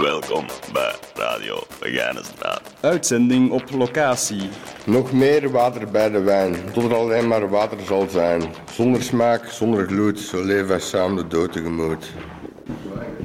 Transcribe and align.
Welkom 0.00 0.46
bij 0.72 0.94
Radio 1.14 1.58
Begijnenstraat. 1.80 2.60
Uitzending 2.80 3.50
op 3.50 3.70
locatie. 3.70 4.48
Nog 4.86 5.12
meer 5.12 5.50
water 5.50 5.90
bij 5.90 6.10
de 6.10 6.20
wijn, 6.20 6.56
tot 6.72 6.84
er 6.84 6.94
alleen 6.94 7.28
maar 7.28 7.48
water 7.48 7.78
zal 7.86 8.06
zijn. 8.10 8.42
Zonder 8.72 9.02
smaak, 9.02 9.44
zonder 9.44 9.86
gloed, 9.86 10.18
zo 10.18 10.44
leven 10.44 10.68
wij 10.68 10.80
samen 10.80 11.16
de 11.16 11.26
dood 11.26 11.52
tegemoet. 11.52 12.12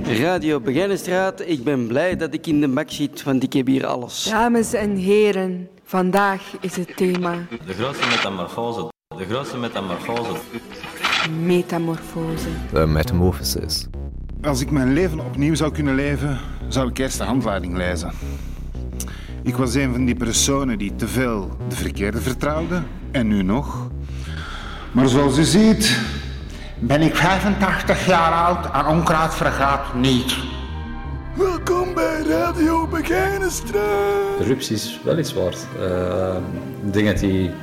Radio 0.03 0.59
Begijnenstraat, 0.59 1.41
ik 1.41 1.63
ben 1.63 1.87
blij 1.87 2.15
dat 2.15 2.33
ik 2.33 2.47
in 2.47 2.61
de 2.61 2.67
bak 2.67 2.91
zit, 2.91 3.23
want 3.23 3.43
ik 3.43 3.53
heb 3.53 3.67
hier 3.67 3.85
alles. 3.85 4.23
Dames 4.23 4.73
en 4.73 4.95
heren, 4.95 5.69
vandaag 5.83 6.41
is 6.61 6.75
het 6.75 6.97
thema 6.97 7.35
De 7.65 7.73
grootste 7.73 8.07
metamorfose. 8.07 8.91
De 9.17 9.25
grootste 9.25 9.57
metamorfose. 9.57 10.35
metamorfose. 11.45 12.47
De 12.73 12.85
metamorphosis. 12.85 13.87
Als 14.41 14.61
ik 14.61 14.71
mijn 14.71 14.93
leven 14.93 15.19
opnieuw 15.19 15.55
zou 15.55 15.71
kunnen 15.71 15.95
leven, 15.95 16.37
zou 16.67 16.89
ik 16.89 16.97
eerst 16.97 17.17
de 17.17 17.23
handleiding 17.23 17.77
lezen. 17.77 18.11
Ik 19.43 19.55
was 19.55 19.75
een 19.75 19.91
van 19.91 20.05
die 20.05 20.15
personen 20.15 20.77
die 20.77 20.95
te 20.95 21.07
veel 21.07 21.57
de 21.67 21.75
verkeerde 21.75 22.21
vertrouwde, 22.21 22.81
en 23.11 23.27
nu 23.27 23.43
nog. 23.43 23.89
Maar 24.91 25.07
zoals 25.07 25.37
u 25.37 25.43
ziet, 25.43 25.99
ben 26.79 27.01
ik 27.01 27.15
85 27.15 28.05
jaar 28.05 28.31
oud 28.31 28.71
en 28.73 28.85
onkruid 28.85 29.33
vergaat 29.33 29.93
niet. 29.93 30.37
Welkom 31.35 31.93
bij 31.93 32.21
Radio 32.27 32.87
Begijnenstraat. 32.87 34.39
Rups 34.39 34.71
is 34.71 34.99
wel 35.03 35.17
iets 35.17 35.33
waard. 35.33 35.67
Uh, 35.79 36.35
ik 36.85 36.93
denk 36.93 37.07
dat 37.07 37.21
hij 37.21 37.53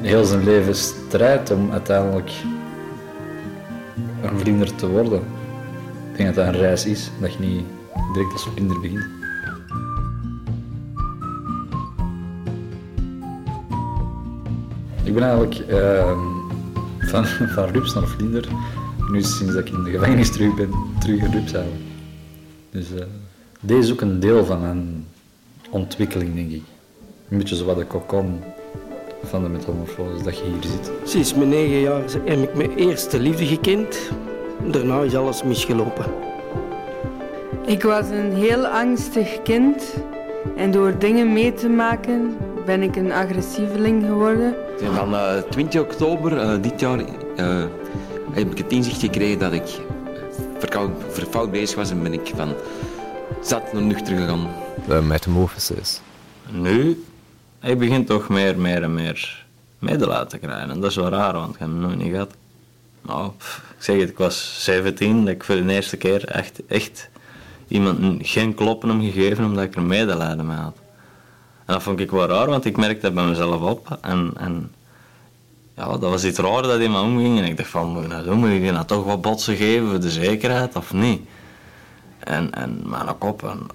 heel 0.00 0.24
zijn 0.24 0.44
leven 0.44 0.74
strijdt 0.74 1.50
om 1.50 1.72
uiteindelijk 1.72 2.30
een 4.22 4.38
vlinder 4.38 4.74
te 4.74 4.88
worden. 4.88 5.22
Ik 6.10 6.16
denk 6.16 6.34
dat 6.34 6.44
dat 6.44 6.54
een 6.54 6.60
reis 6.60 6.86
is, 6.86 7.10
dat 7.20 7.32
je 7.32 7.38
niet 7.40 7.64
direct 8.12 8.32
als 8.32 8.48
vlinder 8.54 8.80
begint. 8.80 9.06
Ik 15.04 15.14
ben 15.14 15.22
eigenlijk 15.22 15.70
uh, 15.70 16.18
van, 16.98 17.26
van 17.54 17.64
rups 17.64 17.94
naar 17.94 18.06
vlinder, 18.06 18.48
nu 19.10 19.22
sinds 19.22 19.54
dat 19.54 19.66
ik 19.66 19.74
in 19.74 19.82
de 19.82 19.90
gevangenis 19.90 20.30
terug 20.30 20.54
ben, 20.54 20.70
terug 21.00 21.22
een 21.22 21.32
rups 21.32 21.52
eigenlijk. 21.52 21.84
Dus 22.70 22.90
uh, 22.90 23.02
deze 23.60 23.80
is 23.80 23.92
ook 23.92 24.00
een 24.00 24.20
deel 24.20 24.44
van 24.44 24.60
mijn 24.60 25.06
ontwikkeling, 25.70 26.34
denk 26.34 26.50
ik. 26.50 26.62
Een 27.28 27.38
beetje 27.38 27.56
zo 27.56 27.64
wat 27.64 27.76
de 27.76 27.84
kokon 27.84 28.40
van 29.22 29.42
de 29.42 29.48
metamorfose, 29.48 30.22
dat 30.22 30.38
je 30.38 30.44
hier 30.44 30.70
zit. 30.70 30.90
Sinds 31.04 31.34
mijn 31.34 31.48
negen 31.48 31.80
jaar 31.80 32.02
heb 32.24 32.42
ik 32.42 32.54
mijn 32.54 32.76
eerste 32.76 33.18
liefde 33.18 33.46
gekend. 33.46 34.10
Daarna 34.70 35.00
is 35.00 35.14
alles 35.16 35.42
misgelopen. 35.42 36.04
Ik 37.66 37.82
was 37.82 38.08
een 38.08 38.32
heel 38.32 38.66
angstig 38.66 39.42
kind 39.42 39.94
en 40.56 40.70
door 40.70 40.98
dingen 40.98 41.32
mee 41.32 41.54
te 41.54 41.68
maken 41.68 42.36
ben 42.64 42.82
ik 42.82 42.96
een 42.96 43.12
agressieveling 43.12 44.04
geworden. 44.04 44.54
Van 44.94 45.14
uh, 45.14 45.36
20 45.50 45.80
oktober 45.80 46.32
uh, 46.32 46.62
dit 46.62 46.80
jaar 46.80 46.98
uh, 46.98 47.64
heb 48.30 48.50
ik 48.50 48.58
het 48.58 48.72
inzicht 48.72 49.00
gekregen 49.00 49.38
dat 49.38 49.52
ik 49.52 49.80
verfout 51.08 51.50
bezig 51.50 51.76
was 51.76 51.90
en 51.90 52.02
ben 52.02 52.12
ik 52.12 52.32
van 52.36 52.54
zat 53.42 53.72
naar 53.72 53.82
nuchter 53.82 54.16
gegaan. 54.16 54.48
De 54.86 55.00
metamorphosis. 55.02 56.00
Nu, 56.50 57.04
ik 57.62 57.78
begin 57.78 58.04
toch 58.04 58.28
meer, 58.28 58.58
meer 58.58 58.82
en 58.82 58.94
meer 58.94 59.46
medelijden 59.78 60.28
te 60.28 60.38
krijgen. 60.38 60.70
En 60.70 60.80
dat 60.80 60.90
is 60.90 60.96
wel 60.96 61.08
raar, 61.08 61.32
want 61.32 61.54
ik 61.54 61.60
heb 61.60 61.68
nog 61.68 61.96
niet 61.96 62.10
gehad. 62.10 62.30
Nou, 63.02 63.30
ik 63.76 63.84
zeg 63.84 64.00
het, 64.00 64.08
ik 64.08 64.18
was 64.18 64.64
17, 64.64 65.24
dat 65.24 65.34
ik 65.34 65.44
voor 65.44 65.54
de 65.54 65.72
eerste 65.72 65.96
keer 65.96 66.24
echt, 66.24 66.66
echt 66.66 67.08
iemand 67.68 68.26
geen 68.26 68.54
kloppen 68.54 68.88
hem 68.88 69.00
gegeven 69.00 69.44
omdat 69.44 69.64
ik 69.64 69.74
er 69.74 69.82
medelijden 69.82 70.46
mee 70.46 70.56
had. 70.56 70.76
En 71.64 71.74
dat 71.74 71.82
vond 71.82 72.00
ik 72.00 72.10
wel 72.10 72.26
raar, 72.26 72.46
want 72.46 72.64
ik 72.64 72.76
merkte 72.76 73.00
dat 73.00 73.14
bij 73.14 73.24
mezelf 73.24 73.60
op. 73.60 73.98
En, 74.00 74.32
en 74.36 74.72
ja, 75.76 75.84
dat 75.84 76.00
was 76.00 76.24
iets 76.24 76.38
raar 76.38 76.62
dat 76.62 76.80
in 76.80 76.90
me 76.90 77.00
omging. 77.00 77.38
En 77.38 77.44
ik 77.44 77.56
dacht 77.56 77.68
van, 77.68 77.88
moet 77.88 78.02
ik 78.02 78.08
nou 78.08 78.24
doen? 78.24 78.38
Moet 78.38 78.50
ik 78.50 78.60
die 78.60 78.72
nou 78.72 78.86
toch 78.86 79.04
wat 79.04 79.20
botsen 79.20 79.56
geven 79.56 80.00
de 80.00 80.10
zekerheid 80.10 80.76
of 80.76 80.92
niet? 80.92 81.20
En, 82.18 82.54
en 82.54 82.82
mijn 82.84 83.18
kop, 83.18 83.42
en, 83.42 83.66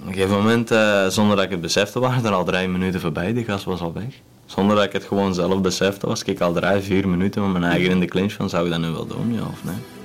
op 0.00 0.06
een 0.06 0.12
gegeven 0.12 0.36
moment, 0.36 0.72
uh, 0.72 1.06
zonder 1.06 1.36
dat 1.36 1.44
ik 1.44 1.50
het 1.50 1.60
besefte, 1.60 2.00
waren 2.00 2.24
er 2.24 2.32
al 2.32 2.44
drie 2.44 2.68
minuten 2.68 3.00
voorbij. 3.00 3.32
Die 3.32 3.44
gas 3.44 3.64
was 3.64 3.80
al 3.80 3.92
weg. 3.92 4.14
Zonder 4.46 4.76
dat 4.76 4.84
ik 4.84 4.92
het 4.92 5.04
gewoon 5.04 5.34
zelf 5.34 5.60
besefte, 5.60 6.06
was 6.06 6.22
ik 6.22 6.40
al 6.40 6.52
drie, 6.52 6.80
vier 6.80 7.08
minuten 7.08 7.42
met 7.42 7.60
mijn 7.60 7.72
eigen 7.72 7.90
in 7.90 8.00
de 8.00 8.06
clinch 8.06 8.32
van, 8.32 8.48
zou 8.48 8.64
ik 8.64 8.70
dat 8.70 8.80
nu 8.80 8.90
wel 8.90 9.06
doen, 9.06 9.34
ja 9.34 9.40
of 9.40 9.64
nee? 9.64 9.97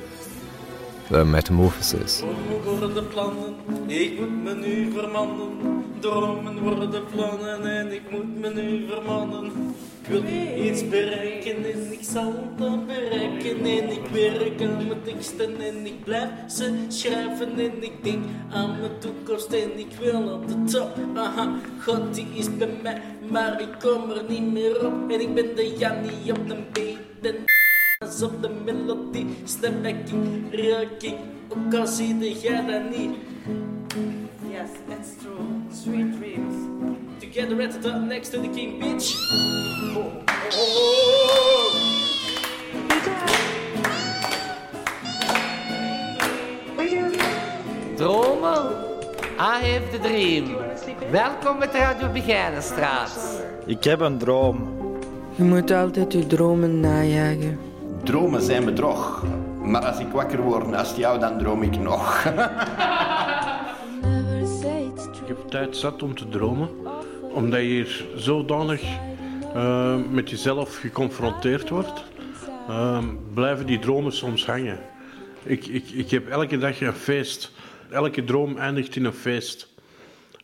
De 1.09 1.23
metamorphosis. 1.23 2.23
worden 2.63 2.93
de 2.93 3.03
plannen, 3.03 3.53
ik 3.87 4.19
moet 4.19 4.43
me 4.43 4.55
nu 4.55 4.91
vermannen. 4.91 5.49
Dromen 5.99 6.59
worden 6.59 7.03
plannen 7.11 7.65
en 7.65 7.91
ik 7.91 8.01
moet 8.11 8.39
me 8.39 8.53
nu 8.53 8.87
vermannen. 8.89 9.45
Ik 10.01 10.09
wil 10.09 10.23
iets 10.65 10.89
bereiken 10.89 11.55
en 11.55 11.91
ik 11.91 11.99
zal 12.01 12.33
dat 12.57 12.87
bereiken. 12.87 13.57
En 13.59 13.89
ik 13.89 14.05
werk 14.11 14.61
aan 14.61 14.87
mijn 14.87 15.01
teksten 15.03 15.61
en 15.61 15.85
ik 15.85 16.03
blijf 16.03 16.29
ze 16.47 16.85
schrijven. 16.87 17.59
En 17.59 17.83
ik 17.83 18.03
denk 18.03 18.23
aan 18.51 18.79
mijn 18.79 18.99
toekomst 18.99 19.51
en 19.51 19.79
ik 19.79 19.91
wil 19.99 20.33
op 20.33 20.47
de 20.47 20.63
top. 20.63 20.97
Aha, 21.15 21.55
God 21.79 22.13
die 22.13 22.27
is 22.33 22.57
bij 22.57 22.79
mij, 22.81 23.01
maar 23.29 23.61
ik 23.61 23.75
kom 23.79 24.09
er 24.09 24.23
niet 24.27 24.51
meer 24.51 24.85
op. 24.85 25.11
En 25.11 25.21
ik 25.21 25.33
ben 25.33 25.55
de 25.55 25.75
Jannie 25.77 26.33
op 26.33 26.47
de 26.47 26.55
beat 26.71 27.43
Als 28.13 28.21
op 28.21 28.41
de 28.41 28.49
melodie, 28.65 29.27
stem 29.43 29.85
ik, 29.85 29.95
raak 30.51 31.01
ik. 31.01 31.15
Ook 31.47 31.73
al 31.73 31.87
zie 31.87 32.39
jij 32.41 32.65
dat 32.65 32.97
niet. 32.97 33.15
Yes, 34.49 34.69
it's 34.87 35.09
true. 35.21 35.45
Sweet 35.71 36.17
dreams. 36.19 36.55
Together 37.19 37.61
at 37.65 37.71
the 37.71 37.79
top 37.79 38.01
next 38.01 38.31
to 38.31 38.41
the 38.41 38.49
king, 38.49 38.79
bitch. 38.79 39.31
Oh, 39.95 39.97
oh, 39.97 40.11
oh. 40.57 41.73
Dromen? 47.95 48.71
I 49.37 49.71
have 49.71 49.89
the 49.91 49.99
dream. 50.01 50.55
Welkom 51.11 51.59
bij 51.59 51.69
Radio 51.71 52.11
Begijnenstraat. 52.11 53.43
Ik 53.65 53.83
heb 53.83 53.99
een 53.99 54.17
droom. 54.17 54.69
Je 55.35 55.43
moet 55.43 55.71
altijd 55.71 56.13
je 56.13 56.27
dromen 56.27 56.79
najagen. 56.79 57.71
Dromen 58.03 58.41
zijn 58.41 58.65
bedrog. 58.65 59.23
Maar 59.61 59.85
als 59.85 59.99
ik 59.99 60.07
wakker 60.07 60.41
word 60.41 60.67
naast 60.67 60.97
jou, 60.97 61.19
dan 61.19 61.37
droom 61.37 61.63
ik 61.63 61.79
nog. 61.79 62.25
Ik 65.21 65.27
heb 65.27 65.37
tijd 65.49 65.77
zat 65.77 66.03
om 66.03 66.15
te 66.15 66.29
dromen, 66.29 66.69
omdat 67.33 67.59
je 67.59 67.65
hier 67.65 68.05
zodanig 68.15 68.81
uh, 69.55 69.95
met 70.11 70.29
jezelf 70.29 70.77
geconfronteerd 70.77 71.69
wordt, 71.69 72.03
uh, 72.69 73.03
blijven 73.33 73.65
die 73.65 73.79
dromen 73.79 74.11
soms 74.11 74.45
hangen. 74.45 74.79
Ik, 75.43 75.65
ik, 75.65 75.89
ik 75.89 76.11
heb 76.11 76.29
elke 76.29 76.57
dag 76.57 76.81
een 76.81 76.93
feest. 76.93 77.51
Elke 77.89 78.23
droom 78.23 78.57
eindigt 78.57 78.95
in 78.95 79.05
een 79.05 79.13
feest. 79.13 79.67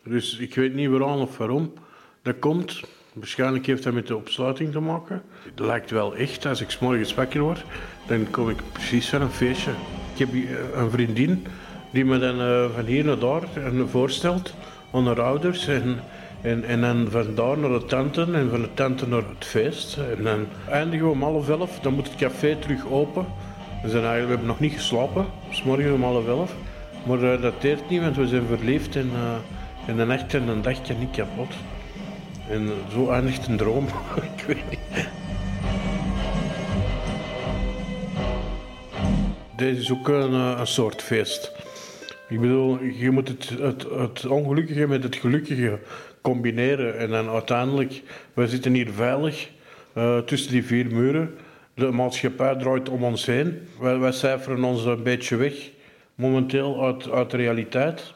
Dus 0.04 0.38
ik 0.38 0.56
weet 0.56 0.74
niet 0.74 0.90
waarom 0.90 1.22
of 1.22 1.38
waarom 1.38 1.74
dat 2.22 2.40
komt. 2.40 2.82
Waarschijnlijk 3.14 3.66
heeft 3.66 3.84
dat 3.84 3.94
met 3.94 4.08
de 4.08 4.16
opsluiting 4.16 4.72
te 4.72 4.80
maken. 4.80 5.22
Het 5.44 5.60
lijkt 5.60 5.92
wel 5.92 6.16
echt, 6.16 6.46
als 6.46 6.62
ik 6.62 6.70
s 6.70 6.80
morgens 6.80 7.14
wakker 7.14 7.42
word, 7.42 7.64
dan 8.08 8.28
kom 8.32 8.50
ik 8.50 8.62
precies 8.72 9.10
van 9.10 9.22
een 9.22 9.32
feestje. 9.32 9.72
Ik 10.14 10.20
heb 10.20 10.30
een 10.74 10.92
vriendin 10.92 11.46
die 11.92 12.06
me 12.06 12.20
dan 12.20 12.42
uh, 12.42 12.66
van 12.76 12.86
hier 12.86 13.06
naar 13.06 13.20
daar 13.20 13.42
voorstelt 13.90 14.54
aan 14.94 15.18
ouders. 15.18 15.68
En, 15.68 16.00
en, 16.42 16.64
en 16.64 16.82
dan 16.82 17.08
van 17.10 17.36
daar 17.36 17.58
naar 17.58 17.70
de 17.70 17.86
tante 17.86 18.22
en 18.22 18.50
van 18.50 18.62
de 18.62 18.74
tante 18.74 19.08
naar 19.08 19.24
het 19.36 19.46
feest. 19.46 19.98
En 20.18 20.24
dan 20.24 20.48
eindigen 20.70 21.06
we 21.06 21.12
om 21.12 21.24
half 21.24 21.50
elf, 21.50 21.80
dan 21.80 21.94
moet 21.94 22.08
het 22.08 22.16
café 22.16 22.56
terug 22.56 22.88
open. 22.88 23.26
We, 23.82 23.90
zijn 23.90 24.04
eigenlijk, 24.04 24.26
we 24.26 24.30
hebben 24.30 24.48
nog 24.48 24.60
niet 24.60 24.74
geslapen, 24.74 25.26
s 25.50 25.64
morgen 25.64 25.94
om 25.94 26.04
half 26.04 26.28
elf. 26.28 26.56
Maar 27.06 27.42
dat 27.42 27.62
deert 27.62 27.90
niet, 27.90 28.02
want 28.02 28.16
we 28.16 28.28
zijn 28.28 28.46
verliefd 28.46 28.96
en, 28.96 29.12
uh, 29.88 29.98
de 29.98 30.06
nacht 30.06 30.34
en 30.34 30.48
een 30.48 30.62
dagje 30.62 30.94
niet 30.94 31.12
kapot. 31.12 31.54
En 32.50 32.70
zo 32.92 33.10
eindigt 33.10 33.48
een 33.48 33.58
droom. 33.58 33.86
ik 34.38 34.44
weet 34.48 34.70
niet. 34.70 35.08
Deze 39.56 39.82
is 39.82 39.92
ook 39.92 40.08
een, 40.08 40.34
een 40.34 40.68
soort 40.68 41.02
feest. 41.02 41.52
Ik 42.30 42.40
bedoel, 42.40 42.84
je 42.84 43.12
moet 43.12 43.28
het, 43.28 43.50
het, 43.50 43.86
het, 43.90 44.26
ongelukkige 44.26 44.88
met 44.88 45.04
het 45.04 45.16
gelukkige 45.16 45.80
combineren. 46.22 46.98
En 46.98 47.10
dan 47.10 47.30
uiteindelijk, 47.30 48.02
wij 48.34 48.48
zitten 48.48 48.74
hier 48.74 48.92
veilig 48.92 49.50
uh, 49.94 50.18
tussen 50.18 50.52
die 50.52 50.66
vier 50.66 50.86
muren. 50.86 51.36
De 51.74 51.92
maatschappij 51.92 52.56
draait 52.56 52.90
om 52.90 53.04
ons 53.04 53.26
heen. 53.26 53.68
Wij, 53.80 53.98
wij 53.98 54.12
cijferen 54.12 54.64
ons 54.64 54.86
een 54.86 55.04
beetje 55.04 55.36
weg, 55.36 55.70
momenteel, 56.16 56.86
uit, 56.86 57.12
uit 57.12 57.32
de 57.32 57.38
realiteit. 57.38 58.14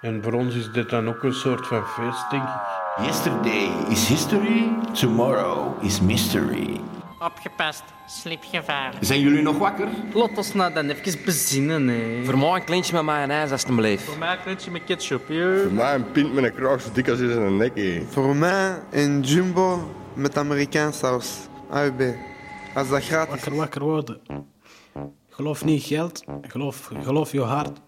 En 0.00 0.22
voor 0.22 0.32
ons 0.32 0.54
is 0.54 0.72
dit 0.72 0.90
dan 0.90 1.08
ook 1.08 1.22
een 1.22 1.32
soort 1.32 1.66
van 1.66 1.86
feest, 1.86 2.30
denk 2.30 2.42
ik. 2.42 2.89
Yesterday 3.02 3.68
is 3.90 4.08
history, 4.08 4.68
tomorrow 4.92 5.84
is 5.84 6.00
mystery. 6.00 6.80
Opgepast, 7.18 7.82
slipgevaar. 8.06 8.94
Zijn 9.00 9.20
jullie 9.20 9.42
nog 9.42 9.58
wakker? 9.58 9.88
Laat 10.14 10.36
ons 10.36 10.54
nou 10.54 10.72
dan 10.72 10.88
even 10.88 11.24
bezinnen, 11.24 11.88
hè. 11.88 12.24
Voor 12.24 12.38
mij 12.38 12.48
een 12.54 12.64
kleintje 12.64 12.92
met 12.94 13.02
mayonaise, 13.02 13.52
alstublieft. 13.52 14.02
Voor 14.04 14.18
mij 14.18 14.32
een 14.32 14.42
kleintje 14.42 14.70
met 14.70 14.84
ketchup, 14.84 15.26
Voor 15.26 15.72
mij 15.72 15.94
een 15.94 16.10
pint 16.12 16.32
met 16.34 16.44
een 16.44 16.54
kraag 16.54 16.80
zo 16.80 16.88
dik 16.92 17.08
als 17.08 17.18
is 17.18 17.34
in 17.34 17.40
een 17.40 17.56
nek. 17.56 17.76
hé. 17.76 18.02
Voor 18.08 18.36
mij 18.36 18.78
een 18.90 19.20
jumbo 19.20 19.90
met 20.14 20.38
Amerikaans 20.38 20.98
saus. 20.98 21.38
AUB. 21.70 22.00
Als 22.74 22.88
dat 22.88 23.04
gratis 23.04 23.30
Wakker, 23.34 23.56
wakker 23.56 23.82
worden. 23.82 24.20
Geloof 25.30 25.64
niet 25.64 25.82
geld, 25.82 26.24
geloof, 26.42 26.90
geloof 27.02 27.32
je 27.32 27.40
hart. 27.40 27.80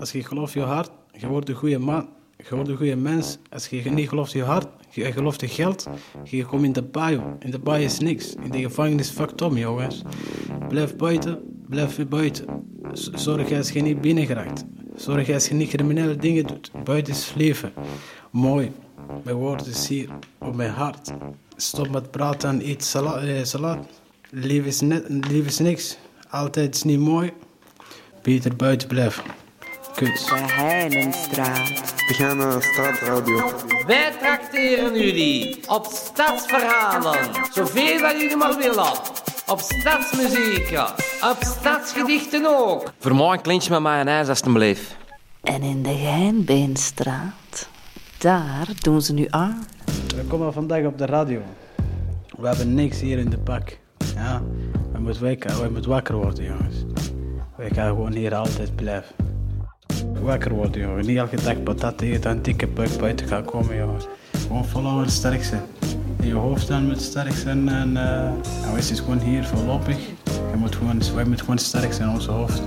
Als 0.00 0.12
je 0.12 0.24
gelooft 0.24 0.52
je 0.52 0.60
hart, 0.62 0.90
je 1.12 1.26
wordt 1.26 1.48
een 1.48 1.54
goede 1.54 1.78
man. 1.78 2.08
Je 2.36 2.54
wordt 2.54 2.68
een 2.68 2.76
goede 2.76 2.96
mens. 2.96 3.38
Als 3.50 3.66
je 3.66 3.90
niet 3.90 4.08
gelooft 4.08 4.32
je 4.32 4.42
hart, 4.42 4.66
je 4.90 5.12
gelooft 5.12 5.40
je 5.40 5.48
geld, 5.48 5.86
je 6.24 6.44
komt 6.44 6.64
in 6.64 6.72
de 6.72 6.82
baai. 6.82 7.20
In 7.38 7.50
de 7.50 7.58
baai 7.58 7.84
is 7.84 7.98
niks. 7.98 8.34
In 8.34 8.50
de 8.50 8.60
gevangenis 8.60 9.10
fucked 9.10 9.42
om, 9.42 9.56
jongens. 9.56 10.02
Blijf 10.68 10.96
buiten, 10.96 11.38
blijf 11.68 12.08
buiten. 12.08 12.46
Zorg 12.92 13.52
als 13.52 13.70
je 13.70 13.80
niet 13.80 14.00
binnen 14.00 14.26
geraakt. 14.26 14.64
Zorg 14.96 15.30
als 15.30 15.48
je 15.48 15.54
niet 15.54 15.68
criminele 15.68 16.16
dingen 16.16 16.46
doet. 16.46 16.70
Buiten 16.84 17.12
is 17.12 17.32
leven. 17.36 17.72
Mooi. 18.30 18.72
Mijn 19.22 19.36
woord 19.36 19.66
is 19.66 19.88
hier, 19.88 20.08
op 20.38 20.54
mijn 20.54 20.70
hart. 20.70 21.12
Stop 21.56 21.90
met 21.90 22.10
praten 22.10 22.48
en 22.48 22.68
eet 22.68 22.94
eh, 22.94 23.42
salade. 23.42 23.82
Lief 24.30 24.64
is, 24.64 24.80
lief 25.08 25.46
is 25.46 25.58
niks. 25.58 25.98
Altijd 26.30 26.74
is 26.74 26.82
niet 26.82 26.98
mooi. 26.98 27.32
Beter 28.22 28.56
buiten 28.56 28.88
blijven. 28.88 29.24
Kut. 29.94 30.28
De 30.28 30.34
Heilenstraat. 30.34 31.94
We 32.06 32.14
gaan 32.14 32.36
naar 32.36 32.62
straatradio. 32.62 33.52
Wij 33.86 34.12
trakteren 34.20 34.98
jullie 34.98 35.58
op 35.68 35.86
stadsverhalen. 35.86 37.30
Zoveel 37.52 38.00
dat 38.00 38.20
jullie 38.20 38.36
maar 38.36 38.56
willen. 38.56 38.92
Op 39.46 39.60
stadsmuziek. 39.60 40.78
Op 41.30 41.36
stadsgedichten 41.40 42.46
ook. 42.46 42.92
Voor 42.98 43.14
mij 43.14 43.26
een 43.26 43.40
kleintje 43.40 43.70
met 43.70 43.80
mayonaise, 43.80 44.30
alstublieft. 44.30 44.96
En 45.42 45.62
in 45.62 45.82
de 45.82 45.94
Geinbeenstraat, 45.94 47.68
daar 48.18 48.68
doen 48.80 49.02
ze 49.02 49.12
nu 49.12 49.26
aan. 49.30 49.64
We 50.16 50.24
komen 50.28 50.52
vandaag 50.52 50.84
op 50.84 50.98
de 50.98 51.06
radio. 51.06 51.40
We 52.38 52.46
hebben 52.46 52.74
niks 52.74 53.00
hier 53.00 53.18
in 53.18 53.30
de 53.30 53.38
pak. 53.38 53.78
Ja, 54.14 54.42
we 54.92 54.98
moeten 54.98 55.22
wakker, 55.22 55.62
we 55.62 55.68
moeten 55.70 55.90
wakker 55.90 56.14
worden, 56.14 56.44
jongens. 56.44 56.74
We 57.56 57.74
gaan 57.74 57.88
gewoon 57.88 58.12
hier 58.12 58.34
altijd 58.34 58.76
blijven. 58.76 59.14
Wakker 60.22 60.52
worden, 60.52 60.80
jongens. 60.80 61.06
Niet 61.06 61.16
elke 61.16 61.36
dag 61.42 61.62
patat 61.62 62.00
eten 62.00 62.30
en 62.30 62.42
dikke 62.42 62.66
buik 62.66 62.98
buiten 62.98 63.26
gaan 63.26 63.44
komen. 63.44 64.00
Gewoon 64.46 64.64
volhouden 64.64 65.04
en 65.04 65.10
sterk 65.10 65.44
zijn. 65.44 65.62
In 66.20 66.26
je 66.26 66.34
hoofd 66.34 66.68
dan 66.68 66.86
moet 66.86 67.00
sterk 67.00 67.32
zijn 67.32 67.68
en 67.68 67.96
eh 67.96 68.26
en 68.66 68.74
wees 68.74 68.88
dus 68.88 69.00
gewoon 69.00 69.18
hier 69.18 69.44
voorlopig. 69.44 69.96
Je 70.24 70.56
moet 70.56 70.76
gewoon, 70.76 71.02
wij 71.14 71.24
moeten 71.24 71.44
gewoon 71.44 71.58
sterk 71.58 71.92
zijn 71.92 72.08
in 72.08 72.14
ons 72.14 72.26
hoofd. 72.26 72.62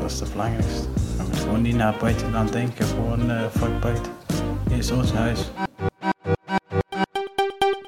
Dat 0.00 0.10
is 0.10 0.20
het 0.20 0.32
belangrijkste. 0.32 0.88
We 1.16 1.22
moeten 1.22 1.40
gewoon 1.40 1.62
niet 1.62 1.76
naar 1.76 1.94
buiten 2.00 2.34
aan 2.34 2.46
denken, 2.46 2.84
gewoon 2.84 3.30
eh 3.30 3.46
fuck 3.56 3.80
buiten. 3.80 4.12
Hier 4.68 4.78
is 4.78 4.90
ons 4.90 5.12
huis. 5.12 5.50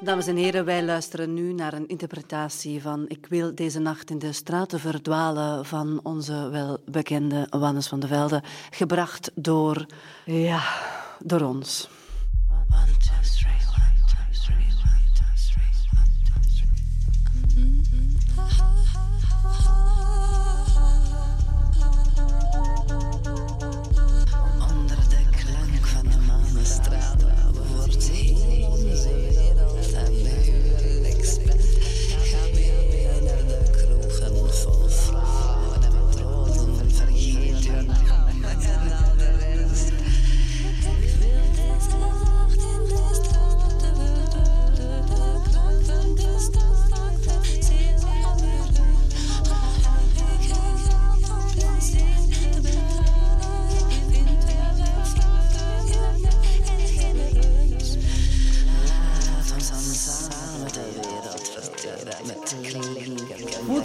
Dames 0.01 0.27
en 0.27 0.35
heren, 0.35 0.65
wij 0.65 0.83
luisteren 0.83 1.33
nu 1.33 1.53
naar 1.53 1.73
een 1.73 1.87
interpretatie 1.87 2.81
van 2.81 3.05
Ik 3.07 3.25
wil 3.29 3.55
deze 3.55 3.79
nacht 3.79 4.09
in 4.09 4.19
de 4.19 4.31
straten 4.31 4.79
verdwalen 4.79 5.65
van 5.65 5.99
onze 6.03 6.49
welbekende 6.49 7.47
Wannes 7.49 7.87
van 7.87 7.99
de 7.99 8.07
Velde, 8.07 8.43
gebracht 8.69 9.31
door, 9.35 9.85
ja, 10.25 10.61
door 11.19 11.41
ons. 11.41 11.89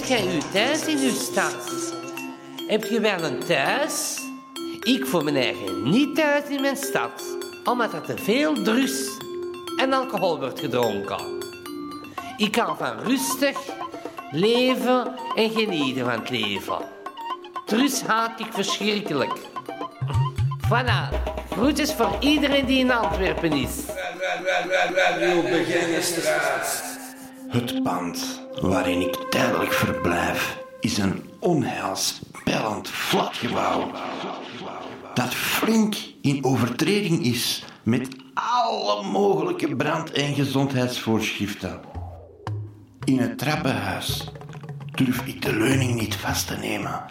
Voelt 0.05 0.19
jij 0.19 0.35
u 0.35 0.39
thuis 0.53 0.87
in 0.87 0.99
uw 0.99 1.15
stad? 1.15 1.95
Heb 2.67 2.85
je 2.85 3.01
wel 3.01 3.23
een 3.23 3.39
thuis? 3.39 4.19
Ik 4.81 5.07
voel 5.07 5.23
mijn 5.23 5.37
eigen 5.37 5.91
niet 5.91 6.15
thuis 6.15 6.45
in 6.49 6.61
mijn 6.61 6.77
stad, 6.77 7.37
omdat 7.65 7.93
er 7.93 8.03
te 8.03 8.17
veel 8.17 8.63
drugs 8.63 9.19
en 9.77 9.93
alcohol 9.93 10.39
wordt 10.39 10.61
gedronken. 10.61 11.21
Ik 12.37 12.57
hou 12.57 12.77
van 12.77 12.99
rustig 12.99 13.59
leven 14.31 15.15
en 15.35 15.51
genieten 15.51 16.05
van 16.05 16.21
het 16.21 16.31
leven. 16.31 16.79
Drugs 17.67 18.03
haat 18.03 18.41
ik 18.41 18.53
verschrikkelijk. 18.53 19.39
Voilà, 20.69 21.09
groetjes 21.51 21.93
voor 21.93 22.17
iedereen 22.21 22.67
die 22.67 22.79
in 22.79 22.93
Antwerpen 22.93 23.53
is. 23.53 23.81
Het 27.49 27.83
pand 27.83 28.44
waarin 28.61 29.01
ik 29.01 29.15
tijdelijk 29.31 29.73
verblijf 29.73 30.59
is 30.81 30.99
een 30.99 31.23
onheilspellend 31.39 32.89
flatgebouw. 32.89 33.91
Dat 35.15 35.35
flink 35.35 35.97
in 36.21 36.45
overtreding 36.45 37.25
is 37.25 37.65
met 37.83 38.09
alle 38.35 39.03
mogelijke 39.03 39.77
brand- 39.77 40.13
en 40.13 40.35
gezondheidsvoorschriften. 40.35 41.81
In 43.05 43.19
het 43.19 43.39
trappenhuis 43.39 44.31
durf 44.95 45.27
ik 45.27 45.43
de 45.43 45.57
leuning 45.57 46.01
niet 46.01 46.17
vast 46.17 46.47
te 46.47 46.57
nemen. 46.57 47.05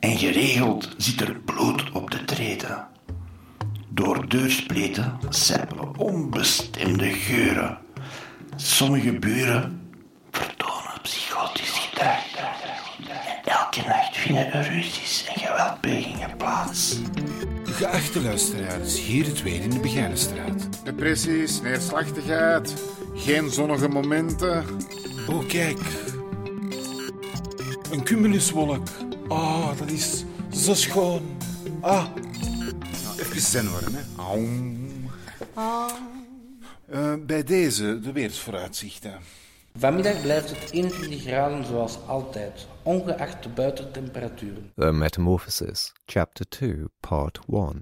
En 0.00 0.16
geregeld 0.16 0.94
zit 0.96 1.20
er 1.20 1.34
bloed 1.34 1.90
op 1.92 2.10
de 2.10 2.24
treden. 2.24 2.86
Door 3.88 4.28
deurspleten 4.28 5.18
sijpelen 5.28 5.98
onbestemde 5.98 7.10
geuren. 7.10 7.78
Sommige 8.56 9.12
buren 9.12 9.87
En 11.98 13.44
elke 13.44 13.80
nacht 13.86 14.16
vinden 14.16 14.52
er 14.52 14.68
ruzies 14.72 15.24
en 15.34 15.40
geweldplegingen 15.40 16.36
plaats. 16.36 16.96
Geachte 17.64 18.20
luisteraars, 18.20 19.00
hier 19.00 19.26
het 19.26 19.42
weer 19.42 19.62
in 19.62 19.70
de 19.70 19.80
Begijnenstraat. 19.80 20.84
Depressies, 20.84 21.60
neerslachtigheid, 21.60 22.74
geen 23.14 23.50
zonnige 23.50 23.88
momenten. 23.88 24.64
Oh, 25.28 25.48
kijk. 25.48 25.78
Een 27.90 28.04
cumuluswolk. 28.04 28.88
Ah, 29.28 29.78
dat 29.78 29.90
is 29.90 30.24
zo 30.52 30.74
schoon. 30.74 31.36
Ah. 31.80 32.04
Nou, 33.04 33.20
even 33.20 33.40
zen 33.40 33.70
worden, 33.70 33.94
hè. 33.94 34.00
Eh, 36.90 37.14
bij 37.26 37.44
deze 37.44 38.00
de 38.00 38.12
weersvooruitzichten. 38.12 39.20
Vanmiddag 39.74 40.20
blijft 40.22 40.50
het 40.50 40.70
21 40.70 41.22
graden 41.22 41.64
zoals 41.64 41.98
altijd, 42.06 42.66
ongeacht 42.82 43.42
de 43.42 43.48
buitentemperaturen. 43.48 44.72
The 44.76 44.92
Metamorphosis, 44.92 45.92
Chapter 46.06 46.48
2, 46.48 46.84
Part 47.00 47.38
1. 47.48 47.76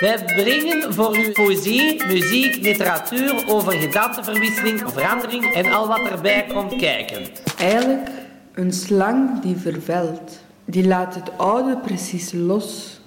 Wij 0.00 0.24
brengen 0.24 0.94
voor 0.94 1.16
u 1.16 1.32
poëzie, 1.32 2.06
muziek, 2.06 2.56
literatuur 2.62 3.44
over 3.48 3.72
gedaanteverwisseling, 3.72 4.80
verandering 4.86 5.54
en 5.54 5.72
al 5.72 5.88
wat 5.88 6.08
erbij 6.10 6.46
komt 6.52 6.76
kijken. 6.76 7.26
Eigenlijk 7.58 8.10
een 8.54 8.72
slang 8.72 9.40
die 9.40 9.56
vervelt. 9.56 10.40
Die 10.64 10.86
laat 10.86 11.14
het 11.14 11.38
oude 11.38 11.78
precies 11.78 12.32
los. 12.32 13.00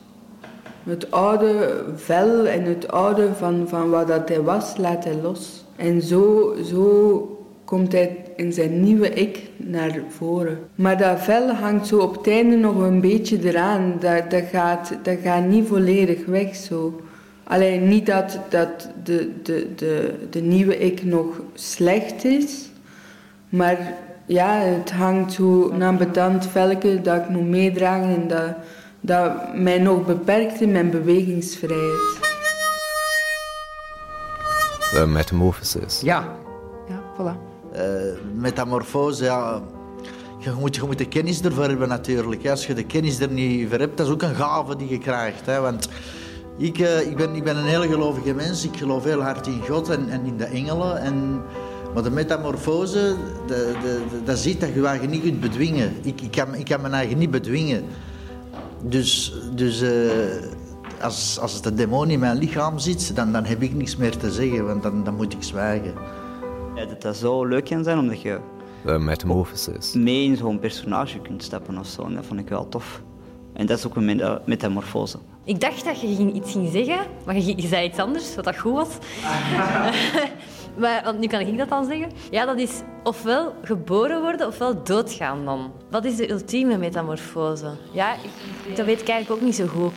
Het 0.84 1.12
oude 1.12 1.84
vel 1.96 2.48
en 2.48 2.64
het 2.64 2.92
oude 2.92 3.34
van, 3.34 3.68
van 3.68 3.90
wat 3.90 4.08
dat 4.08 4.30
hij 4.30 4.42
was, 4.42 4.78
laat 4.78 5.04
hij 5.04 5.16
los. 5.16 5.64
En 5.75 6.01
zo, 6.01 6.53
zo 6.63 7.29
komt 7.65 7.91
hij 7.91 8.25
in 8.36 8.53
zijn 8.53 8.84
nieuwe 8.84 9.10
ik 9.10 9.50
naar 9.58 10.00
voren. 10.10 10.60
Maar 10.75 10.98
dat 10.98 11.20
vel 11.20 11.50
hangt 11.50 11.88
zo 11.88 11.98
op 11.98 12.17
het 12.17 12.27
einde 12.27 12.55
nog 12.55 12.77
een 12.77 13.01
beetje 13.01 13.39
eraan. 13.44 13.94
Dat, 14.00 14.32
dat, 14.32 14.44
gaat, 14.51 14.98
dat 15.03 15.17
gaat 15.24 15.46
niet 15.46 15.67
volledig 15.67 16.25
weg 16.25 16.55
zo. 16.55 17.01
Alleen 17.44 17.88
niet 17.88 18.05
dat, 18.05 18.39
dat 18.50 18.89
de, 19.03 19.32
de, 19.44 19.67
de, 19.75 20.13
de 20.29 20.41
nieuwe 20.41 20.77
ik 20.77 21.03
nog 21.03 21.41
slecht 21.53 22.24
is. 22.24 22.70
Maar 23.50 23.94
ja, 24.25 24.60
het 24.60 24.91
hangt 24.91 25.34
zo 25.34 25.72
naar 25.77 25.96
betant 25.96 26.48
velke 26.48 27.01
dat 27.01 27.15
ik 27.15 27.29
moet 27.29 27.50
meedragen 27.50 28.15
en 28.15 28.27
dat, 28.27 28.55
dat 29.00 29.55
mij 29.55 29.79
nog 29.79 30.05
beperkt 30.05 30.62
in 30.62 30.72
mijn 30.72 30.89
bewegingsvrijheid. 30.89 32.35
Metamorphosis. 35.04 36.02
Ja. 36.02 36.36
Ja, 36.90 37.02
voilà. 37.18 37.36
Eh, 37.72 37.82
metamorfose, 38.36 39.24
ja. 39.24 39.62
Je 40.40 40.52
moet, 40.60 40.75
je 40.75 40.82
moet 40.86 40.98
de 40.98 41.08
kennis 41.08 41.42
ervoor 41.42 41.64
hebben 41.68 41.88
natuurlijk. 41.88 42.48
Als 42.48 42.68
je 42.68 42.74
de 42.74 42.84
kennis 42.86 43.20
er 43.20 43.30
niet 43.32 43.70
voor 43.70 43.80
hebt, 43.80 43.98
dat 43.98 44.06
is 44.08 44.14
ook 44.14 44.22
een 44.22 44.36
gave 44.36 44.75
die 44.75 44.90
je 44.90 44.98
krijgt. 44.98 45.46
Hè. 45.46 45.60
Want 45.60 45.90
ik, 46.58 46.80
eh, 46.80 47.00
ik, 47.08 47.16
ben, 47.16 47.36
ik 47.36 47.44
ben 47.44 47.58
een 47.58 47.66
heel 47.66 47.82
gelovige 47.88 48.34
mens. 48.34 48.64
Ik 48.66 48.78
geloof 48.78 49.04
heel 49.04 49.22
hard 49.22 49.48
in 49.48 49.62
God 49.70 49.90
en, 49.90 50.10
en 50.10 50.25
in 50.25 50.38
de 50.38 50.46
engelen. 50.46 51.00
En, 51.02 51.42
maar 51.94 52.04
de 52.04 52.12
metamorfose, 52.12 53.16
de, 53.48 53.74
de, 53.82 54.02
de- 54.10 54.24
dat 54.24 54.38
ziet 54.38 54.60
dat 54.60 54.70
je 54.74 54.82
je 54.82 54.88
eigen 54.88 55.10
niet 55.10 55.22
kunt 55.22 55.40
bedwingen. 55.40 55.94
Ik, 56.02 56.22
ik, 56.22 56.32
kan, 56.32 56.56
ik 56.56 56.66
kan 56.66 56.82
mijn 56.82 56.94
eigen 56.94 57.18
niet 57.18 57.32
bedwingen. 57.32 57.84
Dus, 58.82 59.34
dus 59.56 59.82
eh, 59.82 59.90
als, 61.02 61.40
als 61.40 61.62
de 61.62 61.74
demon 61.74 62.10
in 62.10 62.20
mijn 62.20 62.38
lichaam 62.38 62.80
zit, 62.80 63.16
dan, 63.16 63.32
dan 63.32 63.46
heb 63.46 63.62
ik 63.62 63.74
niks 63.74 63.96
meer 63.96 64.18
te 64.18 64.32
zeggen, 64.32 64.66
want 64.66 64.84
dan, 64.84 65.04
dan 65.04 65.16
moet 65.16 65.34
ik 65.34 65.44
zwijgen. 65.44 65.94
Ja, 66.75 66.86
dat 66.86 67.02
dat 67.02 67.16
zo 67.16 67.46
leuk 67.46 67.66
kan 67.66 67.84
zijn, 67.84 67.98
omdat 68.00 68.22
je 68.22 68.40
Metamorphosis. 69.00 69.94
mee 69.94 70.24
in 70.24 70.38
zo'n 70.38 70.60
personage 70.60 71.20
kunt 71.20 71.44
stappen 71.44 71.78
of 71.78 71.88
zo. 71.88 72.02
En 72.04 72.14
dat 72.16 72.25
vond 72.25 72.40
ik 72.40 72.50
wel 72.50 72.70
tof. 72.70 73.02
En 73.54 73.66
dat 73.66 73.78
is 73.78 73.86
ook 73.86 73.96
een 73.96 74.06
meta- 74.06 74.42
metamorfose. 74.46 75.18
Ik 75.44 75.60
dacht 75.60 75.86
dat 75.86 76.02
je 76.02 76.16
ging 76.16 76.34
iets 76.34 76.52
ging 76.52 76.70
zeggen, 76.72 77.00
maar 77.25 77.36
je, 77.36 77.62
je 77.62 77.68
zei 77.68 77.88
iets 77.88 77.98
anders, 78.00 78.36
wat 78.36 78.44
dat 78.44 78.58
goed 78.58 78.74
was. 78.74 78.88
maar, 80.77 81.03
want 81.03 81.20
nu 81.20 81.27
kan 81.27 81.39
ik 81.39 81.58
dat 81.58 81.70
dan 81.70 81.86
zeggen. 81.86 82.12
Ja, 82.32 82.46
dat 82.46 82.58
is 82.58 82.82
ofwel 83.03 83.55
geboren 83.63 84.22
worden, 84.22 84.48
ofwel 84.48 84.84
doodgaan 84.84 85.46
dan. 85.46 85.72
Wat 85.89 86.05
is 86.05 86.15
de 86.15 86.32
ultieme 86.32 86.77
metamorfose? 86.77 87.72
Ja, 87.91 88.13
ik, 88.13 88.75
dat 88.75 88.86
weet 88.86 89.01
ik 89.01 89.08
eigenlijk 89.08 89.41
ook 89.41 89.48
niet 89.48 89.55
zo 89.55 89.67
goed. 89.67 89.94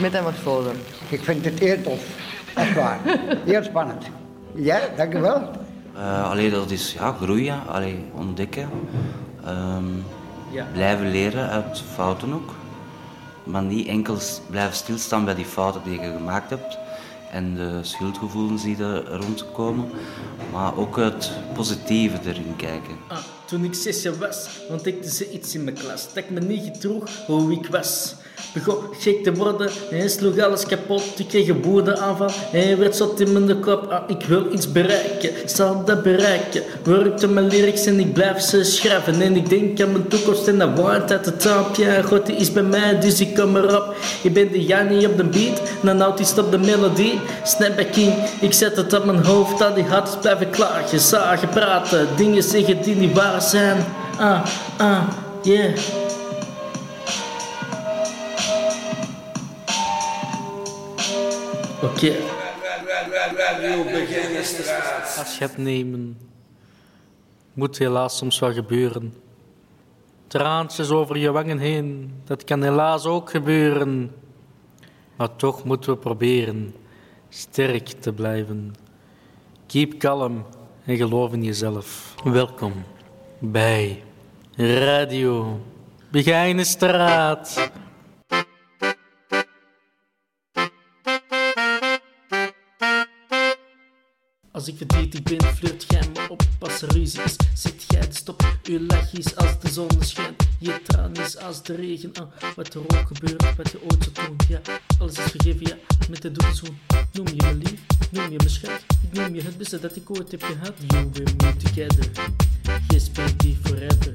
Metamorfose. 0.00 0.70
Ik 1.08 1.20
vind 1.20 1.44
het 1.44 1.58
heel 1.58 1.82
tof. 1.82 2.06
Echt 2.54 2.74
waar. 2.74 2.98
Heel 3.44 3.62
spannend. 3.62 4.06
Ja, 4.54 4.80
dankjewel. 4.96 5.50
Uh, 5.96 6.30
allee, 6.30 6.50
dat 6.50 6.70
is 6.70 6.92
ja, 6.92 7.12
groeien, 7.12 7.60
allee, 7.66 8.04
ontdekken. 8.14 8.68
Ehm, 9.44 9.84
Blijven 10.72 11.10
leren 11.10 11.48
uit 11.48 11.82
fouten 11.94 12.32
ook. 12.32 12.54
Maar 13.44 13.62
niet 13.62 13.86
enkel 13.86 14.16
blijven 14.50 14.74
stilstaan 14.76 15.24
bij 15.24 15.34
die 15.34 15.44
fouten 15.44 15.80
die 15.84 16.00
je 16.00 16.12
gemaakt 16.16 16.50
hebt 16.50 16.78
en 17.32 17.54
de 17.54 17.78
schuldgevoelens 17.82 18.62
die 18.62 18.76
er 18.76 19.04
rondkomen, 19.04 19.90
maar 20.52 20.76
ook 20.76 20.96
het 20.96 21.30
positieve 21.54 22.18
erin 22.24 22.56
kijken. 22.56 22.96
Ah, 23.08 23.18
toen 23.46 23.64
ik 23.64 23.74
zes 23.74 24.02
jaar 24.02 24.18
was, 24.18 24.48
ontdekte 24.68 25.10
ze 25.10 25.30
iets 25.30 25.54
in 25.54 25.64
mijn 25.64 25.76
klas. 25.76 26.06
Dat 26.06 26.16
ik 26.16 26.30
me 26.30 26.40
niet 26.40 26.62
gedroeg 26.64 27.26
hoe 27.26 27.52
ik 27.52 27.66
was. 27.66 28.14
Begon 28.52 28.76
gek 28.98 29.24
te 29.24 29.32
worden 29.32 29.70
en 29.90 29.98
hij 29.98 30.08
sloeg 30.08 30.38
alles 30.38 30.66
kapot. 30.66 31.02
Ik 31.16 31.28
kreeg 31.28 31.48
een 31.48 31.62
woedeaanval 31.62 32.30
hij 32.50 32.78
werd 32.78 32.96
zot 32.96 33.20
in 33.20 33.32
mijn 33.32 33.60
kop. 33.60 33.86
Ah, 33.90 34.02
ik 34.06 34.22
wil 34.26 34.52
iets 34.52 34.72
bereiken, 34.72 35.42
ik 35.42 35.48
zal 35.48 35.84
dat 35.84 36.02
bereiken. 36.02 36.62
Werkte 36.84 37.28
mijn 37.28 37.46
lyrics 37.46 37.86
en 37.86 38.00
ik 38.00 38.12
blijf 38.12 38.40
ze 38.40 38.64
schrijven. 38.64 39.20
En 39.20 39.36
ik 39.36 39.48
denk 39.48 39.80
aan 39.80 39.92
mijn 39.92 40.08
toekomst 40.08 40.48
en 40.48 40.58
dat 40.58 40.78
waard 40.78 41.12
uit 41.12 41.24
de 41.24 41.36
trap. 41.36 41.76
Ja, 41.76 42.02
God 42.02 42.26
die 42.26 42.36
is 42.36 42.52
bij 42.52 42.62
mij, 42.62 43.00
dus 43.00 43.20
ik 43.20 43.34
kom 43.34 43.56
erop. 43.56 43.94
Ik 44.22 44.32
ben 44.32 44.52
de 44.52 44.64
Jannie 44.64 45.06
op 45.06 45.16
de 45.16 45.24
beat, 45.24 45.60
dan 45.80 46.00
houdt 46.00 46.18
hij 46.18 46.44
op 46.44 46.50
de 46.50 46.58
melodie. 46.58 47.20
Snapbacking, 47.44 48.14
ik 48.40 48.52
zet 48.52 48.76
het 48.76 48.92
op 48.92 49.04
mijn 49.04 49.24
hoofd, 49.24 49.62
al 49.62 49.74
die 49.74 49.84
hartjes 49.84 50.16
blijven 50.20 50.50
klagen. 50.50 51.00
Zagen, 51.00 51.48
praten, 51.48 52.08
dingen 52.16 52.42
zeggen 52.42 52.82
die 52.82 52.96
niet 52.96 53.14
waar 53.14 53.42
zijn. 53.42 53.84
Ah, 54.18 54.44
ah, 54.76 55.02
yeah. 55.42 56.07
Oké. 61.82 62.16
Afscheid 65.16 65.56
nemen 65.56 66.18
moet 67.52 67.78
helaas 67.78 68.16
soms 68.16 68.38
wel 68.38 68.52
gebeuren. 68.52 69.14
Traantjes 70.26 70.90
over 70.90 71.16
je 71.16 71.30
wangen 71.30 71.58
heen, 71.58 72.12
dat 72.24 72.44
kan 72.44 72.62
helaas 72.62 73.04
ook 73.04 73.30
gebeuren. 73.30 74.14
Maar 75.16 75.36
toch 75.36 75.64
moeten 75.64 75.92
we 75.92 75.98
proberen 75.98 76.74
sterk 77.28 77.86
te 77.88 78.12
blijven. 78.12 78.74
Keep 79.66 79.98
calm 79.98 80.46
en 80.84 80.96
geloof 80.96 81.32
in 81.32 81.42
jezelf. 81.42 82.14
Welkom 82.24 82.72
bij 83.38 84.02
Radio 84.56 85.60
Begijnen 86.10 86.66
Straat. 86.66 87.70
Als 94.58 94.68
ik 94.68 94.76
verdrietig 94.76 95.22
ben, 95.22 95.54
flirt 95.54 95.84
jij 95.88 96.02
me 96.12 96.28
op. 96.28 96.42
Als 96.58 96.82
er 96.82 96.92
ruzie 96.92 97.22
is, 97.22 97.36
zet 97.54 97.84
jij 97.88 98.00
de 98.00 98.14
stop. 98.14 98.58
Uw 98.64 98.86
lach 98.86 99.12
is 99.12 99.36
als 99.36 99.60
de 99.60 99.70
zon 99.70 99.90
schijnt. 99.98 100.46
Je 100.58 100.80
traan 100.82 101.14
is 101.14 101.36
als 101.36 101.62
de 101.62 101.74
regen. 101.74 102.12
Ah, 102.12 102.54
wat 102.56 102.74
er 102.74 102.80
ook 102.80 103.06
gebeurt, 103.06 103.56
wat 103.56 103.70
je 103.70 103.80
ooit 103.82 104.08
zou 104.14 104.26
doen. 104.26 104.36
Ja, 104.48 104.60
alles 104.98 105.18
is 105.18 105.30
vergeven, 105.30 105.66
ja, 105.66 105.76
met 106.10 106.22
de 106.22 106.32
doelzoen. 106.32 106.78
Noem 107.12 107.26
je 107.26 107.42
me 107.42 107.54
lief, 107.54 107.80
noem 108.10 108.30
je 108.30 108.36
me 108.42 108.48
schat. 108.48 108.84
Ik 109.02 109.12
noem 109.12 109.34
je 109.34 109.42
het 109.42 109.58
beste 109.58 109.80
dat 109.80 109.96
ik 109.96 110.10
ooit 110.10 110.30
heb 110.30 110.42
gehad. 110.42 110.74
You 110.86 111.04
and 111.04 111.42
me 111.42 111.56
together. 111.56 112.10
Yes, 112.88 113.10
baby, 113.10 113.56
forever. 113.62 114.12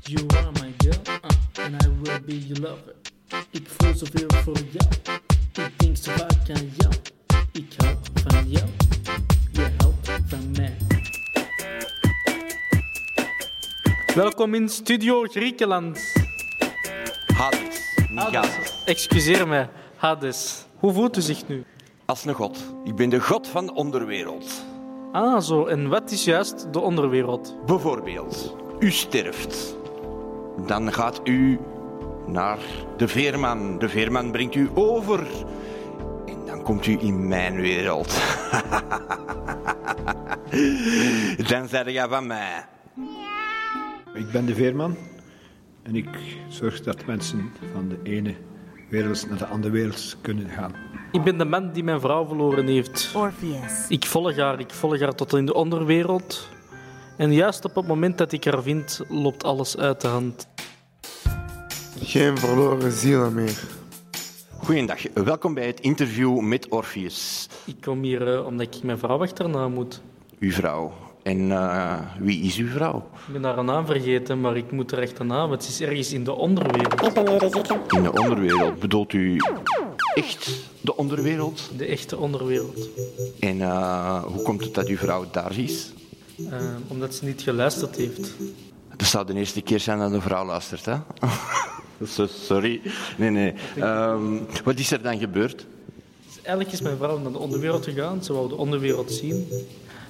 You 0.00 0.26
are 0.36 0.50
my 0.52 0.74
girl, 0.76 1.02
ah, 1.20 1.64
and 1.64 1.82
I 1.84 1.88
will 2.02 2.20
be 2.20 2.46
your 2.46 2.60
lover. 2.60 2.94
Ik 3.50 3.68
voel 3.76 3.94
zoveel 3.96 4.28
voor 4.42 4.58
jou. 4.70 5.16
Ik 5.52 5.78
denk 5.78 5.96
zo 5.96 6.10
vaak 6.16 6.50
aan 6.50 6.70
jou. 6.76 6.92
Ik 7.52 7.74
hou 7.76 7.96
van 8.24 8.50
jou. 8.50 8.68
Welkom 14.18 14.54
in 14.54 14.68
Studio 14.68 15.22
Griekenland. 15.22 16.12
Hades, 17.26 18.06
niet 18.10 18.18
Hades. 18.18 18.82
Excuseer 18.84 19.48
mij, 19.48 19.68
Hades. 19.96 20.66
Hoe 20.78 20.92
voelt 20.92 21.16
u 21.16 21.20
zich 21.20 21.48
nu? 21.48 21.64
Als 22.06 22.24
een 22.24 22.34
god. 22.34 22.74
Ik 22.84 22.96
ben 22.96 23.08
de 23.08 23.20
god 23.20 23.48
van 23.48 23.66
de 23.66 23.74
onderwereld. 23.74 24.64
Ah, 25.12 25.40
zo. 25.40 25.66
En 25.66 25.88
wat 25.88 26.10
is 26.10 26.24
juist 26.24 26.72
de 26.72 26.80
onderwereld? 26.80 27.56
Bijvoorbeeld, 27.66 28.56
u 28.78 28.90
sterft. 28.90 29.76
Dan 30.66 30.92
gaat 30.92 31.20
u 31.24 31.58
naar 32.26 32.58
de 32.96 33.08
veerman. 33.08 33.78
De 33.78 33.88
veerman 33.88 34.30
brengt 34.30 34.54
u 34.54 34.70
over. 34.74 35.26
En 36.26 36.46
dan 36.46 36.62
komt 36.62 36.86
u 36.86 36.98
in 37.00 37.28
mijn 37.28 37.60
wereld. 37.60 38.08
dan 41.50 41.68
zeg 41.68 41.90
je 41.90 42.06
van 42.08 42.26
mij. 42.26 42.64
Ik 44.18 44.30
ben 44.30 44.46
de 44.46 44.54
veerman 44.54 44.96
en 45.82 45.96
ik 45.96 46.08
zorg 46.48 46.82
dat 46.82 47.06
mensen 47.06 47.52
van 47.72 47.88
de 47.88 47.98
ene 48.02 48.34
wereld 48.90 49.28
naar 49.28 49.38
de 49.38 49.46
andere 49.46 49.72
wereld 49.72 50.16
kunnen 50.20 50.48
gaan. 50.48 50.74
Ik 51.12 51.22
ben 51.22 51.38
de 51.38 51.44
man 51.44 51.72
die 51.72 51.84
mijn 51.84 52.00
vrouw 52.00 52.26
verloren 52.26 52.66
heeft. 52.66 53.12
Orpheus. 53.14 53.88
Ik 53.88 54.06
volg 54.06 54.36
haar, 54.36 54.60
ik 54.60 54.70
volg 54.70 55.00
haar 55.00 55.14
tot 55.14 55.34
in 55.34 55.46
de 55.46 55.54
onderwereld. 55.54 56.48
En 57.16 57.32
juist 57.32 57.64
op 57.64 57.74
het 57.74 57.86
moment 57.86 58.18
dat 58.18 58.32
ik 58.32 58.44
haar 58.44 58.62
vind, 58.62 59.00
loopt 59.08 59.44
alles 59.44 59.76
uit 59.76 60.00
de 60.00 60.08
hand. 60.08 60.48
Geen 62.02 62.38
verloren 62.38 62.92
zielen 62.92 63.34
meer. 63.34 63.60
Goeiedag, 64.56 65.02
welkom 65.14 65.54
bij 65.54 65.66
het 65.66 65.80
interview 65.80 66.40
met 66.40 66.68
Orpheus. 66.68 67.48
Ik 67.64 67.80
kom 67.80 68.02
hier 68.02 68.34
eh, 68.34 68.46
omdat 68.46 68.74
ik 68.74 68.82
mijn 68.82 68.98
vrouw 68.98 69.20
achterna 69.20 69.68
moet. 69.68 70.00
Uw 70.38 70.50
vrouw. 70.50 71.07
En 71.28 71.52
eh, 71.52 71.98
wie 72.18 72.42
is 72.42 72.56
uw 72.56 72.68
vrouw? 72.68 73.08
Ik 73.26 73.32
ben 73.32 73.44
haar 73.44 73.64
naam 73.64 73.86
vergeten, 73.86 74.40
maar 74.40 74.56
ik 74.56 74.70
moet 74.72 74.92
er 74.92 75.00
achterna, 75.02 75.48
want 75.48 75.64
ze 75.64 75.70
is 75.70 75.80
ergens 75.80 76.12
in 76.12 76.24
de 76.24 76.32
onderwereld. 76.32 76.92
Ik 77.06 77.12
ben 77.14 77.96
In 77.96 78.02
de 78.02 78.12
onderwereld. 78.12 78.78
Bedoelt 78.80 79.12
u 79.12 79.36
echt 80.14 80.50
de 80.80 80.96
onderwereld? 80.96 81.70
De 81.76 81.84
echte 81.84 82.16
onderwereld. 82.16 82.88
En 83.40 83.60
eh, 83.60 84.22
hoe 84.24 84.42
komt 84.42 84.64
het 84.64 84.74
dat 84.74 84.86
uw 84.88 84.96
vrouw 84.96 85.24
daar 85.32 85.58
is? 85.58 85.92
Eh, 86.50 86.58
omdat 86.88 87.14
ze 87.14 87.24
niet 87.24 87.42
geluisterd 87.42 87.96
heeft. 87.96 88.34
Dat 88.96 89.06
zou 89.06 89.26
de 89.26 89.34
eerste 89.34 89.60
keer 89.60 89.80
zijn 89.80 89.98
dat 89.98 90.12
een 90.12 90.22
vrouw 90.22 90.46
luistert, 90.46 90.84
hè? 90.84 90.94
So- 92.04 92.26
Sorry. 92.26 92.80
Nee, 93.16 93.30
nee. 93.30 93.54
Ehm, 93.76 94.38
wat 94.64 94.78
is 94.78 94.90
er 94.90 95.02
dan 95.02 95.18
gebeurd? 95.18 95.66
Dus 96.26 96.36
eigenlijk 96.42 96.72
is 96.72 96.80
mijn 96.80 96.96
vrouw 96.96 97.18
naar 97.18 97.32
de 97.32 97.38
onderwereld 97.38 97.84
gegaan. 97.84 98.24
Ze 98.24 98.32
wou 98.32 98.48
de 98.48 98.54
onderwereld 98.56 99.12
zien. 99.12 99.46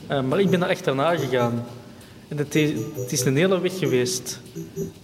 Eh, 0.07 0.23
maar 0.23 0.41
ik 0.41 0.51
ben 0.51 0.61
daar 0.61 0.71
achterna 0.71 1.17
gegaan. 1.17 1.65
En 2.29 2.37
het 2.37 2.55
is, 2.55 2.71
het 2.95 3.13
is 3.13 3.25
een 3.25 3.37
hele 3.37 3.61
weg 3.61 3.79
geweest. 3.79 4.41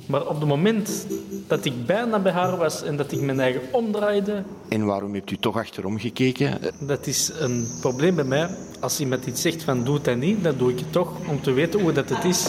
Maar 0.06 0.26
op 0.26 0.40
het 0.40 0.48
moment 0.48 1.06
dat 1.46 1.64
ik 1.64 1.86
bijna 1.86 2.18
bij 2.18 2.32
haar 2.32 2.56
was 2.56 2.82
en 2.82 2.96
dat 2.96 3.12
ik 3.12 3.20
mijn 3.20 3.40
eigen 3.40 3.60
omdraaide. 3.70 4.42
En 4.68 4.84
waarom 4.84 5.14
hebt 5.14 5.30
u 5.30 5.36
toch 5.36 5.56
achterom 5.56 5.98
gekeken? 5.98 6.58
Dat 6.80 7.06
is 7.06 7.32
een 7.38 7.68
probleem 7.80 8.14
bij 8.14 8.24
mij. 8.24 8.48
Als 8.80 9.00
iemand 9.00 9.26
iets 9.26 9.42
zegt 9.42 9.62
van 9.62 9.84
doe 9.84 10.00
dat 10.00 10.16
niet, 10.16 10.42
dan 10.42 10.56
doe 10.56 10.70
ik 10.70 10.78
het 10.78 10.92
toch 10.92 11.12
om 11.28 11.42
te 11.42 11.52
weten 11.52 11.80
hoe 11.80 11.92
dat 11.92 12.08
het 12.08 12.24
is. 12.24 12.46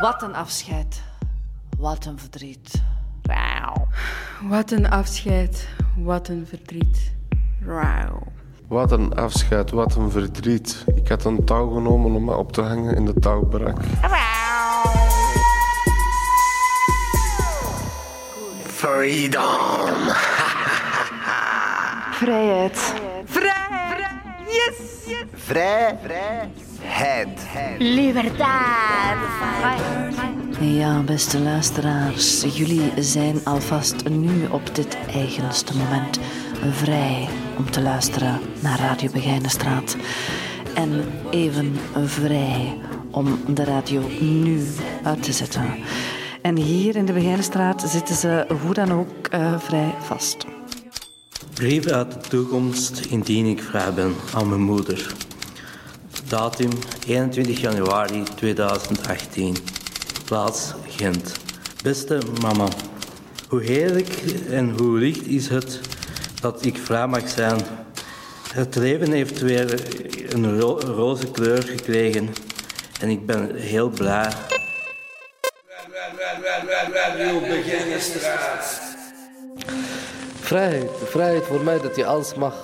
Wat 0.00 0.22
een 0.22 0.34
afscheid. 0.34 1.02
Wat 1.78 2.06
een 2.06 2.18
verdriet. 2.18 2.82
Wauw. 3.22 3.86
Wat 4.42 4.70
een 4.70 4.90
afscheid, 4.90 5.68
wat 5.96 6.28
een 6.28 6.46
verdriet. 6.46 7.12
Rauw. 7.64 8.22
Wat 8.68 8.92
een 8.92 9.14
afscheid, 9.14 9.70
wat 9.70 9.94
een 9.94 10.10
verdriet. 10.10 10.84
Ik 10.94 11.08
had 11.08 11.24
een 11.24 11.44
touw 11.44 11.68
genomen 11.68 12.14
om 12.14 12.24
me 12.24 12.36
op 12.36 12.52
te 12.52 12.62
hangen 12.62 12.96
en 12.96 13.04
de 13.04 13.14
touw 13.14 13.44
brak. 13.44 13.78
Freedom. 18.64 19.42
Vrijheid. 22.20 22.94
Vrij. 23.24 24.06
Yes. 24.46 25.14
Vrij. 25.34 25.98
Vrijheid. 26.02 27.78
Libertad. 27.78 28.48
Ja, 30.60 31.00
beste 31.00 31.40
luisteraars, 31.40 32.42
jullie 32.56 32.92
zijn 32.96 33.44
alvast 33.44 34.08
nu 34.08 34.46
op 34.50 34.74
dit 34.74 34.98
eigenste 35.14 35.76
moment 35.76 36.18
vrij 36.70 37.28
om 37.58 37.70
te 37.70 37.82
luisteren 37.82 38.40
naar 38.60 38.78
Radio 38.78 39.10
Begijnenstraat. 39.10 39.96
En 40.74 41.04
even 41.30 41.76
vrij 42.04 42.78
om 43.10 43.38
de 43.54 43.64
radio 43.64 44.02
nu 44.20 44.66
uit 45.02 45.22
te 45.22 45.32
zetten. 45.32 45.74
En 46.42 46.56
hier 46.56 46.96
in 46.96 47.06
de 47.06 47.12
Begijnenstraat 47.12 47.84
zitten 47.86 48.14
ze 48.14 48.46
hoe 48.62 48.74
dan 48.74 48.92
ook 48.92 49.26
eh, 49.26 49.58
vrij 49.58 49.94
vast. 50.00 50.46
Brief 51.54 51.86
uit 51.86 52.12
de 52.12 52.28
toekomst 52.28 53.00
indien 53.00 53.46
ik 53.46 53.62
vrij 53.62 53.92
ben 53.94 54.14
aan 54.34 54.48
mijn 54.48 54.62
moeder. 54.62 55.14
Datum 56.28 56.70
21 57.06 57.60
januari 57.60 58.22
2018. 58.34 59.56
Plaats 60.24 60.74
Gent. 60.86 61.32
Beste 61.82 62.18
mama, 62.40 62.68
hoe 63.48 63.62
heerlijk 63.62 64.08
en 64.50 64.70
hoe 64.78 64.98
licht 64.98 65.26
is 65.26 65.48
het 65.48 65.80
dat 66.40 66.64
ik 66.64 66.78
vrij 66.78 67.06
mag 67.06 67.28
zijn. 67.28 67.60
Het 68.52 68.74
leven 68.74 69.12
heeft 69.12 69.40
weer 69.40 69.82
een 70.34 70.60
ro 70.60 70.78
roze 70.78 71.30
kleur 71.30 71.62
gekregen 71.62 72.28
en 73.00 73.08
ik 73.08 73.26
ben 73.26 73.54
heel 73.54 73.88
blij. 73.88 74.32
Vrijheid. 80.40 80.90
Vrijheid 81.04 81.44
voor 81.44 81.60
mij 81.60 81.80
dat 81.80 81.96
je 81.96 82.06
alles 82.06 82.34
mag. 82.34 82.54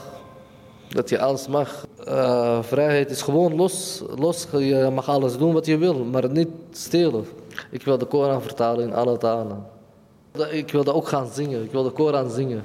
Dat 0.89 1.09
je 1.09 1.19
alles 1.19 1.49
mag. 1.49 1.87
Eh, 2.05 2.63
vrijheid 2.63 3.11
is 3.11 3.23
gewoon 3.23 3.55
los, 3.55 4.03
los. 4.17 4.47
Je 4.53 4.91
mag 4.93 5.09
alles 5.09 5.37
doen 5.37 5.53
wat 5.53 5.67
je 5.67 5.77
wil, 5.77 6.05
maar 6.05 6.31
niet 6.31 6.49
stelen. 6.73 7.27
Ik 7.71 7.83
wil 7.83 7.99
de 7.99 8.05
Koran 8.07 8.43
vertalen 8.43 8.87
in 8.87 8.95
alle 8.95 9.19
talen. 9.19 9.74
Ik 10.51 10.71
wil 10.71 10.85
dat 10.85 10.95
ook 10.95 11.09
gaan 11.09 11.29
zingen. 11.33 11.65
Ik 11.65 11.71
wil 11.71 11.83
de 11.83 11.91
Koran 11.91 12.31
zingen. 12.31 12.63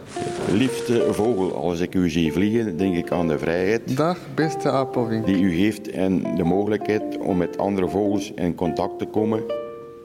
Liefste 0.52 1.14
vogel, 1.14 1.56
als 1.56 1.80
ik 1.80 1.96
u 1.96 2.10
zie 2.10 2.34
vliegen, 2.34 2.78
denk 2.78 2.96
ik 2.96 3.12
aan 3.12 3.28
de 3.28 3.40
vrijheid. 3.40 3.98
Dag, 3.98 4.18
beste 4.36 4.70
Apelwink. 4.70 5.26
Die 5.26 5.42
u 5.42 5.56
geeft 5.56 5.90
en 5.90 6.36
de 6.36 6.44
mogelijkheid 6.44 7.18
om 7.18 7.38
met 7.38 7.58
andere 7.58 7.90
vogels 7.90 8.32
in 8.36 8.56
contact 8.56 9.00
te 9.00 9.06
komen 9.06 9.44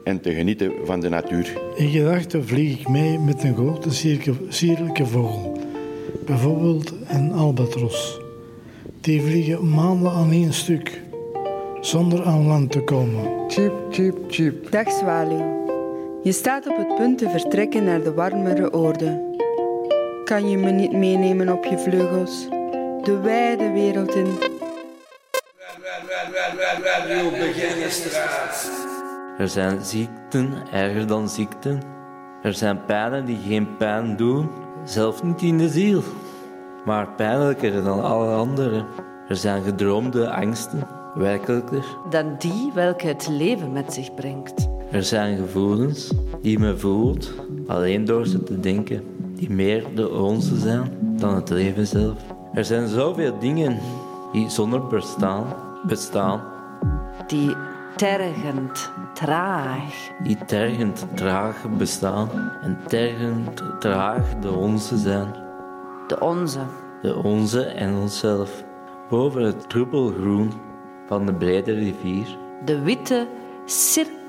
en 0.02 0.21
te 0.21 0.35
genieten 0.35 0.73
van 0.85 1.00
de 1.00 1.09
natuur. 1.09 1.52
In 1.76 1.88
gedachten 1.88 2.47
vlieg 2.47 2.80
ik 2.80 2.88
mee 2.88 3.18
met 3.18 3.44
een 3.44 3.54
grote 3.54 3.90
sierlijke 4.49 5.06
vogel. 5.06 5.59
Bijvoorbeeld 6.26 6.92
een 7.09 7.33
albatros. 7.33 8.21
Die 9.00 9.23
vliegen 9.23 9.71
maanden 9.71 10.12
aan 10.12 10.30
één 10.30 10.52
stuk, 10.52 11.02
zonder 11.80 12.25
aan 12.25 12.47
land 12.47 12.71
te 12.71 12.80
komen. 12.80 13.49
Chip, 13.49 13.73
chip, 13.90 14.16
chip. 14.28 14.71
Dag. 14.71 15.53
Je 16.24 16.32
staat 16.32 16.66
op 16.66 16.76
het 16.76 16.94
punt 16.94 17.18
te 17.18 17.28
vertrekken 17.28 17.84
naar 17.84 18.02
de 18.02 18.14
warmere 18.14 18.72
oorden. 18.72 19.37
Kan 20.24 20.48
je 20.48 20.56
me 20.58 20.70
niet 20.70 20.92
meenemen 20.92 21.48
op 21.48 21.64
je 21.64 21.78
vleugels? 21.78 22.48
De 23.02 23.20
wijde 23.22 23.70
wereld 23.70 24.14
in. 24.14 24.38
Er 29.38 29.48
zijn 29.48 29.84
ziekten 29.84 30.52
erger 30.72 31.06
dan 31.06 31.28
ziekten. 31.28 31.82
Er 32.42 32.54
zijn 32.54 32.84
pijnen 32.84 33.24
die 33.24 33.38
geen 33.46 33.76
pijn 33.76 34.16
doen, 34.16 34.50
zelfs 34.84 35.22
niet 35.22 35.42
in 35.42 35.58
de 35.58 35.68
ziel. 35.68 36.02
Maar 36.84 37.08
pijnlijker 37.08 37.84
dan 37.84 38.02
alle 38.02 38.34
andere. 38.34 38.84
Er 39.28 39.37
zijn 39.37 39.62
gedroomde 39.62 40.30
angsten, 40.30 40.88
werkelijker. 41.14 41.84
Dan 42.10 42.34
die 42.38 42.70
welke 42.74 43.06
het 43.06 43.28
leven 43.28 43.72
met 43.72 43.92
zich 43.92 44.14
brengt. 44.14 44.72
Er 44.94 45.04
zijn 45.04 45.37
gevoelens 45.37 46.12
die 46.42 46.59
men 46.59 46.80
voelt, 46.80 47.33
alleen 47.66 48.04
door 48.04 48.26
ze 48.26 48.42
te 48.42 48.61
denken, 48.61 49.02
die 49.35 49.50
meer 49.50 49.85
de 49.94 50.11
onze 50.11 50.59
zijn 50.59 50.90
dan 51.00 51.35
het 51.35 51.50
leven 51.50 51.87
zelf. 51.87 52.18
Er 52.52 52.64
zijn 52.64 52.88
zoveel 52.88 53.38
dingen 53.38 53.78
die 54.33 54.50
zonder 54.50 54.87
bestaan 54.87 55.46
bestaan, 55.87 56.42
Die 57.26 57.57
tergend, 57.96 58.92
traag. 59.14 60.11
die 60.22 60.44
tergend 60.44 61.07
traag 61.14 61.68
bestaan 61.78 62.28
en 62.62 62.78
tergend 62.87 63.62
traag 63.80 64.38
de 64.40 64.50
onze 64.50 64.98
zijn. 64.98 65.35
De 66.07 66.20
onze. 66.20 66.61
De 67.02 67.16
onze 67.16 67.64
en 67.64 67.94
onszelf. 67.94 68.64
Boven 69.09 69.42
het 69.42 69.68
troebelgroen 69.68 70.52
van 71.07 71.26
de 71.26 71.35
brede 71.35 71.72
rivier, 71.72 72.38
De 72.64 72.80
witte 72.80 73.26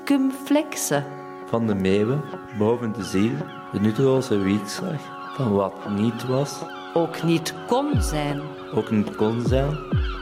circumflexe. 0.06 1.02
van 1.46 1.66
de 1.66 1.74
meeuwen, 1.74 2.22
boven 2.58 2.92
de 2.92 3.04
ziel, 3.04 3.32
de 3.72 3.80
nutteloze 3.80 4.38
wiekslag 4.38 5.00
van 5.36 5.52
wat 5.52 5.88
niet 5.90 6.26
was, 6.26 6.62
Ook 6.94 7.22
niet 7.22 7.54
kon 7.66 8.02
zijn. 8.02 8.40
ook 8.74 8.90
niet 8.90 9.16
kon 9.16 9.42
zijn. 9.46 9.76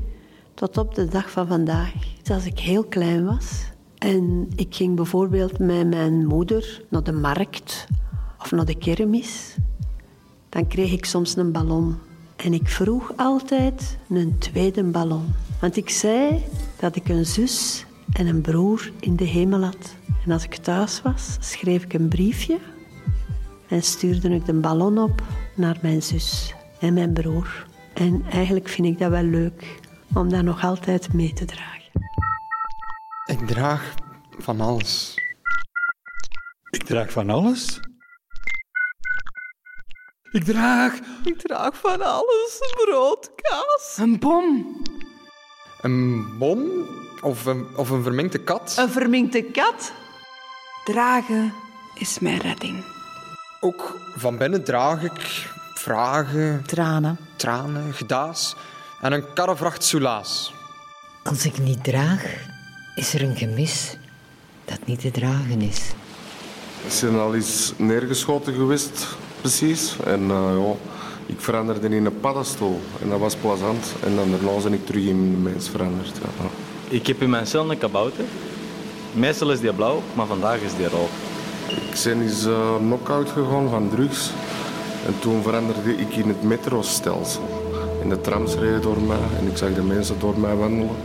Tot 0.56 0.78
op 0.78 0.94
de 0.94 1.08
dag 1.08 1.30
van 1.30 1.46
vandaag. 1.46 1.92
Dus 2.22 2.34
als 2.34 2.46
ik 2.46 2.58
heel 2.58 2.84
klein 2.84 3.24
was 3.24 3.70
en 3.98 4.48
ik 4.54 4.74
ging 4.74 4.96
bijvoorbeeld 4.96 5.58
met 5.58 5.88
mijn 5.88 6.26
moeder 6.26 6.84
naar 6.88 7.02
de 7.02 7.12
markt 7.12 7.86
of 8.38 8.50
naar 8.50 8.64
de 8.64 8.78
kermis, 8.78 9.56
dan 10.48 10.66
kreeg 10.66 10.92
ik 10.92 11.04
soms 11.04 11.36
een 11.36 11.52
ballon. 11.52 11.96
En 12.36 12.52
ik 12.52 12.68
vroeg 12.68 13.12
altijd 13.16 13.98
een 14.08 14.38
tweede 14.38 14.84
ballon. 14.84 15.34
Want 15.60 15.76
ik 15.76 15.90
zei 15.90 16.44
dat 16.78 16.96
ik 16.96 17.08
een 17.08 17.26
zus 17.26 17.84
en 18.12 18.26
een 18.26 18.40
broer 18.40 18.90
in 19.00 19.16
de 19.16 19.24
hemel 19.24 19.62
had. 19.62 19.94
En 20.24 20.32
als 20.32 20.44
ik 20.44 20.56
thuis 20.56 21.02
was, 21.02 21.36
schreef 21.40 21.84
ik 21.84 21.92
een 21.92 22.08
briefje 22.08 22.58
en 23.68 23.82
stuurde 23.82 24.28
ik 24.28 24.44
de 24.46 24.52
ballon 24.54 24.98
op 24.98 25.22
naar 25.54 25.78
mijn 25.82 26.02
zus 26.02 26.54
en 26.80 26.94
mijn 26.94 27.12
broer. 27.12 27.66
En 27.94 28.24
eigenlijk 28.30 28.68
vind 28.68 28.86
ik 28.86 28.98
dat 28.98 29.10
wel 29.10 29.22
leuk 29.22 29.80
om 30.14 30.28
dat 30.28 30.42
nog 30.42 30.64
altijd 30.64 31.12
mee 31.12 31.32
te 31.32 31.44
dragen. 31.44 31.92
Ik 33.24 33.46
draag 33.46 33.94
van 34.38 34.60
alles. 34.60 35.14
Ik 36.70 36.82
draag 36.84 37.10
van 37.10 37.30
alles? 37.30 37.80
Ik 40.36 40.44
draag... 40.44 40.92
Ik 41.24 41.38
draag 41.38 41.76
van 41.76 42.02
alles. 42.02 42.58
Brood, 42.84 43.30
kaas. 43.36 43.96
Een 43.98 44.18
bom. 44.18 44.76
Een 45.80 46.38
bom? 46.38 46.68
Of 47.22 47.46
een, 47.46 47.66
of 47.76 47.90
een 47.90 48.02
verminkte 48.02 48.38
kat? 48.38 48.74
Een 48.78 48.90
verminkte 48.90 49.42
kat. 49.42 49.92
Dragen 50.84 51.52
is 51.94 52.18
mijn 52.18 52.38
redding. 52.38 52.84
Ook 53.60 54.00
van 54.16 54.38
binnen 54.38 54.64
draag 54.64 55.02
ik 55.02 55.48
vragen, 55.74 56.64
Tranen. 56.66 57.18
tranen, 57.36 57.94
gedaas 57.94 58.56
en 59.00 59.12
een 59.12 59.32
karrevracht 59.34 59.84
soelaas. 59.84 60.52
Als 61.24 61.44
ik 61.46 61.58
niet 61.58 61.84
draag, 61.84 62.24
is 62.94 63.14
er 63.14 63.22
een 63.22 63.36
gemis 63.36 63.96
dat 64.64 64.86
niet 64.86 65.00
te 65.00 65.10
dragen 65.10 65.60
is. 65.60 65.80
Ik 66.86 67.00
ben 67.00 67.20
al 67.20 67.34
eens 67.34 67.72
neergeschoten 67.76 68.54
geweest, 68.54 69.06
precies. 69.40 69.96
En 70.04 70.30
eh, 70.30 70.50
ja, 70.58 70.74
ik 71.26 71.40
veranderde 71.40 71.88
in 71.88 72.06
een 72.06 72.20
paddenstoel. 72.20 72.80
En 73.02 73.08
dat 73.08 73.18
was 73.18 73.34
plezant. 73.34 73.94
En 74.04 74.16
dan 74.16 74.30
daarna 74.30 74.62
ben 74.62 74.72
ik 74.72 74.86
terug 74.86 75.04
in 75.04 75.16
een 75.16 75.42
mens 75.42 75.68
veranderd. 75.68 76.16
Ja. 76.22 76.46
Ik 76.88 77.06
heb 77.06 77.22
in 77.22 77.30
mijn 77.30 77.46
cel 77.46 77.70
een 77.70 77.78
kabouter. 77.78 78.24
Meestal 79.12 79.50
is 79.52 79.60
die 79.60 79.72
blauw, 79.72 80.02
maar 80.14 80.26
vandaag 80.26 80.60
is 80.60 80.76
die 80.76 80.88
rood. 80.88 81.10
Ik 81.68 82.00
ben 82.04 82.22
eens 82.22 82.46
uh, 82.46 82.76
knock-out 82.76 83.30
gegaan 83.30 83.68
van 83.68 83.88
drugs. 83.88 84.30
En 85.06 85.14
toen 85.18 85.42
veranderde 85.42 85.96
ik 85.96 86.16
in 86.16 86.28
het 86.28 86.42
metrostelsel. 86.42 87.66
En 88.02 88.08
de 88.08 88.20
trams 88.20 88.54
reden 88.54 88.82
door 88.82 89.00
mij 89.00 89.16
en 89.38 89.46
ik 89.46 89.56
zag 89.56 89.74
de 89.74 89.82
mensen 89.82 90.18
door 90.18 90.38
mij 90.38 90.54
wandelen. 90.54 90.96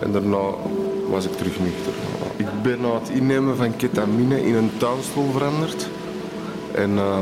En 0.00 0.12
daarna 0.12 0.46
was 1.10 1.24
ik 1.24 1.32
terug 1.32 1.58
nuchter. 1.58 1.92
Ik 2.36 2.62
ben 2.62 2.80
na 2.80 2.94
het 2.94 3.08
innemen 3.08 3.56
van 3.56 3.76
ketamine 3.76 4.46
in 4.46 4.54
een 4.54 4.70
tuinstoel 4.78 5.32
veranderd. 5.32 5.88
En 6.78 6.90
uh, 6.90 7.18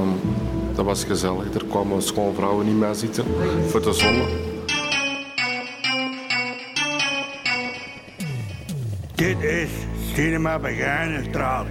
dat 0.74 0.84
was 0.84 1.04
gezellig. 1.04 1.54
Er 1.54 1.64
kwamen 1.64 2.02
schoon 2.02 2.34
vrouwen 2.34 2.66
in 2.66 2.78
mij 2.78 2.94
zitten 2.94 3.24
voor 3.68 3.82
de 3.82 3.92
zon. 3.92 4.22
Dit 9.14 9.42
is 9.42 9.68
Cinema 10.14 10.58
Begijnenstraat. 10.58 11.66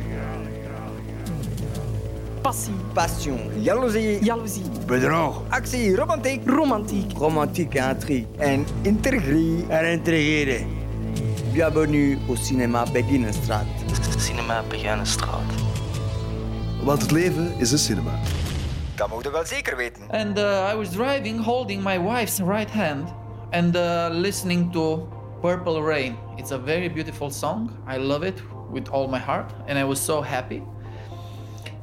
Passie. 2.42 2.74
Passion, 2.94 3.40
jaloezie, 3.60 4.24
Jaloezie. 4.24 4.64
Bedrog 4.86 5.42
actie, 5.50 5.96
romantiek, 5.96 6.50
Romantiek. 6.50 7.18
romantiek 7.18 7.74
intrigue 7.74 8.26
en 8.38 8.66
intrigie. 8.82 9.66
en 9.68 9.92
intrigeren. 9.92 10.68
Bienvenue 11.54 12.18
au 12.28 12.36
cinéma 12.36 12.84
Beginnenstraat. 12.92 13.66
Cinema 14.18 14.64
Begijnenstraat. 14.70 15.45
Want 16.86 17.02
het 17.02 17.12
leven 17.12 17.54
is 17.58 17.72
een 17.72 17.78
cinema. 17.78 18.12
Dat 18.96 19.10
moet 19.10 19.24
je 19.24 19.32
wel 19.32 19.46
zeker 19.46 19.78
weten. 19.78 20.02
And 20.10 20.38
uh, 20.38 20.70
I 20.74 20.76
was 20.76 20.90
driving 20.90 21.44
holding 21.44 21.84
my 21.84 22.02
wife's 22.02 22.40
right 22.40 22.72
hand 22.72 23.14
and 23.52 23.76
uh, 23.76 24.08
listening 24.12 24.72
to 24.72 25.08
Purple 25.42 25.82
Rain. 25.82 26.16
It's 26.36 26.52
a 26.52 26.60
very 26.60 26.92
beautiful 26.92 27.32
song. 27.32 27.72
I 27.88 27.98
love 27.98 28.28
it 28.28 28.44
with 28.72 28.90
all 28.90 29.08
my 29.08 29.20
heart 29.20 29.52
and 29.68 29.80
I 29.80 29.84
was 29.84 30.06
so 30.06 30.22
happy. 30.22 30.62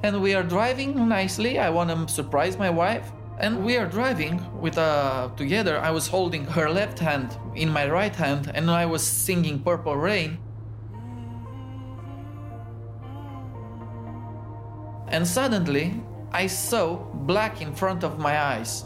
And 0.02 0.20
we 0.22 0.34
are 0.34 0.48
driving 0.48 1.08
nicely. 1.08 1.58
I 1.58 1.70
want 1.70 1.90
to 1.90 2.14
surprise 2.14 2.56
my 2.56 2.70
wife. 2.70 3.10
And 3.38 3.64
we 3.64 3.78
are 3.78 3.88
driving 3.90 4.40
with 4.60 4.78
uh, 4.78 5.28
together. 5.36 5.80
I 5.88 5.90
was 5.90 6.06
holding 6.10 6.44
her 6.44 6.70
left 6.70 7.00
hand 7.00 7.36
in 7.54 7.72
my 7.72 7.90
right 7.90 8.16
hand 8.16 8.50
and 8.54 8.70
I 8.70 8.86
was 8.86 9.02
singing 9.02 9.58
Purple 9.58 9.96
Rain. 9.96 10.38
And 15.12 15.28
suddenly, 15.28 16.02
I 16.32 16.46
saw 16.46 16.96
black 16.96 17.60
in 17.60 17.74
front 17.74 18.02
of 18.02 18.18
my 18.18 18.40
eyes. 18.40 18.84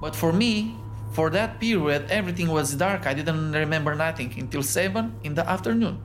But 0.00 0.14
for 0.14 0.32
me, 0.32 0.76
for 1.10 1.30
that 1.30 1.58
period, 1.58 2.10
everything 2.10 2.48
was 2.48 2.74
dark. 2.74 3.06
I 3.06 3.12
didn't 3.14 3.52
remember 3.52 3.94
nothing 3.96 4.32
until 4.38 4.62
7 4.62 5.16
in 5.24 5.34
the 5.34 5.48
afternoon. 5.48 6.00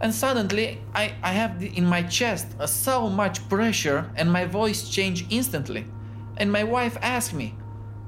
And 0.00 0.12
suddenly, 0.12 0.80
I, 0.94 1.14
I 1.22 1.32
have 1.32 1.62
in 1.62 1.86
my 1.86 2.02
chest 2.02 2.48
uh, 2.58 2.66
so 2.66 3.08
much 3.08 3.48
pressure, 3.48 4.10
and 4.16 4.32
my 4.32 4.46
voice 4.46 4.88
changed 4.88 5.26
instantly. 5.30 5.86
And 6.38 6.50
my 6.50 6.64
wife 6.64 6.98
asked 7.02 7.34
me, 7.34 7.54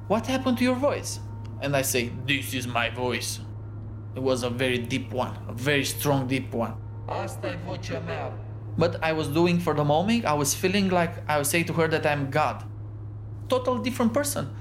What 0.08 0.26
happened 0.26 0.58
to 0.58 0.64
your 0.64 0.74
voice? 0.74 1.20
And 1.60 1.76
I 1.76 1.82
say, 1.82 2.10
This 2.26 2.52
is 2.52 2.66
my 2.66 2.90
voice. 2.90 3.38
It 4.16 4.22
was 4.22 4.42
a 4.42 4.50
very 4.50 4.78
deep 4.78 5.12
one, 5.12 5.38
a 5.48 5.52
very 5.52 5.84
strong, 5.84 6.26
deep 6.26 6.52
one. 6.52 6.74
But 8.76 9.02
I 9.02 9.12
was 9.12 9.28
doing 9.28 9.60
for 9.60 9.74
the 9.74 9.84
moment, 9.84 10.24
I 10.24 10.34
was 10.34 10.54
feeling 10.54 10.88
like 10.88 11.28
I 11.28 11.38
would 11.38 11.46
say 11.46 11.62
to 11.62 11.72
her 11.74 11.88
that 11.88 12.04
I'm 12.06 12.30
God. 12.30 12.64
Total 13.48 13.78
different 13.78 14.12
person. 14.12 14.54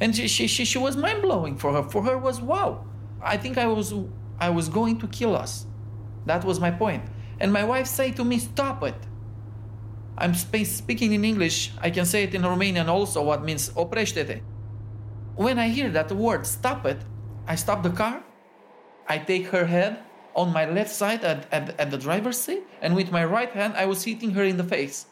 And 0.00 0.16
she, 0.16 0.28
she, 0.28 0.46
she, 0.46 0.64
she 0.64 0.78
was 0.78 0.96
mind 0.96 1.22
blowing 1.22 1.56
for 1.56 1.72
her. 1.72 1.82
For 1.82 2.02
her 2.02 2.18
was 2.18 2.40
wow. 2.40 2.84
I 3.22 3.36
think 3.36 3.58
I 3.58 3.66
was 3.66 3.94
I 4.38 4.50
was 4.50 4.68
going 4.68 4.98
to 4.98 5.06
kill 5.08 5.36
us. 5.36 5.66
That 6.26 6.44
was 6.44 6.58
my 6.58 6.70
point. 6.70 7.04
And 7.38 7.52
my 7.52 7.64
wife 7.64 7.86
said 7.86 8.16
to 8.16 8.24
me, 8.24 8.38
Stop 8.38 8.82
it. 8.82 8.96
I'm 10.16 10.34
sp- 10.34 10.66
speaking 10.66 11.12
in 11.12 11.24
English. 11.24 11.72
I 11.80 11.90
can 11.90 12.06
say 12.06 12.24
it 12.24 12.34
in 12.34 12.42
Romanian 12.42 12.88
also, 12.88 13.22
what 13.22 13.44
means 13.44 13.70
oprește-te. 13.70 14.42
When 15.36 15.58
I 15.58 15.68
hear 15.68 15.90
that 15.90 16.12
word, 16.12 16.46
stop 16.46 16.86
it, 16.86 16.98
I 17.46 17.56
stop 17.56 17.82
the 17.82 17.90
car. 17.90 18.22
I 19.08 19.18
take 19.18 19.48
her 19.48 19.66
head 19.66 19.98
on 20.34 20.52
my 20.52 20.68
left 20.68 20.90
side 20.90 21.24
at, 21.24 21.46
at, 21.52 21.78
at 21.78 21.90
the 21.90 21.98
driver's 21.98 22.38
seat, 22.38 22.62
and 22.82 22.94
with 22.94 23.10
my 23.10 23.24
right 23.24 23.50
hand, 23.50 23.74
I 23.76 23.86
was 23.86 24.04
hitting 24.04 24.30
her 24.32 24.44
in 24.44 24.56
the 24.56 24.64
face. 24.64 25.06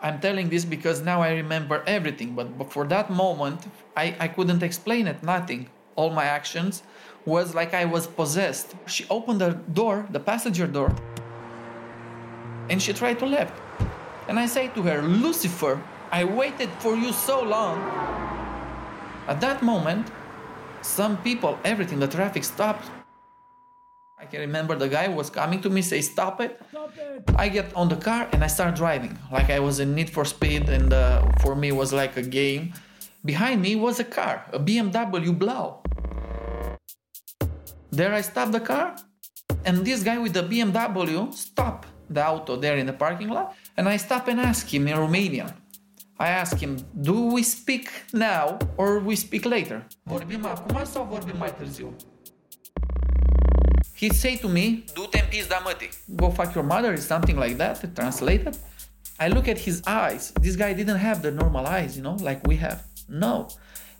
I'm 0.00 0.20
telling 0.20 0.48
this 0.48 0.64
because 0.64 1.02
now 1.02 1.20
I 1.20 1.32
remember 1.34 1.82
everything, 1.86 2.34
but, 2.34 2.56
but 2.56 2.72
for 2.72 2.86
that 2.86 3.10
moment, 3.10 3.66
I, 3.96 4.16
I 4.18 4.28
couldn't 4.28 4.62
explain 4.62 5.06
it, 5.06 5.22
nothing. 5.22 5.68
All 5.96 6.10
my 6.10 6.24
actions 6.24 6.82
was 7.26 7.54
like 7.54 7.74
I 7.74 7.84
was 7.84 8.06
possessed. 8.06 8.74
She 8.86 9.04
opened 9.10 9.40
the 9.40 9.50
door, 9.50 10.06
the 10.10 10.20
passenger 10.20 10.66
door, 10.66 10.94
and 12.70 12.80
she 12.80 12.92
tried 12.92 13.18
to 13.18 13.26
left. 13.26 13.52
And 14.28 14.38
I 14.38 14.46
say 14.46 14.68
to 14.68 14.82
her, 14.82 15.02
Lucifer, 15.02 15.82
I 16.12 16.24
waited 16.24 16.70
for 16.78 16.94
you 16.96 17.12
so 17.12 17.42
long. 17.42 17.78
At 19.28 19.40
that 19.40 19.62
moment, 19.62 20.10
some 20.80 21.18
people, 21.18 21.58
everything, 21.64 21.98
the 21.98 22.08
traffic 22.08 22.44
stopped. 22.44 22.88
I 24.20 24.26
can 24.26 24.40
remember 24.40 24.76
the 24.76 24.88
guy 24.88 25.08
was 25.08 25.30
coming 25.30 25.62
to 25.62 25.70
me, 25.70 25.80
say, 25.80 26.02
Stop 26.02 26.42
it. 26.42 26.60
I 27.36 27.48
get 27.48 27.74
on 27.74 27.88
the 27.88 27.96
car 27.96 28.28
and 28.32 28.44
I 28.44 28.48
start 28.48 28.76
driving. 28.76 29.18
Like 29.32 29.48
I 29.48 29.60
was 29.60 29.80
in 29.80 29.94
Need 29.94 30.10
for 30.10 30.26
Speed, 30.26 30.68
and 30.68 30.92
uh, 30.92 31.24
for 31.40 31.56
me, 31.56 31.68
it 31.68 31.76
was 31.76 31.94
like 31.94 32.18
a 32.18 32.22
game. 32.22 32.74
Behind 33.24 33.62
me 33.62 33.76
was 33.76 33.98
a 33.98 34.04
car, 34.04 34.44
a 34.52 34.58
BMW 34.58 35.32
Blau. 35.32 35.82
There 37.90 38.12
I 38.12 38.20
stop 38.20 38.52
the 38.52 38.60
car, 38.60 38.94
and 39.64 39.86
this 39.86 40.02
guy 40.02 40.18
with 40.18 40.34
the 40.34 40.42
BMW 40.42 41.32
stop 41.32 41.86
the 42.10 42.26
auto 42.26 42.56
there 42.56 42.76
in 42.76 42.86
the 42.86 42.92
parking 42.92 43.30
lot, 43.30 43.56
and 43.78 43.88
I 43.88 43.96
stop 43.96 44.28
and 44.28 44.38
ask 44.38 44.68
him 44.68 44.86
in 44.86 44.98
Romanian. 44.98 45.54
I 46.18 46.28
ask 46.28 46.58
him, 46.58 46.76
do 47.00 47.32
we 47.32 47.42
speak 47.42 47.88
now 48.12 48.58
or 48.76 49.00
we 49.00 49.16
speak 49.16 49.46
later? 49.46 49.86
Vorbim 50.06 50.44
acum 50.44 50.84
sau 50.84 51.06
vorbim 51.08 51.38
mai 51.38 51.48
târziu? 51.48 51.94
He 54.00 54.08
say 54.08 54.36
to 54.36 54.48
me, 54.48 54.84
du-te 54.94 55.18
în 55.18 55.26
pizda 55.28 55.60
mătii. 55.64 55.88
Go 56.06 56.30
fuck 56.30 56.54
your 56.54 56.64
mother, 56.64 56.92
is 56.92 57.06
something 57.06 57.38
like 57.38 57.56
that, 57.56 57.94
translated. 57.94 58.56
I 59.18 59.28
look 59.28 59.46
at 59.46 59.58
his 59.58 59.82
eyes. 59.86 60.32
This 60.40 60.56
guy 60.56 60.72
didn't 60.74 61.00
have 61.08 61.20
the 61.20 61.30
normal 61.30 61.66
eyes, 61.66 61.96
you 61.96 62.02
know, 62.02 62.16
like 62.22 62.40
we 62.46 62.56
have. 62.56 62.78
No. 63.08 63.46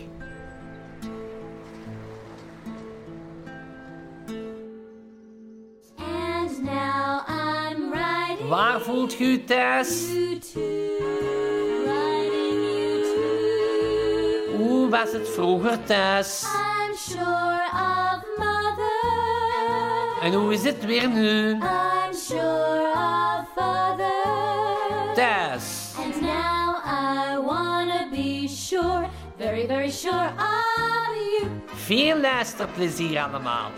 And 5.97 6.63
now 6.63 7.21
I'm 7.27 7.93
riding 7.93 8.49
Waar 8.49 8.82
voelt 8.82 9.19
u 9.19 9.25
u 9.25 9.43
thuis? 9.43 10.08
Hoe 14.58 14.89
was 14.89 15.12
het 15.12 15.30
vroeger 15.30 15.84
thuis? 15.84 16.43
I'm 16.43 16.95
sure 16.95 17.62
of 17.73 18.23
mother. 18.38 20.21
En 20.21 20.34
hoe 20.34 20.54
is 20.54 20.63
het 20.63 20.86
weer 20.86 21.10
nu? 21.10 21.49
I'm 21.49 22.13
sure 22.13 22.91
of 22.91 23.45
father. 23.56 23.90
Sure, 28.82 29.10
very, 29.38 29.67
very 29.67 29.91
sure 29.91 30.30
of 30.38 31.15
you. 31.15 31.50
Veel 31.65 32.20
luisterplezier 32.20 33.20
allemaal. 33.20 33.72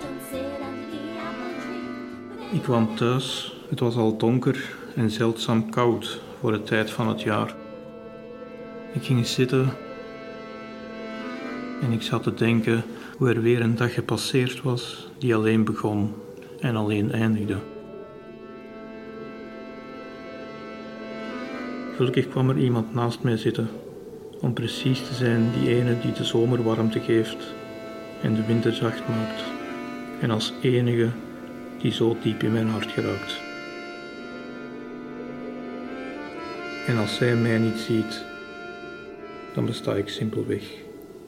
Ik 2.52 2.62
kwam 2.62 2.96
thuis. 2.96 3.56
Het 3.70 3.80
was 3.80 3.96
al 3.96 4.18
donker 4.18 4.76
en 4.96 5.10
zeldzaam 5.10 5.70
koud 5.70 6.22
voor 6.40 6.52
de 6.52 6.64
tijd 6.64 6.92
van 6.92 7.08
het 7.08 7.22
jaar. 7.22 7.56
Ik 8.94 9.04
ging 9.04 9.28
zitten 9.28 9.70
en 11.82 11.92
ik 11.92 12.02
zat 12.02 12.24
te 12.24 12.34
denken 12.34 12.84
hoe 13.18 13.30
er 13.30 13.42
weer 13.42 13.62
een 13.62 13.76
dag 13.76 13.94
gepasseerd 13.94 14.62
was 14.62 15.10
die 15.18 15.36
alleen 15.36 15.64
begon 15.64 16.14
en 16.60 16.76
alleen 16.76 17.12
eindigde. 17.12 17.58
Gelukkig 21.96 22.28
kwam 22.28 22.50
er 22.50 22.58
iemand 22.58 22.94
naast 22.94 23.22
mij 23.22 23.38
zitten, 23.38 23.70
om 24.44 24.54
precies 24.54 25.08
te 25.08 25.14
zijn 25.14 25.52
die 25.60 25.76
ene 25.76 26.00
die 26.00 26.12
de 26.12 26.24
zomer 26.24 26.64
warmte 26.64 27.00
geeft 27.00 27.54
en 28.22 28.36
de 28.36 28.46
winter 28.46 28.74
zacht 28.74 29.08
maakt, 29.08 29.44
en 30.22 30.32
als 30.32 30.54
enige 30.62 31.10
die 31.82 31.92
zo 31.92 32.18
diep 32.22 32.44
in 32.44 32.52
mijn 32.52 32.68
hart 32.68 32.92
geraakt. 32.92 33.40
En 36.88 36.98
als 36.98 37.16
zij 37.16 37.36
mij 37.36 37.58
niet 37.58 37.78
ziet, 37.78 38.24
dan 39.54 39.66
besta 39.66 39.94
ik 39.94 40.10
simpelweg 40.10 40.83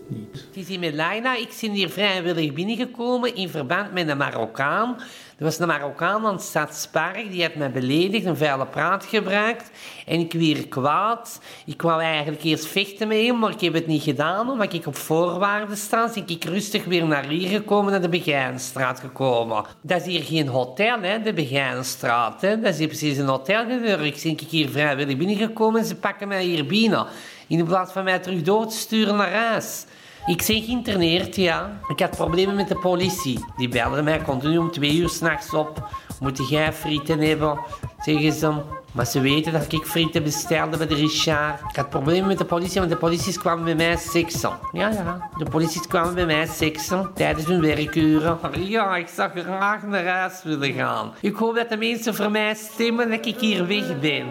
niet. 0.08 0.48
Het 0.56 0.70
is 0.70 0.94
Laila. 0.94 1.36
Ik 1.36 1.58
ben 1.62 1.72
hier 1.72 1.90
vrijwillig 1.90 2.54
binnengekomen 2.54 3.36
in 3.36 3.50
verband 3.50 3.92
met 3.94 4.08
een 4.08 4.18
Marokkaan. 4.18 4.98
Er 5.38 5.44
was 5.44 5.60
een 5.60 5.68
Marokkaan 5.68 6.26
aan 6.26 6.34
het 6.34 6.44
Stadspark. 6.44 7.32
Die 7.32 7.42
had 7.42 7.56
mij 7.56 7.72
beledigd, 7.72 8.26
een 8.26 8.38
vuile 8.38 8.66
praat 8.66 9.06
gebruikt. 9.06 9.72
En 10.06 10.20
ik 10.20 10.34
weer 10.34 10.68
kwaad. 10.68 11.42
Ik 11.66 11.82
wou 11.82 12.02
eigenlijk 12.02 12.44
eerst 12.44 12.66
vechten 12.66 13.08
met 13.08 13.18
hem, 13.18 13.40
maar 13.40 13.52
ik 13.52 13.62
heb 13.62 13.74
het 13.74 13.88
niet 13.88 14.04
gedaan. 14.04 14.50
Omdat 14.50 14.74
ik 14.74 14.86
op 14.86 14.96
voorwaarden 14.96 15.78
sta. 15.78 16.08
Dus 16.08 16.24
ik 16.26 16.44
rustig 16.44 16.86
weer 16.86 17.06
naar 17.06 17.26
hier 17.26 17.50
gekomen, 17.50 17.92
naar 17.92 18.02
de 18.02 18.10
Begijnstraat 18.10 19.00
gekomen. 19.00 19.66
Dat 19.82 20.00
is 20.00 20.06
hier 20.06 20.24
geen 20.24 20.48
hotel, 20.48 21.02
hè, 21.02 21.22
de 21.22 21.34
Begijnstraat. 21.34 22.42
Hè. 22.42 22.60
Dat 22.60 22.74
is 22.74 22.78
hier 22.78 22.88
precies 22.88 23.18
een 23.18 23.28
hotel. 23.28 23.70
Ik 23.70 23.82
ben 24.24 24.38
hier 24.50 24.70
vrijwillig 24.70 25.18
binnengekomen 25.18 25.80
en 25.80 25.86
ze 25.86 25.96
pakken 25.96 26.28
mij 26.28 26.44
hier 26.44 26.66
binnen. 26.66 27.08
In 27.48 27.66
plaats 27.66 27.92
van 27.92 28.04
mij 28.04 28.20
terug 28.20 28.42
door 28.42 28.68
te 28.68 28.76
sturen 28.76 29.16
naar 29.16 29.34
huis. 29.34 29.86
Ik 30.26 30.44
ben 30.48 30.64
geïnterneerd, 30.64 31.36
ja. 31.36 31.80
Ik 31.88 32.00
had 32.00 32.10
problemen 32.10 32.56
met 32.56 32.68
de 32.68 32.76
politie. 32.76 33.46
Die 33.58 33.70
belden 33.70 34.04
mij 34.04 34.22
continu 34.22 34.58
om 34.58 34.72
twee 34.72 34.96
uur 34.96 35.10
s'nachts 35.10 35.54
op. 35.54 35.88
Moet 36.20 36.50
jij 36.50 36.74
frieten 36.74 37.20
hebben? 37.20 37.60
Zeggen 38.00 38.32
ze. 38.32 38.54
Maar 38.96 39.06
ze 39.06 39.20
weten 39.20 39.52
dat 39.52 39.72
ik 39.72 39.86
frieten 39.86 40.24
bestelde 40.24 40.78
bij 40.78 40.88
de 40.88 40.96
Richard. 40.96 41.60
Ik 41.70 41.76
had 41.76 41.90
problemen 41.90 42.28
met 42.28 42.38
de 42.38 42.46
politie, 42.46 42.80
want 42.80 42.92
de 42.92 42.98
politie 42.98 43.40
kwamen 43.40 43.64
bij 43.64 43.76
mij 43.76 43.98
seksen. 43.98 44.52
Ja, 44.72 44.90
ja. 44.90 45.30
De 45.38 45.46
politie 45.50 45.88
kwamen 45.88 46.16
bij 46.16 46.26
mij 46.26 46.48
seksen 46.48 47.12
tijdens 47.14 47.46
hun 47.46 47.62
werkuren. 47.62 48.40
Ja, 48.52 48.96
ik 48.96 49.08
zou 49.08 49.30
graag 49.30 49.84
naar 49.84 50.06
huis 50.06 50.44
willen 50.44 50.74
gaan. 50.74 51.14
Ik 51.22 51.36
hoop 51.36 51.56
dat 51.56 51.70
de 51.70 51.78
mensen 51.78 52.16
voor 52.16 52.32
mij 52.32 52.54
stemmen 52.54 53.10
dat 53.10 53.26
ik 53.26 53.40
hier 53.40 53.68
weg 53.68 54.00
ben. 54.00 54.26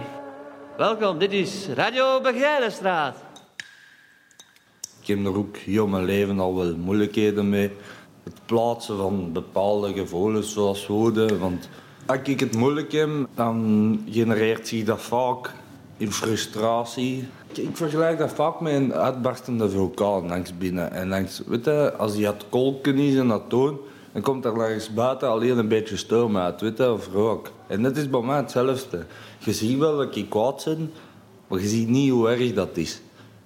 Welkom, 0.76 1.18
dit 1.18 1.32
is 1.32 1.68
Radio 1.74 2.20
Begijlenstraat. 2.20 3.16
Ik 5.00 5.06
heb 5.06 5.24
er 5.24 5.36
ook 5.36 5.56
heel 5.56 5.86
mijn 5.86 6.04
leven 6.04 6.40
al 6.40 6.56
wel 6.56 6.76
moeilijkheden 6.76 7.48
mee. 7.48 7.70
Het 8.24 8.34
plaatsen 8.46 8.96
van 8.96 9.32
bepaalde 9.32 9.92
gevoelens 9.92 10.52
zoals 10.52 10.86
woede. 10.86 11.38
Want 11.38 11.68
als 12.06 12.18
ik 12.22 12.40
het 12.40 12.56
moeilijk 12.56 12.92
heb, 12.92 13.08
dan 13.34 14.00
genereert 14.10 14.68
zich 14.68 14.84
dat 14.84 15.00
vaak 15.00 15.50
in 15.96 16.12
frustratie. 16.12 17.28
Ik 17.52 17.76
vergelijk 17.76 18.18
dat 18.18 18.32
vaak 18.32 18.60
met 18.60 18.74
een 18.74 18.94
uitbarstende 18.94 19.70
vulkaan 19.70 20.28
langs 20.28 20.58
binnen. 20.58 20.92
En 20.92 21.08
langs, 21.08 21.42
weet 21.46 21.64
je, 21.64 21.94
als 21.96 22.14
die 22.14 22.26
het 22.26 22.44
kolken 22.48 22.98
is 22.98 23.16
en 23.16 23.28
dat 23.28 23.42
toon, 23.48 23.78
dan 24.14 24.22
komt 24.22 24.44
er 24.44 24.56
langs 24.56 24.94
buiten 24.94 25.28
alleen 25.28 25.58
een 25.58 25.68
beetje 25.68 25.96
stoom 25.96 26.36
uit, 26.36 26.60
weet 26.60 26.80
of 26.80 27.08
rook. 27.12 27.50
En 27.66 27.82
dat 27.82 27.96
is 27.96 28.10
bij 28.10 28.20
mij 28.20 28.36
hetzelfde. 28.36 29.04
Je 29.38 29.52
ziet 29.52 29.78
wel 29.78 29.96
dat 29.96 30.16
ik 30.16 30.30
kwaad 30.30 30.62
ben, 30.64 30.92
maar 31.48 31.60
je 31.60 31.68
ziet 31.68 31.88
niet 31.88 32.10
hoe 32.10 32.28
erg 32.28 32.52
dat 32.52 32.76
is. 32.76 33.00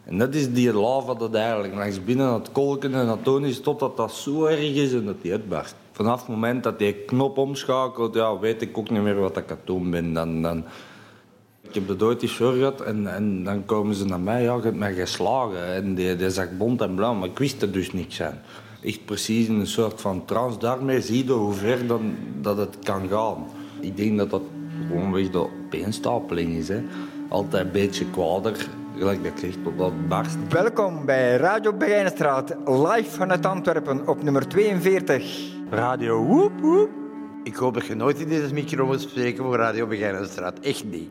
En 0.04 0.18
dat 0.18 0.34
is 0.34 0.52
die 0.52 0.72
lava 0.72 1.14
dat 1.14 1.34
eigenlijk 1.34 1.74
langs 1.74 2.04
binnen 2.04 2.26
aan 2.26 2.34
het 2.34 2.52
kolken 2.52 2.94
en 2.94 3.06
dat 3.06 3.24
toon 3.24 3.44
is 3.44 3.60
totdat 3.60 3.96
dat 3.96 4.12
zo 4.12 4.44
erg 4.44 4.74
is 4.74 4.92
en 4.92 5.04
dat 5.04 5.22
die 5.22 5.32
uitbarst. 5.32 5.74
Vanaf 5.92 6.20
het 6.20 6.28
moment 6.28 6.62
dat 6.62 6.78
die 6.78 6.92
knop 6.92 7.38
omschakelt, 7.38 8.14
ja, 8.14 8.38
weet 8.38 8.62
ik 8.62 8.78
ook 8.78 8.90
niet 8.90 9.02
meer 9.02 9.20
wat 9.20 9.36
ik 9.36 9.50
aan 9.50 9.56
het 9.56 9.66
doen 9.66 9.90
ben. 9.90 10.12
Dan, 10.12 10.42
dan... 10.42 10.64
Ik 11.60 11.74
heb 11.74 11.98
de 11.98 12.04
ooit 12.04 12.22
eens 12.22 12.32
gehad 12.32 12.80
en, 12.80 13.14
en 13.14 13.44
dan 13.44 13.64
komen 13.64 13.94
ze 13.94 14.04
naar 14.04 14.20
mij, 14.20 14.42
ja, 14.42 14.54
je 14.54 14.62
hebt 14.62 14.76
mij 14.76 14.94
geslagen. 14.94 15.74
En 15.74 15.94
die, 15.94 16.16
die 16.16 16.30
zag 16.30 16.56
bont 16.56 16.80
en 16.80 16.94
blauw, 16.94 17.14
maar 17.14 17.28
ik 17.28 17.38
wist 17.38 17.62
er 17.62 17.72
dus 17.72 17.92
niks 17.92 18.22
aan. 18.22 18.40
Echt 18.82 19.04
precies 19.04 19.48
in 19.48 19.54
een 19.54 19.66
soort 19.66 20.00
van 20.00 20.24
trance. 20.24 20.58
Daarmee 20.58 21.00
zie 21.00 21.24
je 21.24 21.32
hoe 21.32 21.52
ver 21.52 21.86
dan, 21.86 22.16
dat 22.40 22.56
het 22.56 22.76
kan 22.82 23.08
gaan. 23.08 23.46
Ik 23.80 23.96
denk 23.96 24.18
dat 24.18 24.30
dat 24.30 24.42
gewoonweg 24.88 25.30
de 25.30 25.38
opeenstapeling 25.38 26.54
is. 26.54 26.68
Hè. 26.68 26.82
Altijd 27.28 27.66
een 27.66 27.72
beetje 27.72 28.04
kwader, 28.10 28.68
gelijk 28.96 29.22
dat 29.22 29.32
ik 29.32 29.38
zeg, 29.38 29.54
tot 29.64 29.78
dat 29.78 30.08
barst. 30.08 30.36
Welkom 30.48 31.04
bij 31.04 31.36
Radio 31.36 31.72
Begijnenstraat, 31.72 32.56
live 32.66 33.10
vanuit 33.10 33.46
Antwerpen 33.46 34.08
op 34.08 34.22
nummer 34.22 34.48
42. 34.48 35.52
Radio 35.70 36.22
Woep 36.24 36.60
Woep. 36.60 36.90
Ik 37.44 37.54
hoop 37.54 37.74
dat 37.74 37.86
je 37.86 37.94
nooit 37.94 38.20
in 38.20 38.28
deze 38.28 38.54
micro 38.54 38.86
moet 38.86 39.00
spreken 39.00 39.44
voor 39.44 39.56
Radio 39.56 39.86
Begijnenstraat. 39.86 40.58
Echt 40.58 40.84
niet. 40.84 41.10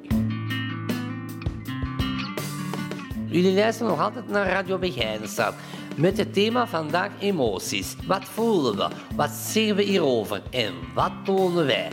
Jullie 3.25 3.53
luisteren 3.53 3.91
nog 3.91 4.01
altijd 4.01 4.29
naar 4.29 4.47
Radio 4.47 4.77
Begijnenstraat. 4.77 5.53
Met 5.97 6.17
het 6.17 6.33
thema 6.33 6.67
vandaag 6.67 7.09
emoties. 7.19 7.95
Wat 8.05 8.23
voelen 8.23 8.75
we? 8.75 8.87
Wat 9.15 9.29
zeggen 9.29 9.75
we 9.75 9.83
hierover? 9.83 10.41
En 10.49 10.73
wat 10.93 11.11
tonen 11.23 11.65
wij? 11.65 11.91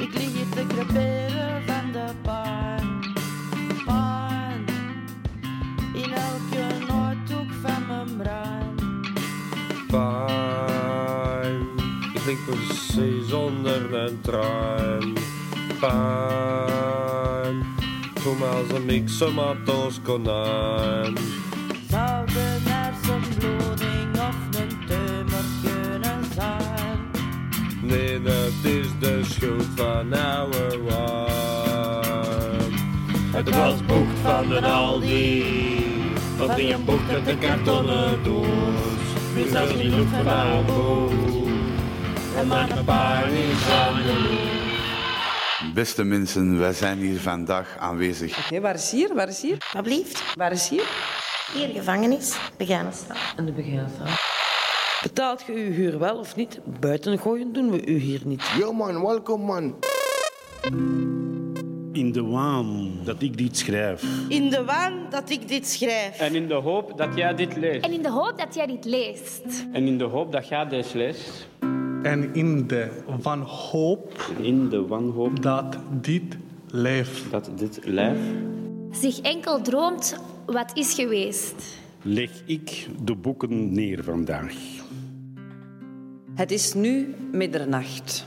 Ik 0.00 0.14
lig 0.14 0.32
hier 0.32 0.48
te 0.54 0.66
creperen 0.68 1.62
van 1.66 1.92
de 1.92 2.04
pijn. 2.22 3.14
Pijn. 3.84 4.64
In 5.94 6.12
elke 6.12 6.84
noordhoek 6.86 7.52
van 7.62 7.86
mijn 7.86 8.16
brein. 8.16 8.74
Pijn. 9.90 11.66
klinkt 12.22 12.44
precies 12.44 13.32
onder 13.32 13.94
een 13.94 14.20
trein. 14.20 15.12
Pijn, 15.80 17.66
voel 18.14 18.34
me 18.34 18.46
als 18.46 18.70
een 18.70 18.84
mixomators 18.84 20.00
konijn. 20.02 21.14
De 23.16 23.22
hersenbloeding 23.22 24.14
of 24.14 24.36
een 24.60 24.86
tumor 24.86 25.44
kunnen 25.62 26.24
zijn? 26.34 26.98
Nee, 27.82 28.22
dat 28.22 28.52
is 28.62 28.86
de 29.00 29.24
schuld 29.24 29.66
van 29.74 30.12
oude 30.12 30.82
wijn. 30.84 31.06
Het 33.32 33.54
was 33.54 33.84
boekt 33.86 34.18
van 34.22 34.48
de 34.48 34.60
Aldi. 34.60 35.44
Of 36.40 36.54
die 36.54 36.72
een 36.74 36.84
boek 36.84 37.00
met 37.10 37.26
een 37.26 37.38
kartonnen 37.38 38.22
doos. 38.22 38.46
Wie 39.34 39.48
zelfs 39.48 39.74
niet 39.74 39.94
lukt 39.94 40.10
van. 40.24 40.64
En 42.36 42.50
een 42.50 42.84
paar 42.84 43.30
niet 43.30 43.70
aan 43.70 43.94
de 43.94 44.54
Beste 45.74 46.04
mensen, 46.04 46.58
wij 46.58 46.72
zijn 46.72 46.98
hier 46.98 47.20
vandaag 47.20 47.76
aanwezig. 47.78 48.38
Oké, 48.38 48.60
waar 48.60 48.74
is 48.74 48.90
hier? 48.90 49.14
Waar 49.14 49.28
is 49.28 49.42
hier? 49.42 49.56
Wat 49.72 49.82
blieft? 49.82 50.22
Waar 50.34 50.52
is 50.52 50.68
hier? 50.68 50.84
Hier, 51.52 51.68
gevangenis, 51.68 52.38
Begaanstraat. 52.56 53.34
En 53.36 53.44
de 53.44 53.52
Begaanstraat. 53.52 54.20
Betaalt 55.02 55.42
je 55.46 55.52
uw 55.52 55.72
huur 55.72 55.98
wel 55.98 56.18
of 56.18 56.36
niet? 56.36 56.60
Buiten 56.80 57.18
gooien 57.18 57.52
doen 57.52 57.70
we 57.70 57.86
u 57.86 57.98
hier 57.98 58.20
niet. 58.24 58.42
Yo 58.58 58.72
man, 58.72 59.02
welkom 59.02 59.40
man. 59.40 59.74
In 61.92 62.12
de 62.12 62.22
waan 62.22 62.90
dat 63.04 63.22
ik 63.22 63.36
dit 63.36 63.56
schrijf. 63.56 64.04
In 64.28 64.50
de 64.50 64.64
waan 64.64 65.06
dat 65.10 65.30
ik 65.30 65.48
dit 65.48 65.68
schrijf. 65.68 66.18
En 66.18 66.34
in 66.34 66.48
de 66.48 66.54
hoop 66.54 66.98
dat 66.98 67.16
jij 67.16 67.34
dit 67.34 67.56
leest. 67.56 67.84
En 67.84 67.92
in 67.92 68.02
de 68.02 68.10
hoop 68.10 68.38
dat 68.38 68.54
jij 68.54 68.66
dit 68.66 68.84
leest. 68.84 69.66
En 69.72 69.86
in 69.86 69.98
de 69.98 70.04
hoop 70.04 70.32
dat 70.32 70.48
jij 70.48 70.68
deze 70.68 70.96
leest. 70.96 71.48
En 72.02 72.34
in 72.34 72.66
de 72.66 72.90
wanhoop. 73.22 74.30
In 74.40 74.68
de 74.68 74.86
wanhoop. 74.86 75.42
Dat 75.42 75.76
dit 75.90 76.36
lijf. 76.70 77.30
Dat 77.30 77.50
dit 77.54 77.80
lijf. 77.84 78.18
Zich 78.90 79.20
enkel 79.20 79.60
droomt 79.62 80.16
wat 80.46 80.70
is 80.74 80.94
geweest. 80.94 81.78
Leg 82.02 82.30
ik 82.44 82.88
de 83.04 83.14
boeken 83.14 83.72
neer 83.72 84.04
vandaag. 84.04 84.54
Het 86.34 86.50
is 86.50 86.74
nu 86.74 87.14
middernacht. 87.32 88.26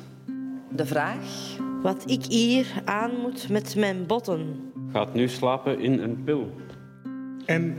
De 0.69 0.85
vraag? 0.85 1.57
Wat 1.81 2.03
ik 2.05 2.25
hier 2.25 2.81
aan 2.85 3.11
moet 3.21 3.49
met 3.49 3.75
mijn 3.75 4.05
botten. 4.05 4.71
Gaat 4.91 5.13
nu 5.13 5.27
slapen 5.27 5.79
in 5.79 5.99
een 5.99 6.23
pil. 6.23 6.51
En 7.45 7.77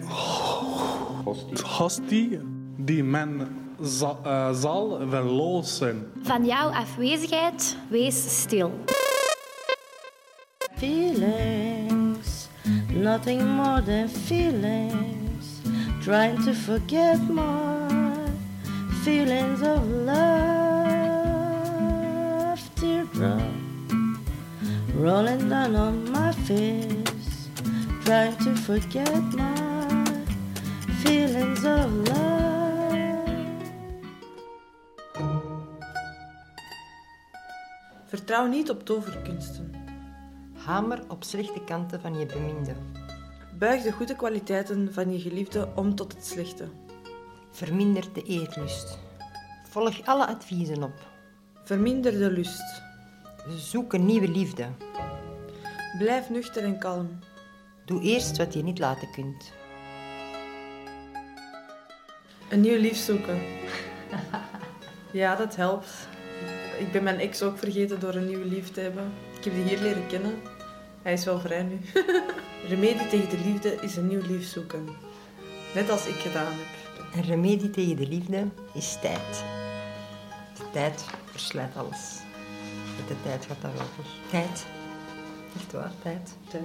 hostie 1.62 2.38
die 2.76 3.05
men 3.05 3.48
eh, 4.22 4.55
zal 4.55 5.00
verlozen. 5.09 6.12
Van 6.22 6.44
jouw 6.44 6.68
afwezigheid, 6.68 7.76
wees 7.88 8.40
stil. 8.40 8.72
Feelings, 10.76 11.80
nothing 13.01 13.47
more 13.47 13.81
than 13.81 14.09
feelings. 14.09 15.63
Trying 16.03 16.43
to 16.45 16.53
forget 16.55 17.19
my 17.29 18.29
feelings 19.03 19.63
of 19.63 19.89
love. 19.89 20.21
Teardrop 22.77 23.43
rolling 24.95 25.49
down 25.49 25.77
on 25.77 26.11
my 26.11 26.33
face. 26.33 27.49
Trying 28.05 28.37
to 28.37 28.55
forget 28.55 29.23
my 29.33 30.05
feelings 31.03 31.65
of 31.65 31.91
love. 32.09 32.31
Vertrouw 38.07 38.47
niet 38.47 38.71
op 38.71 38.85
toverkunsten. 38.85 39.80
Hamer 40.70 41.02
op 41.09 41.24
slechte 41.24 41.64
kanten 41.64 42.00
van 42.00 42.18
je 42.18 42.26
beminde. 42.26 42.74
Buig 43.59 43.83
de 43.83 43.92
goede 43.92 44.16
kwaliteiten 44.16 44.92
van 44.92 45.12
je 45.12 45.20
geliefde 45.20 45.68
om 45.74 45.94
tot 45.94 46.12
het 46.12 46.26
slechte. 46.26 46.68
Verminder 47.50 48.12
de 48.12 48.22
eetlust. 48.22 48.98
Volg 49.68 50.06
alle 50.06 50.26
adviezen 50.26 50.83
op. 50.83 50.92
Verminder 51.64 52.12
de 52.12 52.30
lust. 52.30 52.83
Zoek 53.56 53.92
een 53.92 54.06
nieuwe 54.06 54.28
liefde. 54.28 54.66
Blijf 55.98 56.30
nuchter 56.30 56.64
en 56.64 56.78
kalm. 56.78 57.18
Doe 57.85 58.00
eerst 58.00 58.37
wat 58.37 58.54
je 58.54 58.62
niet 58.62 58.78
laten 58.78 59.11
kunt. 59.11 59.52
Een 62.50 62.61
nieuw 62.61 62.78
lief 62.78 62.96
zoeken. 62.96 63.40
Ja, 65.12 65.37
dat 65.37 65.56
helpt. 65.56 66.09
Ik 66.78 66.92
ben 66.92 67.02
mijn 67.02 67.18
ex 67.18 67.42
ook 67.42 67.59
vergeten 67.59 68.00
door 68.00 68.14
een 68.14 68.26
nieuw 68.26 68.44
lief 68.44 68.70
te 68.70 68.80
hebben. 68.80 69.12
Ik 69.38 69.44
heb 69.44 69.54
die 69.54 69.62
hier 69.62 69.80
leren 69.80 70.06
kennen. 70.06 70.59
Hij 71.03 71.13
is 71.13 71.25
wel 71.25 71.41
vrij 71.41 71.63
nu. 71.63 71.81
Remedie 72.69 73.07
tegen 73.09 73.29
de 73.29 73.41
liefde 73.45 73.75
is 73.81 73.97
een 73.97 74.07
nieuw 74.07 74.23
lief 74.27 74.47
zoeken. 74.47 74.89
Net 75.75 75.91
als 75.91 76.07
ik 76.07 76.15
gedaan 76.15 76.53
heb. 76.53 76.79
Een 77.15 77.23
remedie 77.23 77.71
tegen 77.71 77.97
de 77.97 78.07
liefde 78.07 78.49
is 78.75 78.99
tijd. 79.01 79.45
De 80.57 80.65
tijd 80.73 81.05
verslijt 81.25 81.77
alles. 81.77 82.19
Met 82.97 83.09
de 83.09 83.15
tijd 83.23 83.47
gaat 83.47 83.61
dat 83.61 83.73
wel 83.73 83.87
voor. 83.95 84.05
Tijd. 84.31 84.67
Echt 85.57 85.73
waar, 85.73 85.93
tijd. 86.03 86.37
Tijd. 86.49 86.63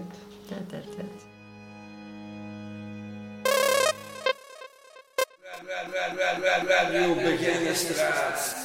Tijd, 0.48 0.70
tijd, 0.70 0.96
tijd. 0.96 1.26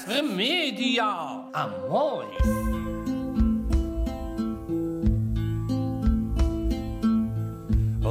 Remedia 0.06 1.44
Amoris. 1.52 2.79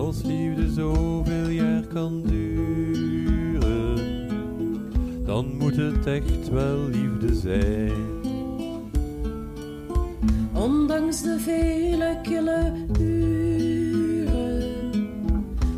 Als 0.10 0.24
liefde 0.24 0.72
zoveel 0.72 1.50
jaar 1.50 1.84
kan 1.94 2.24
duren, 2.26 3.98
dan 5.26 5.58
moet 5.58 5.76
het 5.76 6.06
echt 6.06 6.50
wel 6.50 6.88
liefde 6.88 7.36
zijn. 7.36 7.94
Ondanks 10.54 11.22
de 11.22 11.40
vele 11.40 12.18
kille 12.24 12.72
uren, 13.00 14.64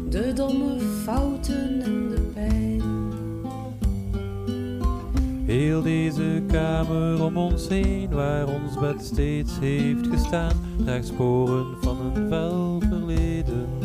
de 0.10 0.34
domme 0.34 0.80
fouten 1.04 1.82
en 1.82 2.10
de 2.10 2.32
pijn. 2.34 2.82
Heel 5.46 5.82
deze 5.82 6.44
kamer 6.48 7.24
om 7.24 7.38
ons 7.38 7.68
heen, 7.68 8.10
waar 8.10 8.48
ons 8.48 8.80
bed 8.80 9.02
steeds 9.04 9.60
heeft 9.60 10.08
gestaan, 10.08 10.56
draagt 10.84 11.08
sporen 11.08 11.66
van 11.82 11.98
een 12.00 12.30
vuil 12.30 12.82
verleden. 12.90 13.81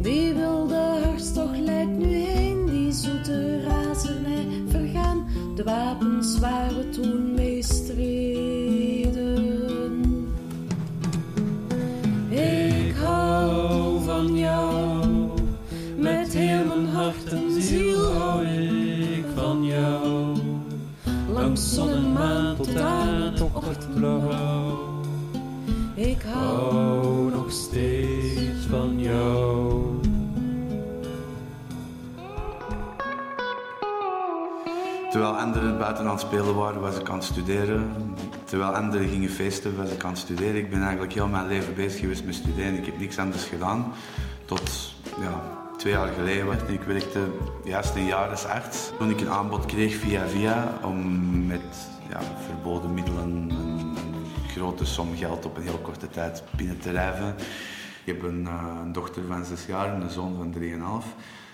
Die 0.00 0.34
wilde 0.34 1.00
hartstocht 1.04 1.58
leidt 1.58 1.98
nu 1.98 2.06
heen, 2.06 2.66
die 2.66 2.92
zoete 2.92 3.60
razernij 3.62 4.46
vergaan. 4.68 5.26
De 5.54 5.64
wapens 5.64 6.38
waren 6.38 6.90
toen 6.90 7.34
meestreden. 7.34 8.26
Ik 12.28 12.94
hou 12.94 14.02
van 14.04 14.38
jou, 14.38 15.06
met 15.96 16.32
heel 16.32 16.64
mijn 16.66 16.86
hart 16.86 17.32
en 17.32 17.62
ziel 17.62 18.12
hou 18.12 18.44
ik 18.46 19.24
van 19.34 19.64
jou. 19.64 20.36
Langs 21.32 21.74
zon 21.74 21.90
en 21.90 22.12
maan 22.12 22.56
tot 22.56 22.76
aan 22.76 23.22
het 23.22 23.40
ochtendblauw. 23.40 24.78
Ik 25.94 26.22
hou 26.22 27.30
nog 27.30 27.52
steeds 27.52 28.66
van 28.70 29.00
jou. 29.00 29.67
Terwijl 35.28 35.46
anderen 35.46 35.86
aan 35.98 36.10
het 36.10 36.20
spelen 36.20 36.54
waren, 36.54 36.80
was 36.80 36.98
ik 36.98 37.08
aan 37.08 37.14
het 37.14 37.24
studeren. 37.24 38.14
Terwijl 38.44 38.70
anderen 38.70 39.08
gingen 39.08 39.30
feesten, 39.30 39.76
was 39.76 39.90
ik 39.90 40.04
aan 40.04 40.10
het 40.10 40.18
studeren. 40.18 40.56
Ik 40.56 40.70
ben 40.70 40.82
eigenlijk 40.82 41.12
heel 41.12 41.28
mijn 41.28 41.46
leven 41.46 41.74
bezig 41.74 42.00
geweest 42.00 42.24
met 42.24 42.34
studeren. 42.34 42.74
Ik 42.74 42.86
heb 42.86 42.98
niks 42.98 43.18
anders 43.18 43.44
gedaan. 43.44 43.92
Tot 44.44 44.94
ja, 45.20 45.42
twee 45.76 45.92
jaar 45.92 46.08
geleden. 46.08 46.46
werd 46.46 46.70
Ik 46.70 46.82
werkte 46.82 47.20
juist 47.64 47.94
een 47.94 48.04
jaar 48.04 48.30
als 48.30 48.44
arts. 48.44 48.90
Toen 48.98 49.10
ik 49.10 49.20
een 49.20 49.30
aanbod 49.30 49.66
kreeg 49.66 49.94
via 49.94 50.26
via 50.26 50.78
om 50.82 51.46
met 51.46 51.88
ja, 52.10 52.20
verboden 52.46 52.94
middelen 52.94 53.22
een, 53.22 53.96
grote 54.48 54.84
som 54.84 55.16
geld 55.16 55.44
op 55.44 55.56
een 55.56 55.62
heel 55.62 55.78
korte 55.82 56.10
tijd 56.10 56.42
binnen 56.56 56.78
te 56.78 56.90
rijven. 56.90 57.34
Ik 58.04 58.14
heb 58.14 58.22
een, 58.22 58.46
eh, 58.46 58.92
dochter 58.92 59.22
van 59.28 59.44
zes 59.44 59.66
jaar 59.66 59.94
en 59.94 60.00
een 60.00 60.10
zoon 60.10 60.36
van 60.36 60.50
drieënhalf. 60.50 61.04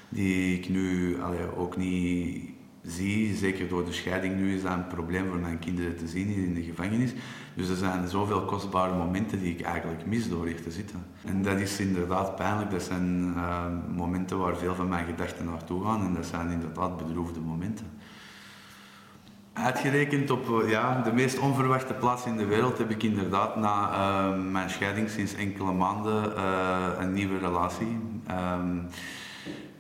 Die 0.09 0.59
ik 0.59 0.68
nu 0.68 1.16
allee, 1.22 1.57
ook 1.57 1.77
niet 1.77 2.54
zie. 2.87 3.37
Zeker 3.37 3.68
door 3.68 3.85
de 3.85 3.93
scheiding 3.93 4.37
nu 4.37 4.55
is 4.55 4.62
dat 4.62 4.72
een 4.72 4.87
probleem 4.87 5.28
voor 5.28 5.39
mijn 5.39 5.59
kinderen 5.59 5.97
te 5.97 6.09
zien 6.09 6.28
in 6.28 6.55
de 6.55 6.62
gevangenis. 6.62 7.12
Dus 7.55 7.68
er 7.68 7.76
zijn 7.76 8.09
zoveel 8.09 8.45
kostbare 8.45 8.95
momenten 8.97 9.41
die 9.41 9.55
ik 9.55 9.61
eigenlijk 9.61 10.07
mis 10.07 10.28
door 10.28 10.47
hier 10.47 10.62
te 10.62 10.70
zitten. 10.70 11.05
En 11.24 11.43
dat 11.43 11.59
is 11.59 11.80
inderdaad 11.80 12.37
pijnlijk. 12.37 12.70
Dat 12.70 12.82
zijn 12.82 13.32
eh, 13.37 13.64
momenten 13.97 14.39
waar 14.39 14.57
veel 14.57 14.74
van 14.74 14.89
mijn 14.89 15.07
gedachten 15.07 15.45
naartoe 15.45 15.85
gaan. 15.85 16.01
En 16.07 16.14
dat 16.14 16.26
zijn 16.26 16.51
inderdaad 16.51 16.97
bedroefde 16.97 17.41
momenten. 17.41 17.87
Uitgerekend 19.53 20.30
op 20.30 20.62
eh, 20.62 20.70
ja, 20.70 21.03
de 21.03 21.12
meest 21.12 21.39
onverwachte 21.39 21.95
plaats 21.95 22.26
in 22.26 22.37
de 22.37 22.47
wereld 22.47 22.78
heb 22.78 22.91
ik 22.91 23.03
inderdaad 23.03 23.57
na 23.57 23.91
eh, 23.91 24.41
mijn 24.51 24.70
scheiding 24.70 25.11
sinds 25.11 25.35
enkele 25.35 25.72
maanden 25.72 26.43
een 27.03 27.12
nieuwe 27.12 27.39
relatie. 27.39 27.99
Ehm, 28.26 28.76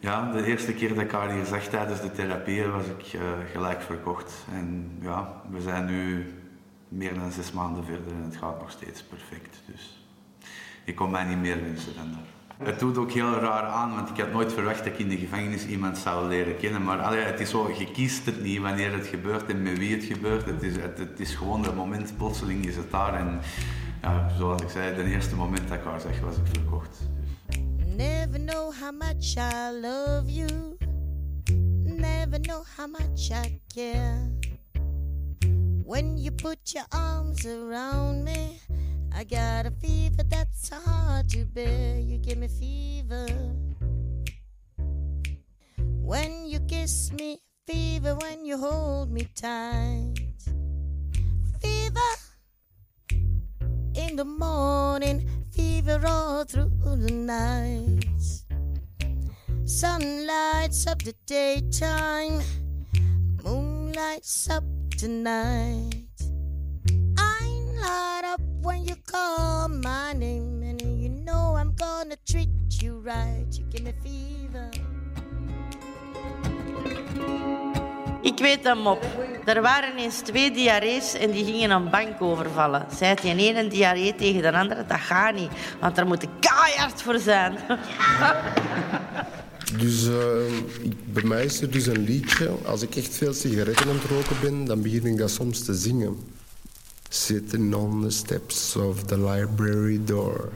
ja, 0.04 0.30
de 0.32 0.44
eerste 0.44 0.72
keer 0.72 0.94
dat 0.94 1.04
ik 1.04 1.10
haar 1.10 1.32
hier 1.32 1.44
zag 1.44 1.62
tijdens 1.62 2.00
de 2.00 2.12
therapie 2.12 2.66
was 2.66 2.86
ik 2.86 3.12
eh, 3.12 3.20
gelijk 3.52 3.82
verkocht. 3.82 4.46
En 4.52 4.98
ja, 5.00 5.42
we 5.50 5.60
zijn 5.60 5.86
nu 5.86 6.32
meer 6.88 7.14
dan 7.14 7.32
zes 7.32 7.52
maanden 7.52 7.84
verder 7.84 8.12
en 8.12 8.22
het 8.22 8.36
gaat 8.36 8.60
nog 8.60 8.70
steeds 8.70 9.02
perfect. 9.02 9.62
Dus 9.66 10.06
ik 10.84 10.94
kon 10.94 11.10
mij 11.10 11.24
niet 11.24 11.40
meer 11.40 11.62
wensen 11.62 11.94
dan 11.94 12.10
dat. 12.10 12.66
Het 12.66 12.78
doet 12.78 12.98
ook 12.98 13.10
heel 13.10 13.32
raar 13.32 13.62
aan, 13.62 13.94
want 13.94 14.10
ik 14.10 14.16
had 14.16 14.32
nooit 14.32 14.52
verwacht 14.52 14.78
dat 14.78 14.86
ik 14.86 14.98
in 14.98 15.08
de 15.08 15.16
gevangenis 15.16 15.66
iemand 15.66 15.98
zou 15.98 16.28
leren 16.28 16.56
kennen. 16.56 16.84
Maar 16.84 17.16
het 17.26 17.40
is 17.40 17.50
zo, 17.50 17.70
je 17.78 17.90
kiest 17.90 18.26
het 18.26 18.42
niet 18.42 18.60
wanneer 18.60 18.92
het 18.92 19.06
gebeurt 19.06 19.46
en 19.46 19.62
met 19.62 19.78
wie 19.78 19.94
het 19.94 20.04
gebeurt. 20.04 20.44
Het 20.44 20.62
is, 20.62 20.76
het, 20.76 21.20
is 21.20 21.34
gewoon 21.34 21.62
dat 21.62 21.74
moment, 21.74 22.16
plotseling 22.16 22.66
is 22.66 22.76
het 22.76 22.90
daar. 22.90 23.14
En 23.14 23.40
ja, 24.02 24.28
zoals 24.38 24.62
ik 24.62 24.68
zei, 24.68 24.94
het 24.94 25.06
eerste 25.06 25.36
moment 25.36 25.68
dat 25.68 25.78
ik 25.78 25.84
haar 25.84 26.00
zag, 26.00 26.20
was 26.20 26.36
ik 26.36 26.46
verkocht. 26.52 26.98
Never 27.96 28.38
know 28.38 28.72
how 28.72 28.90
much 28.90 29.36
I 29.38 29.70
love 29.70 30.28
you. 30.28 30.76
Never 31.48 32.40
know 32.40 32.64
how 32.76 32.88
much 32.88 33.30
I 33.30 33.60
care. 33.72 34.28
When 35.84 36.18
you 36.18 36.32
put 36.32 36.74
your 36.74 36.86
arms 36.90 37.46
around 37.46 38.24
me, 38.24 38.58
I 39.14 39.22
got 39.22 39.66
a 39.66 39.70
fever 39.70 40.24
that's 40.28 40.70
hard 40.70 41.28
to 41.30 41.44
bear. 41.44 42.00
You 42.00 42.18
give 42.18 42.38
me 42.38 42.48
fever. 42.48 43.28
When 46.02 46.46
you 46.46 46.58
kiss 46.66 47.12
me, 47.12 47.38
fever 47.64 48.16
when 48.16 48.44
you 48.44 48.58
hold 48.58 49.12
me 49.12 49.28
tight. 49.36 50.14
Fever 51.62 52.12
in 53.94 54.16
the 54.16 54.24
morning, 54.24 55.43
fever 55.54 56.00
all 56.06 56.44
through 56.44 56.70
the 56.82 57.12
night. 57.12 58.04
Sun 59.64 60.26
lights 60.26 60.86
up 60.86 61.02
the 61.02 61.14
daytime, 61.26 62.42
moon 63.44 63.92
lights 63.92 64.50
up 64.50 64.64
tonight. 64.98 65.94
I 67.16 67.46
light 67.80 68.22
up 68.24 68.40
when 68.62 68.84
you 68.84 68.96
call 69.06 69.68
my 69.68 70.12
name, 70.12 70.62
and 70.62 70.82
you 70.82 71.08
know 71.08 71.54
I'm 71.56 71.74
gonna 71.74 72.16
treat 72.26 72.48
you 72.82 72.98
right. 72.98 73.46
You 73.52 73.64
give 73.70 73.84
me 73.84 73.92
fever. 74.02 74.70
Ik 78.24 78.38
weet 78.38 78.64
een 78.64 78.78
mop. 78.78 79.04
Er 79.44 79.62
waren 79.62 79.96
eens 79.96 80.18
twee 80.18 80.50
diarrees 80.50 81.14
en 81.14 81.30
die 81.30 81.44
gingen 81.44 81.70
een 81.70 81.90
bank 81.90 82.22
overvallen. 82.22 82.86
Zei 82.98 83.14
die 83.22 83.34
ene 83.36 83.60
een 83.60 83.68
diarree 83.68 84.14
tegen 84.14 84.42
de 84.42 84.52
andere, 84.52 84.84
dat 84.88 84.98
gaat 85.00 85.34
niet, 85.34 85.50
want 85.80 85.96
daar 85.96 86.06
moet 86.06 86.22
ik 86.22 86.28
keihard 86.40 87.02
voor 87.02 87.18
zijn. 87.18 87.56
Dus 89.78 90.06
ik- 90.82 91.12
bij 91.12 91.22
mij 91.22 91.44
is 91.44 91.60
er 91.60 91.70
dus 91.70 91.86
een 91.86 92.04
liedje. 92.04 92.50
Als 92.66 92.82
ik 92.82 92.96
echt 92.96 93.14
veel 93.16 93.32
sigaretten 93.32 93.88
aan 93.88 93.94
het 93.94 94.10
roken 94.10 94.36
ben, 94.42 94.64
dan 94.64 94.82
begin 94.82 95.06
ik 95.06 95.16
dat 95.18 95.30
soms 95.30 95.64
te 95.64 95.74
zingen. 95.74 96.16
Sitting 97.08 97.74
on 97.74 98.02
the 98.02 98.10
steps 98.10 98.76
of 98.76 99.02
the 99.02 99.18
library 99.18 100.00
door. 100.04 100.52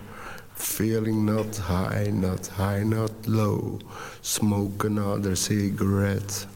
Feeling 0.55 1.25
not 1.25 1.61
high, 1.69 2.13
not 2.13 2.51
high, 2.57 2.85
not 2.85 3.13
low. 3.25 3.81
Smoke 4.21 4.87
another 4.87 5.37
cigarette. 5.37 6.47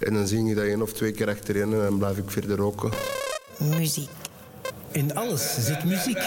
En 0.00 0.14
dan 0.14 0.26
zing 0.26 0.48
je 0.48 0.54
dat 0.54 0.64
één 0.64 0.82
of 0.82 0.92
twee 0.92 1.12
keer 1.12 1.28
achterin 1.28 1.72
en 1.72 1.78
dan 1.78 1.98
blijf 1.98 2.16
ik 2.16 2.30
verder 2.30 2.56
roken. 2.56 2.90
Muziek. 3.56 4.10
In 4.90 5.14
alles 5.14 5.54
zit 5.58 5.84
muziek. 5.84 6.22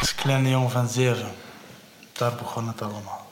Als 0.00 0.14
kleine 0.14 0.48
jongen 0.48 0.70
van 0.70 0.88
zeven, 0.88 1.30
daar 2.12 2.34
begon 2.34 2.68
het 2.68 2.82
allemaal. 2.82 3.26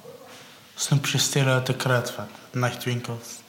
Snoepjes 0.75 1.23
stelen 1.23 1.53
uit 1.53 1.67
de 1.67 1.77
kruidvat, 1.77 2.29
nachtwinkels. 2.51 3.41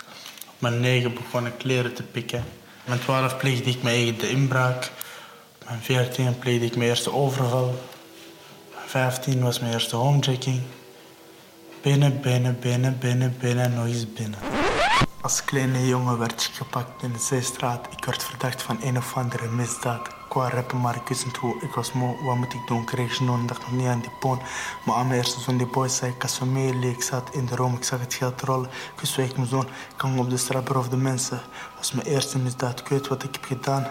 Op 0.48 0.62
mijn 0.62 0.80
negen 0.80 1.14
begon 1.14 1.46
ik 1.46 1.58
kleren 1.58 1.94
te 1.94 2.04
pikken. 2.04 2.40
Op 2.82 2.88
mijn 2.88 3.00
twaalf 3.00 3.38
pleegde 3.38 3.70
ik 3.70 3.84
mijn 3.84 3.96
eigen 3.96 4.18
de 4.18 4.30
inbraak. 4.30 4.92
Op 5.60 5.68
mijn 5.68 5.82
veertien 5.82 6.40
pleegde 6.40 6.66
ik 6.66 6.76
mijn 6.76 6.90
eerste 6.90 7.14
overval. 7.14 7.68
Op 7.68 8.76
mijn 8.76 8.90
vijftien 8.90 9.42
was 9.42 9.60
mijn 9.60 9.74
eerste 9.74 9.96
homejacking. 9.96 10.62
Binnen, 11.82 12.22
binnen, 12.22 12.60
binnen, 12.60 12.98
binnen, 13.00 13.36
binnen, 13.40 13.74
nog 13.74 13.86
eens 13.86 14.14
binnen. 14.14 14.40
Als 15.22 15.44
kleine 15.46 15.88
jongen 15.88 16.18
werd 16.18 16.32
ik 16.44 16.54
gepakt 16.54 17.04
in 17.04 17.12
de 17.12 17.20
Zeestraat. 17.20 17.88
Ik 17.98 18.06
werd 18.06 18.24
verdacht 18.24 18.62
van 18.62 18.78
een 18.84 18.98
of 18.98 19.18
andere 19.18 19.48
misdaad. 19.48 20.08
Ik 20.08 20.34
wou 20.34 20.50
rappen, 20.50 20.82
maar 20.82 20.96
ik 20.96 21.08
wist 21.08 21.26
niet 21.26 21.38
hoe. 21.38 21.56
Ik 21.62 21.74
was 21.74 21.92
moe, 21.92 22.24
wat 22.24 22.36
moet 22.36 22.54
ik 22.54 22.68
doen? 22.68 22.86
Kreeg 22.86 23.16
genoeg, 23.16 23.46
dacht 23.46 23.62
nog 23.62 23.72
niet 23.72 23.88
aan 23.88 24.00
die 24.00 24.12
poon. 24.20 24.42
Maar 24.86 24.96
aan 24.96 25.08
mijn 25.08 25.20
eerste 25.20 25.40
zoon, 25.40 25.58
die 25.58 25.68
boy, 25.68 25.88
zei 25.88 26.12
ik. 26.12 26.24
Ik 26.84 27.02
zat 27.02 27.30
in 27.32 27.46
de 27.46 27.56
room, 27.56 27.76
ik 27.76 27.84
zag 27.84 28.00
het 28.00 28.14
geld 28.14 28.42
rollen. 28.42 28.70
Ik 28.70 29.00
wist 29.00 29.18
ik 29.18 29.36
mijn 29.36 29.48
zoon, 29.48 29.66
ik 29.96 30.02
hang 30.02 30.20
op 30.20 30.30
de 30.30 30.38
straat 30.38 30.76
of 30.76 30.90
de 30.90 30.98
mensen. 30.98 31.42
Was 31.78 31.92
mijn 31.92 32.08
eerste 32.08 32.38
misdaad, 32.38 32.80
ik 32.80 32.88
weet 32.88 33.08
wat 33.08 33.24
ik 33.24 33.34
heb 33.34 33.44
gedaan. 33.44 33.88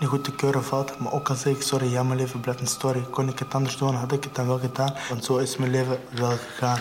Niet 0.00 0.08
goed 0.08 0.24
te 0.24 0.34
keuren 0.34 0.64
valt, 0.64 0.98
maar 0.98 1.12
ook 1.12 1.28
al 1.28 1.34
zeg 1.34 1.54
ik 1.54 1.62
sorry, 1.62 1.92
ja, 1.92 2.02
mijn 2.02 2.18
leven 2.18 2.40
blijft 2.40 2.60
een 2.60 2.66
story. 2.66 3.00
Kon 3.10 3.28
ik 3.28 3.38
het 3.38 3.54
anders 3.54 3.76
doen, 3.76 3.94
had 3.94 4.12
ik 4.12 4.24
het 4.24 4.34
dan 4.34 4.46
wel 4.46 4.58
gedaan. 4.58 4.94
Want 5.08 5.24
zo 5.24 5.36
is 5.36 5.56
mijn 5.56 5.70
leven 5.70 5.98
wel 6.10 6.36
gegaan. 6.36 6.78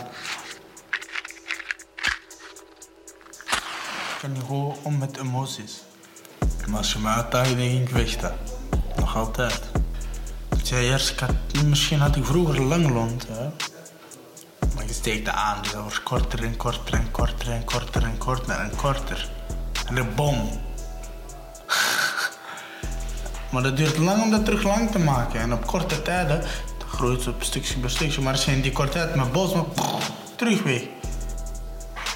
Goed 4.24 4.78
om 4.82 4.97
met 4.97 5.17
emoties. 5.17 5.84
Maar 6.67 6.78
als 6.78 6.93
je 6.93 6.99
me 6.99 7.07
uitdaagde, 7.07 7.55
dan 7.55 7.63
ging 7.65 7.89
ik. 7.89 8.19
Nog 8.95 9.15
altijd. 9.15 9.61
Ik 10.57 10.65
zei 10.65 10.89
eerst, 10.89 11.19
had, 11.19 11.36
misschien 11.65 11.99
had 11.99 12.15
ik 12.15 12.26
vroeger 12.26 12.61
lang 12.61 12.89
lont, 12.89 13.28
hè. 13.28 13.49
Maar 14.76 14.86
je 14.86 14.93
steekt 14.93 15.30
aan, 15.30 15.61
dus 15.61 15.71
dat 15.71 15.82
wordt 15.82 16.03
korter 16.03 16.43
en 16.43 16.57
korter 16.57 16.93
en 16.93 17.11
korter 17.11 17.51
en 17.51 17.63
korter 17.65 18.03
en 18.03 18.17
korter 18.17 18.59
en 18.59 18.76
korter. 18.76 19.30
En 19.88 19.95
de 19.95 20.03
bom. 20.03 20.49
maar 23.51 23.63
dat 23.63 23.78
duurt 23.78 23.97
lang 23.97 24.24
om 24.24 24.32
dat 24.32 24.45
terug 24.45 24.63
lang 24.63 24.91
te 24.91 24.99
maken. 24.99 25.39
En 25.39 25.53
op 25.53 25.65
korte 25.67 26.01
tijden 26.01 26.41
dan 26.78 26.88
groeit 26.88 27.26
het 27.26 27.36
op 27.36 27.43
stukje 27.43 27.80
bij 27.80 27.89
stukje. 27.89 28.21
Maar 28.21 28.34
als 28.34 28.45
je 28.45 28.51
in 28.51 28.61
die 28.61 28.71
korte 28.71 28.91
tijd 28.91 29.15
met 29.15 29.32
boos 29.32 29.53
maar. 29.53 29.65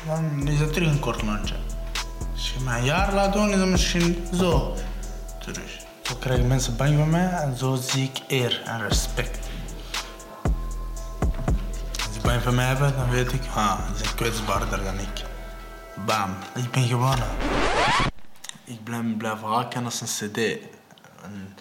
Dan 0.05 0.47
is 0.47 0.59
het 0.59 0.73
terug 0.73 0.89
een 0.89 0.99
kort 0.99 1.21
lontje. 1.21 1.66
Als 2.37 2.53
je 2.53 2.69
een 2.69 2.83
jaar 2.83 3.13
laat 3.13 3.33
doen, 3.33 3.49
is 3.49 3.59
het 3.59 3.69
misschien 3.69 4.27
zo 4.33 4.75
terug. 5.39 5.77
Zo 6.01 6.15
krijgen 6.15 6.47
mensen 6.47 6.75
bang 6.75 6.97
van 6.97 7.09
mij 7.09 7.29
en 7.29 7.57
zo 7.57 7.75
zie 7.75 8.03
ik 8.03 8.21
eer 8.27 8.61
en 8.65 8.87
respect. 8.87 9.49
Als 11.91 12.13
ze 12.13 12.19
bang 12.21 12.41
van 12.41 12.55
mij 12.55 12.65
hebben, 12.65 12.95
dan 12.95 13.09
weet 13.09 13.33
ik, 13.33 13.41
ah, 13.55 13.87
ze 13.91 14.03
zijn 14.03 14.15
kwetsbaarder 14.15 14.83
dan 14.83 14.99
ik. 14.99 15.23
Bam, 16.05 16.35
ik 16.55 16.71
ben 16.71 16.83
gewonnen. 16.83 17.27
Ik 18.63 18.83
blijf 18.83 19.17
blijven 19.17 19.47
haken 19.47 19.85
als 19.85 20.01
een 20.01 20.31
cd. 20.31 20.37
Een 21.23 21.53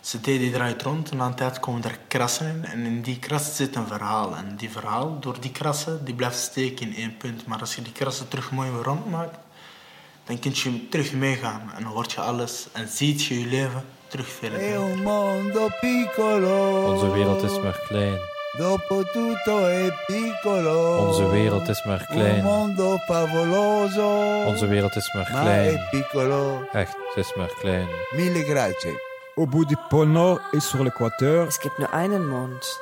cd 0.00 0.24
die 0.24 0.52
draait 0.52 0.82
rond 0.82 1.10
en 1.10 1.20
aan 1.20 1.30
de 1.30 1.36
tijd 1.36 1.60
komen 1.60 1.84
er 1.84 1.98
krassen 2.08 2.46
in. 2.46 2.64
En 2.64 2.84
in 2.84 3.02
die 3.02 3.18
kras 3.18 3.56
zit 3.56 3.76
een 3.76 3.86
verhaal. 3.86 4.36
En 4.36 4.56
die 4.56 4.70
verhaal, 4.70 5.20
door 5.20 5.40
die 5.40 5.52
krassen, 5.52 6.04
die 6.04 6.14
blijft 6.14 6.38
steken 6.38 6.86
in 6.86 6.96
één 6.96 7.16
punt. 7.16 7.46
Maar 7.46 7.60
als 7.60 7.74
je 7.74 7.82
die 7.82 7.92
krassen 7.92 8.28
terug 8.28 8.50
mooi 8.50 8.70
rond 8.70 9.10
maakt, 9.10 9.36
dan 10.30 10.38
kun 10.38 10.52
je 10.54 10.88
terug 10.88 11.12
meegaan. 11.12 11.62
En 11.76 11.82
dan 11.82 11.92
hoort 11.92 12.12
je 12.12 12.20
alles 12.20 12.66
en 12.72 12.88
ziet 12.88 13.24
je 13.24 13.40
je 13.40 13.46
leven 13.46 13.84
terug 14.08 14.28
verder. 14.28 14.58
È 14.60 14.78
un 14.78 15.02
mondo 15.02 15.68
piccolo. 15.80 16.84
Onze 16.92 17.10
wereld 17.10 17.42
is 17.42 17.60
maar 17.60 17.80
klein. 17.88 18.18
Dopo 18.58 19.02
tutto 19.12 19.66
è 19.66 19.88
piccolo. 20.06 21.06
Onze 21.06 21.28
wereld 21.30 21.68
is 21.68 21.84
maar 21.84 22.06
klein. 22.10 22.42
mondo 22.44 22.96
favoloso. 23.06 24.08
Onze 24.46 24.66
wereld 24.66 24.96
is 24.96 25.12
maar 25.14 25.30
Ma 25.32 25.40
klein. 25.40 25.76
è 25.76 25.88
piccolo. 25.90 26.68
Echt, 26.72 26.96
het 27.14 27.24
is 27.24 27.34
maar 27.34 27.52
klein. 27.60 27.88
Mille 28.16 28.44
grazie. 28.44 28.98
Au 29.36 29.46
bout 29.46 29.68
du 29.68 29.76
pôle 29.88 30.08
Nord 30.12 30.40
et 30.52 30.62
sur 30.62 30.82
l'équateur, 30.84 31.46
Es 31.46 31.58
gibt 31.58 31.78
nur 31.78 31.92
einen 31.92 32.26
Mond, 32.26 32.80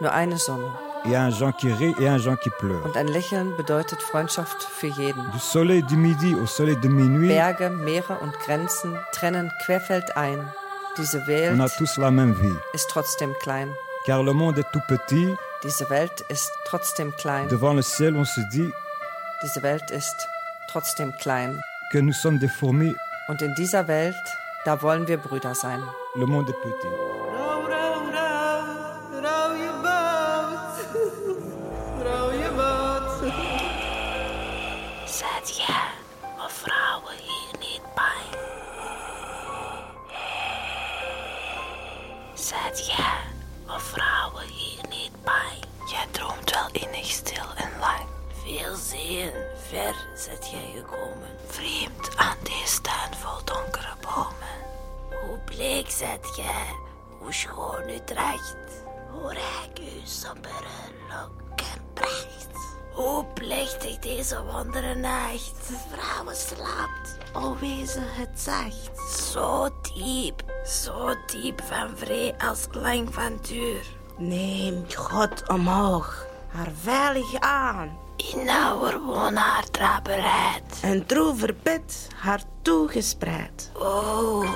nur 0.00 0.10
eine 0.12 0.38
Sonne. 0.38 0.70
A 1.16 1.22
un 1.22 1.30
Jean 1.30 1.52
qui 1.52 1.72
rit 1.72 1.94
et 2.00 2.08
un 2.08 2.18
Jean 2.18 2.36
qui 2.36 2.50
pleure. 2.50 2.84
Und 2.84 2.96
ein 2.96 3.08
Lächeln 3.08 3.56
bedeutet 3.56 4.00
Freundschaft 4.02 4.62
für 4.62 4.86
jeden. 4.86 5.22
Du 5.32 5.38
soleil 5.38 5.82
du 5.82 5.96
midi 5.96 6.34
au 6.36 6.46
soleil 6.46 6.76
de 6.76 6.88
minuit, 6.88 7.28
Berge, 7.28 7.70
Meere 7.70 8.18
und 8.20 8.38
Grenzen 8.40 8.96
trennen 9.12 9.50
querfeldein. 9.64 10.52
Diese 10.96 11.18
on 11.18 11.22
a 11.22 11.26
Welt 11.64 11.72
tous 11.78 11.96
la 11.98 12.10
même 12.10 12.34
vie. 12.40 12.54
ist 12.74 12.88
trotzdem 12.90 13.34
klein. 13.40 13.68
Car 14.06 14.22
le 14.22 14.32
monde 14.32 14.58
est 14.58 14.70
tout 14.72 14.82
petit, 14.88 15.34
Diese 15.64 15.88
Welt 15.90 16.24
ist 16.28 16.50
trotzdem 16.66 17.12
klein. 17.16 17.48
devant 17.48 17.72
le 17.74 17.82
ciel 17.82 18.14
on 18.16 18.24
se 18.24 18.40
dit 18.52 18.72
Diese 19.42 19.62
Welt 19.62 19.90
ist 19.90 20.28
trotzdem 20.68 21.12
klein. 21.18 21.60
que 21.90 21.98
nous 21.98 22.12
sommes 22.14 22.38
des 22.38 22.48
fourmis, 22.52 22.94
Und 23.28 23.42
in 23.42 23.54
dieser 23.54 23.86
Welt, 23.88 24.14
da 24.64 24.82
wollen 24.82 25.06
wir 25.08 25.16
Brüder 25.18 25.54
sein. 25.54 25.82
le 26.14 26.26
monde 26.26 26.50
est 26.50 26.60
petit. 26.60 27.21
Zet 42.42 42.86
jij 42.86 43.20
of 43.66 43.82
vrouwen 43.82 44.46
hier 44.46 44.80
niet 44.88 45.22
bij? 45.24 45.58
Jij 45.86 46.06
droomt 46.10 46.50
wel 46.50 46.68
innig 46.72 47.06
stil 47.06 47.44
en 47.56 47.70
lang. 47.80 48.06
Veel 48.44 48.74
zeeën, 48.76 49.32
ver 49.68 49.94
zet 50.16 50.50
jij 50.50 50.72
gekomen. 50.74 51.28
Vreemd 51.46 52.16
aan 52.16 52.36
deze 52.42 52.80
tuin 52.80 53.14
vol 53.14 53.44
donkere 53.44 53.94
bomen. 54.00 54.58
Hoe 55.26 55.38
bleek 55.38 55.90
zet 55.90 56.36
jij, 56.36 56.74
hoe 57.18 57.32
schoon 57.32 57.88
u 57.88 58.00
draagt. 58.04 58.56
Hoe 59.10 59.32
rijk 59.32 59.78
uw 59.78 60.04
sombere 60.04 60.92
lok 61.08 61.60
en 61.60 61.82
pracht. 61.94 62.48
Hoe 62.92 63.24
plechtig 63.24 63.98
deze 63.98 64.42
wondere 64.44 64.94
nacht. 64.94 65.68
De 65.68 65.76
vrouwen 65.90 66.36
slaapt, 66.36 67.16
alweer 67.32 67.76
wezen 67.78 68.14
het 68.14 68.40
zacht. 68.40 69.12
Zo 69.32 69.68
diep, 69.94 70.42
zo 70.66 71.14
diep 71.26 71.62
van 71.64 71.96
vree 71.96 72.34
als 72.38 72.66
lang 72.70 73.14
van 73.14 73.38
duur. 73.48 73.86
Neem 74.16 74.84
God 74.94 75.48
omhoog, 75.48 76.26
haar 76.48 76.72
veilig 76.82 77.40
aan. 77.40 78.00
In 78.16 78.44
nauwer 78.44 79.00
woon 79.00 79.34
haar 79.34 79.70
draberheid. 79.70 80.80
En 80.82 81.06
bed 81.62 82.08
haar 82.16 82.42
toegespreid. 82.62 83.70
Oh, 83.78 84.50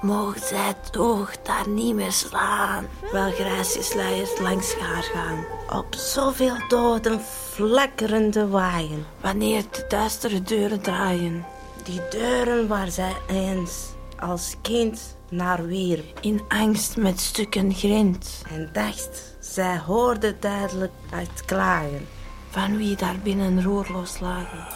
mogen 0.00 0.40
zij 0.40 0.66
het 0.66 0.98
oog 0.98 1.42
daar 1.42 1.68
niet 1.68 1.94
meer 1.94 2.12
slaan. 2.12 2.86
Wel 3.12 3.30
grijsjesluiers 3.30 4.38
langs 4.40 4.74
haar 4.74 5.02
gaan. 5.02 5.44
Op 5.70 5.94
zoveel 5.94 6.56
doden 6.68 7.20
flakkerende 7.20 8.48
waaien. 8.48 9.06
Wanneer 9.20 9.64
de 9.70 9.84
duistere 9.88 10.42
deuren 10.42 10.80
draaien. 10.80 11.44
Die 11.82 12.00
deuren 12.10 12.68
waar 12.68 12.90
zij 12.90 13.16
eens 13.28 13.93
als 14.20 14.56
kind 14.62 15.16
naar 15.30 15.66
wierp. 15.66 16.18
In 16.20 16.40
angst 16.48 16.96
met 16.96 17.20
stukken 17.20 17.74
grind. 17.74 18.42
En 18.50 18.70
dacht, 18.72 19.36
zij 19.40 19.78
hoorde 19.78 20.36
duidelijk 20.40 20.92
het 21.10 21.44
klagen. 21.44 22.06
Van 22.50 22.76
wie 22.76 22.96
daar 22.96 23.16
binnen 23.22 23.62
roerloos 23.62 24.20
lagen. 24.20 24.66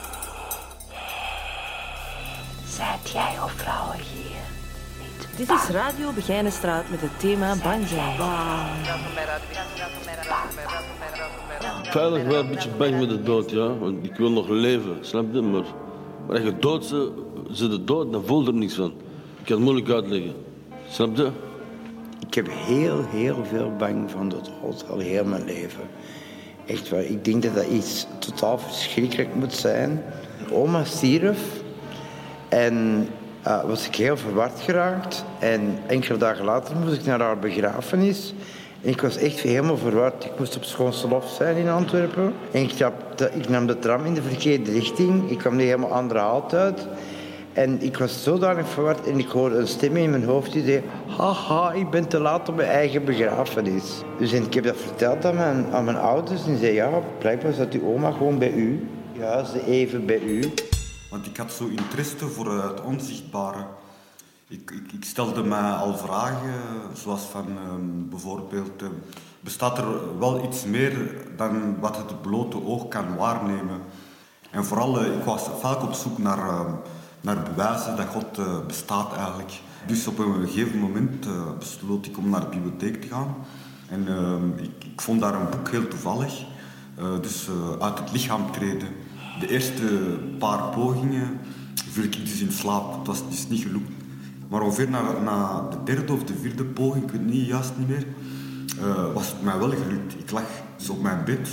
Zijt 2.67 3.11
jij 3.13 3.43
of 3.43 3.53
vrouwen 3.53 3.97
hier? 3.97 4.29
Dit 5.37 5.51
is 5.51 5.69
Radio 5.69 6.13
Begijnenstraat 6.13 6.91
met 6.91 7.01
het 7.01 7.19
thema 7.19 7.55
bang 7.63 7.89
zijn. 7.89 8.17
Veilig 11.83 12.25
wel 12.25 12.41
een 12.41 12.49
beetje 12.49 12.71
bang 12.79 12.99
met 12.99 13.09
de 13.09 13.23
dood, 13.23 13.51
ja. 13.51 13.79
Want 13.79 14.05
ik 14.05 14.15
wil 14.15 14.31
nog 14.31 14.49
leven, 14.49 14.97
snap 15.01 15.25
je? 15.33 15.41
Maar, 15.41 15.65
maar 16.27 16.37
als 16.37 16.45
je 16.45 16.59
dood 16.59 16.85
ze, 16.85 17.13
ze 17.53 17.69
de 17.69 17.85
dood, 17.85 18.13
dan 18.13 18.25
voel 18.25 18.43
je 18.43 18.47
er 18.47 18.55
niks 18.55 18.75
van. 18.75 18.93
Kan 19.49 19.63
moeilijk 19.63 19.91
uitleggen. 19.91 20.35
Snap 20.89 21.17
je? 21.17 21.31
Ik 22.27 22.35
heb 22.35 22.49
heel, 22.51 23.05
heel 23.09 23.45
veel 23.45 23.73
bang 23.79 24.11
van 24.11 24.29
de 24.29 24.37
dood 24.63 24.85
al 24.91 24.99
heel 24.99 25.25
mijn 25.25 25.45
leven. 25.45 25.81
Echt 26.67 26.89
waar. 26.89 27.03
Ik 27.03 27.25
denk 27.25 27.43
dat 27.43 27.55
dat 27.55 27.67
iets 27.67 28.07
totaal 28.19 28.59
verschrikkelijk 28.59 29.35
moet 29.35 29.53
zijn. 29.53 30.03
Oma 30.53 30.85
stierf 30.85 31.39
en 32.49 33.09
eh, 33.43 33.65
was 33.65 33.87
ik 33.87 33.95
heel 33.95 34.17
verward 34.17 34.61
geraakt. 34.61 35.25
En 35.39 35.79
enkele 35.87 36.19
dagen 36.19 36.45
later 36.45 36.77
moest 36.77 36.95
ik 36.95 37.05
naar 37.05 37.21
haar 37.21 37.39
begrafenis. 37.39 38.35
En 38.83 38.91
ik 38.91 39.01
was 39.01 39.17
echt 39.17 39.41
helemaal 39.41 39.77
verward. 39.77 40.25
Ik 40.25 40.39
moest 40.39 40.57
op 40.57 40.65
Schoonselhof 40.65 41.29
zijn 41.29 41.57
in 41.57 41.69
Antwerpen. 41.69 42.35
En 42.51 42.63
ik, 42.63 42.73
ik 43.35 43.49
nam 43.49 43.67
de 43.67 43.79
tram 43.79 44.05
in 44.05 44.15
de 44.15 44.23
verkeerde 44.23 44.73
richting. 44.73 45.31
Ik 45.31 45.39
kwam 45.39 45.57
niet 45.57 45.67
helemaal 45.67 45.93
andere 45.93 46.21
haalt 46.21 46.55
uit. 46.55 46.87
En 47.59 47.83
ik 47.83 47.99
was 47.99 48.23
zodanig 48.23 48.69
verward 48.69 49.07
en 49.07 49.19
ik 49.19 49.29
hoorde 49.29 49.57
een 49.57 49.69
stem 49.69 49.97
in 49.97 50.11
mijn 50.11 50.25
hoofd 50.25 50.53
die 50.53 50.65
zei... 50.65 50.83
Haha, 51.17 51.73
ik 51.73 51.91
ben 51.91 52.09
te 52.09 52.21
laat 52.21 52.49
op 52.49 52.57
mijn 52.57 52.69
eigen 52.69 53.05
begrafenis. 53.05 54.03
Dus 54.19 54.33
ik 54.33 54.55
heb 54.55 54.65
dat 54.65 54.77
verteld 54.77 55.25
aan 55.25 55.35
mijn, 55.35 55.67
aan 55.73 55.85
mijn 55.85 55.97
ouders. 55.97 56.45
En 56.45 56.51
die 56.51 56.59
zei, 56.59 56.73
ja, 56.73 57.03
blijkbaar 57.19 57.53
zat 57.53 57.73
uw 57.73 57.95
oma 57.95 58.11
gewoon 58.11 58.39
bij 58.39 58.53
u. 58.53 58.89
Ja, 59.13 59.45
ze 59.45 59.65
even 59.67 60.07
bij 60.07 60.21
u. 60.21 60.53
Want 61.11 61.27
ik 61.27 61.37
had 61.37 61.53
zo 61.53 61.67
interesse 61.67 62.27
voor 62.27 62.47
eh, 62.47 62.69
het 62.69 62.81
onzichtbare. 62.81 63.67
Ik, 64.49 64.71
ik, 64.93 65.05
stelde 65.05 65.43
mij 65.43 65.73
al 65.73 65.97
vragen, 65.97 66.55
zoals 66.93 67.23
van 67.23 67.47
ehm, 67.47 68.09
bijvoorbeeld... 68.11 68.83
ehm, 68.83 68.93
bestaat 69.41 69.79
er 69.79 70.19
wel 70.19 70.45
iets 70.45 70.65
meer 70.65 70.97
dan 71.37 71.81
wat 71.81 71.97
het 71.97 72.23
blote 72.23 72.65
oog 72.65 72.89
kan 72.89 73.17
waarnemen? 73.17 73.81
En 74.51 74.65
vooral, 74.65 75.01
eh, 75.01 75.17
ik 75.17 75.25
was 75.25 75.49
vaak 75.61 75.83
op 75.83 75.93
zoek 75.93 76.19
naar, 76.19 76.39
ehm, 76.39 76.73
naar 77.35 77.43
bewijzen 77.43 77.97
dat 77.97 78.07
God 78.07 78.39
eh, 78.39 78.67
bestaat 78.67 79.17
eigenlijk. 79.17 79.53
Dus 79.87 80.07
op 80.07 80.19
een 80.19 80.47
gegeven 80.47 80.79
moment 80.79 81.27
eh, 81.27 81.33
besloot 81.59 82.07
ik 82.07 82.19
om 82.19 82.29
naar 82.29 82.41
de 82.41 82.47
bibliotheek 82.47 83.01
te 83.01 83.09
gaan. 83.09 83.35
En 83.89 84.09
ehm, 84.09 84.49
ik, 84.57 84.85
ik 84.93 85.01
vond 85.01 85.21
daar 85.21 85.35
een 85.35 85.51
boek 85.51 85.69
heel 85.71 85.89
toevallig. 85.89 86.45
Eh, 86.97 87.21
dus 87.21 87.49
uit 87.81 87.99
het 87.99 88.13
lichaam 88.13 88.53
treden. 88.53 88.89
De 89.41 89.49
eerste 89.49 89.85
paar 90.39 90.69
pogingen 90.69 91.41
viel 91.91 92.05
ik 92.05 92.13
dus 92.13 92.41
in 92.41 92.53
slaap. 92.53 92.99
Het 92.99 93.07
was 93.07 93.29
dus 93.29 93.49
niet 93.49 93.63
gelukt. 93.63 93.91
Maar 94.49 94.61
ongeveer 94.61 94.91
na, 94.91 95.03
na 95.25 95.69
de 95.71 95.77
derde 95.85 96.13
of 96.13 96.25
de 96.25 96.35
vierde 96.35 96.65
poging, 96.65 97.05
ik 97.05 97.11
weet 97.11 97.27
niet, 97.27 97.47
juist 97.47 97.73
niet 97.77 97.89
meer, 97.89 98.07
was 99.15 99.27
het 99.27 99.43
mij 99.43 99.59
wel 99.59 99.71
gelukt. 99.71 100.15
Ik 100.19 100.31
lag 100.31 100.45
dus 100.77 100.89
op 100.89 101.03
mijn 101.03 101.25
bed 101.25 101.49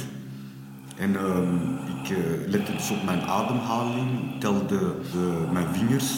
en 0.97 1.15
ehm, 1.15 1.75
ik 1.97 2.09
eh, 2.09 2.47
lette 2.47 2.71
dus 2.71 2.91
op 2.91 3.03
mijn 3.03 3.21
ademhaling, 3.21 4.39
telde 4.39 4.65
de, 4.65 5.47
mijn 5.51 5.67
vingers. 5.73 6.13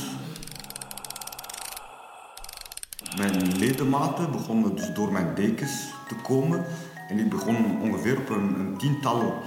Mijn 3.17 3.57
ledematen 3.57 4.31
begonnen 4.31 4.75
dus 4.75 4.93
door 4.93 5.11
mijn 5.11 5.35
dekens 5.35 5.93
te 6.07 6.15
komen 6.15 6.65
en 7.07 7.19
ik 7.19 7.29
begon 7.29 7.81
ongeveer 7.81 8.17
op 8.17 8.29
een, 8.29 8.75
tiental, 8.77 9.41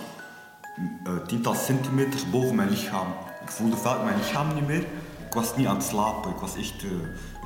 eh, 1.04 1.16
tiental 1.26 1.54
centimeters 1.54 2.30
boven 2.30 2.54
mijn 2.54 2.70
lichaam. 2.70 3.06
Ik 3.42 3.50
voelde 3.50 3.76
vaak 3.76 4.04
mijn 4.04 4.16
lichaam 4.16 4.54
niet 4.54 4.66
meer. 4.66 4.86
Ik 5.26 5.34
was 5.34 5.56
niet 5.56 5.66
aan 5.66 5.76
het 5.76 5.84
slapen. 5.84 6.30
Ik, 6.30 6.36
was 6.36 6.56
echt, 6.56 6.82
eh, 6.82 6.90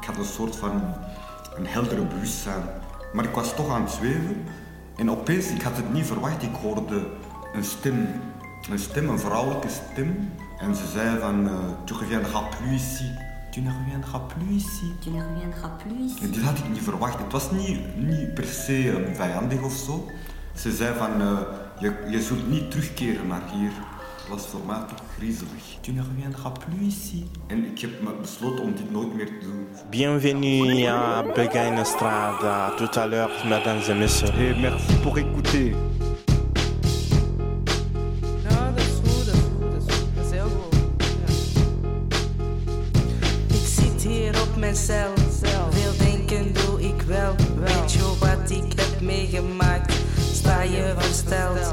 ik 0.01 0.05
had 0.07 0.16
een 0.16 0.24
soort 0.24 0.57
van 0.57 0.82
een 1.57 1.66
heldere 1.66 2.05
bewustzijn. 2.05 2.62
Maar 3.12 3.24
ik 3.24 3.35
was 3.35 3.55
toch 3.55 3.70
aan 3.70 3.82
het 3.82 3.91
zweven. 3.91 4.45
En 4.97 5.11
opeens, 5.11 5.49
ik 5.49 5.62
had 5.62 5.76
het 5.76 5.93
niet 5.93 6.07
verwacht, 6.07 6.43
ik 6.43 6.55
hoorde 6.62 7.07
een 7.55 7.65
stem. 7.65 8.07
Een 8.71 8.79
stem, 8.79 9.09
een 9.09 9.19
vrouwelijke 9.19 9.69
stem. 9.69 10.31
En 10.59 10.75
ze 10.75 10.87
zei 10.93 11.19
van, 11.19 11.49
eh, 11.49 11.55
tu 11.85 11.95
reviendras 11.95 12.43
plus 12.57 12.83
ici. 12.83 13.11
Tu 13.51 13.61
ne 13.61 13.71
reviendras 13.71 14.21
plus 14.27 14.63
ici. 14.63 14.95
Tu 15.01 15.11
ne 15.11 15.23
reviendras 15.35 15.71
plus 15.83 16.13
ici. 16.13 16.25
En 16.25 16.31
dit 16.31 16.43
had 16.43 16.59
ik 16.59 16.69
niet 16.69 16.83
verwacht. 16.83 17.19
Het 17.19 17.33
was 17.33 17.51
niet, 17.51 17.97
niet 17.97 18.35
per 18.35 18.45
se 18.45 19.11
vijandig 19.15 19.63
of 19.63 19.73
zo. 19.73 20.09
Ze 20.55 20.73
zei 20.73 20.95
van, 20.97 21.21
eh, 21.21 21.39
je, 21.79 21.93
je 22.11 22.23
zult 22.23 22.51
niet 22.51 22.71
terugkeren 22.71 23.27
naar 23.27 23.43
hier. 23.53 23.73
Het 24.17 24.29
was 24.29 24.47
voor 24.47 24.61
mij 24.67 24.81
toch 24.89 25.03
griezelig. 25.17 25.79
Tu 25.81 25.93
ne 25.93 26.03
reviendras 26.15 26.53
plus 26.59 26.87
ici. 26.87 27.31
En 27.47 27.65
ik 27.65 27.79
heb 27.81 28.03
me 28.03 28.11
besloten 28.21 28.65
om 28.65 28.75
dit 28.75 28.91
nooit 28.91 29.15
meer 29.15 29.27
te 29.27 29.39
doen. 29.43 29.67
Bienvenue 29.91 30.89
à 30.89 31.23
Begijnenstraat. 31.35 32.43
À 32.43 32.73
tout 32.77 32.99
à 32.99 33.07
l'heure, 33.07 33.47
mesdames 33.49 33.89
et 33.89 33.99
messieurs. 33.99 34.39
Et 34.39 34.61
merci 34.61 34.95
pour 35.03 35.19
écouter. 35.19 35.94
Je 51.31 51.64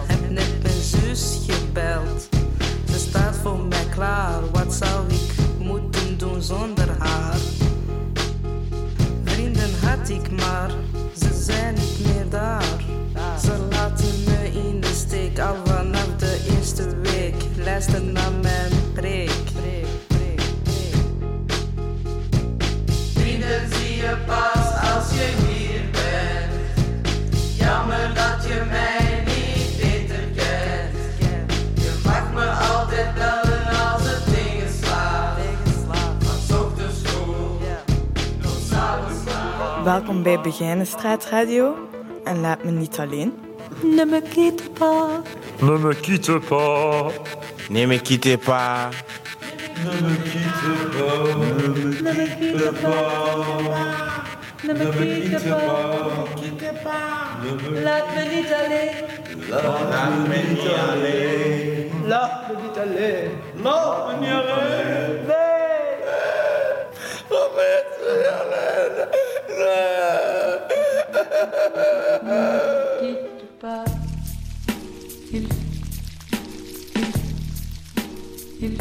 Welkom 39.92 40.24
bij 40.24 40.40
Begijnenstraat 40.40 41.26
Radio. 41.26 41.76
En 42.24 42.40
laat 42.40 42.64
me 42.64 42.72
niet 42.72 43.00
alleen. 43.00 43.34
Ne 43.84 44.06
me 44.06 44.22
quitte 44.22 44.70
pas. 44.70 45.10
Ne 45.60 45.78
me 45.78 45.96
quitte 45.96 46.40
pas. 46.40 47.14
Ne 47.70 47.86
me 47.86 48.02
quittez 48.02 48.38
pas. 48.38 48.96
Ne 49.84 50.02
me 50.02 50.16
quitte 50.24 50.74
pas. 50.92 51.36
Ne 52.02 52.14
me 52.14 52.36
quitte 52.40 52.72
pas. 52.82 53.46
Ne 54.64 54.74
me 54.74 54.90
quitte 56.36 56.74
pas. 56.84 57.02
Laat 57.84 58.06
me 58.16 58.24
niet 58.34 58.54
alleen. 58.64 58.92
Laat 59.50 60.28
me 60.28 60.44
niet 60.44 60.84
alleen. 60.84 61.92
Laat 62.08 62.48
me 62.48 62.54
niet 62.62 62.78
alleen. 62.78 63.32
Laat 63.64 64.08
me 64.08 64.14
niet 64.20 64.32
alleen. 64.32 65.26
Nee. 65.28 65.52
Laat 67.30 67.52
me 67.56 67.84
niet 68.08 68.28
alleen. 68.28 69.41
Quitte 73.00 73.60
pas. 73.60 73.84
Il, 75.32 75.48
il, 77.02 77.08
il, 78.60 78.78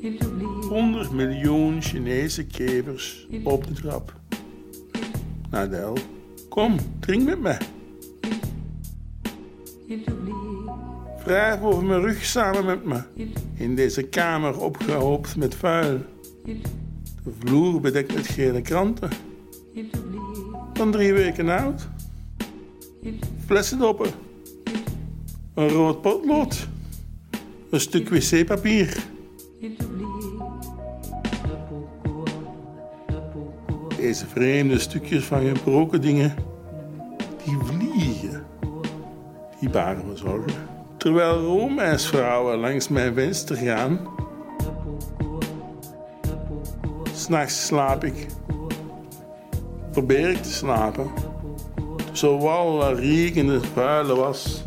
il 0.00 0.18
oublie. 0.24 0.68
100 0.68 1.12
miljoen 1.12 1.82
Chinese 1.82 2.46
kevers 2.46 3.26
op 3.44 3.66
de 3.66 3.72
trap. 3.72 4.14
Nadel, 5.50 5.96
kom, 6.48 6.76
drink 7.00 7.24
met 7.24 7.40
me. 7.40 7.56
Wrijf 11.24 11.60
over 11.62 11.84
mijn 11.84 12.00
rug 12.00 12.24
samen 12.24 12.64
met 12.64 12.84
me. 12.84 13.02
In 13.54 13.74
deze 13.74 14.02
kamer 14.02 14.60
opgehoopt 14.60 15.36
met 15.36 15.54
vuil. 15.54 15.98
De 17.24 17.30
vloer 17.38 17.80
bedekt 17.80 18.14
met 18.14 18.26
gele 18.26 18.60
kranten. 18.60 19.10
Van 20.74 20.90
drie 20.90 21.12
weken 21.12 21.48
oud. 21.48 21.88
Flessendoppen. 23.46 24.10
Een 25.54 25.68
rood 25.68 26.00
potlood. 26.00 26.68
Een 27.70 27.80
stuk 27.80 28.08
wc-papier. 28.08 28.96
Deze 33.96 34.26
vreemde 34.26 34.78
stukjes 34.78 35.24
van 35.24 35.46
gebroken 35.46 36.00
dingen, 36.00 36.34
die 37.44 37.56
vliegen. 37.62 38.44
Die 39.60 39.70
baren 39.70 40.06
me 40.06 40.16
zorgen. 40.16 40.52
Terwijl 40.96 41.40
roomijsvrouwen 41.40 42.58
langs 42.58 42.88
mijn 42.88 43.14
venster 43.14 43.56
gaan. 43.56 44.00
S'nachts 47.24 47.66
slaap 47.66 48.04
ik. 48.04 48.26
Probeer 49.92 50.30
ik 50.30 50.42
te 50.42 50.52
slapen. 50.52 51.10
Zo 52.12 52.38
wal 52.38 52.94
riekende 52.94 53.60
vuile 53.60 54.14
was. 54.14 54.64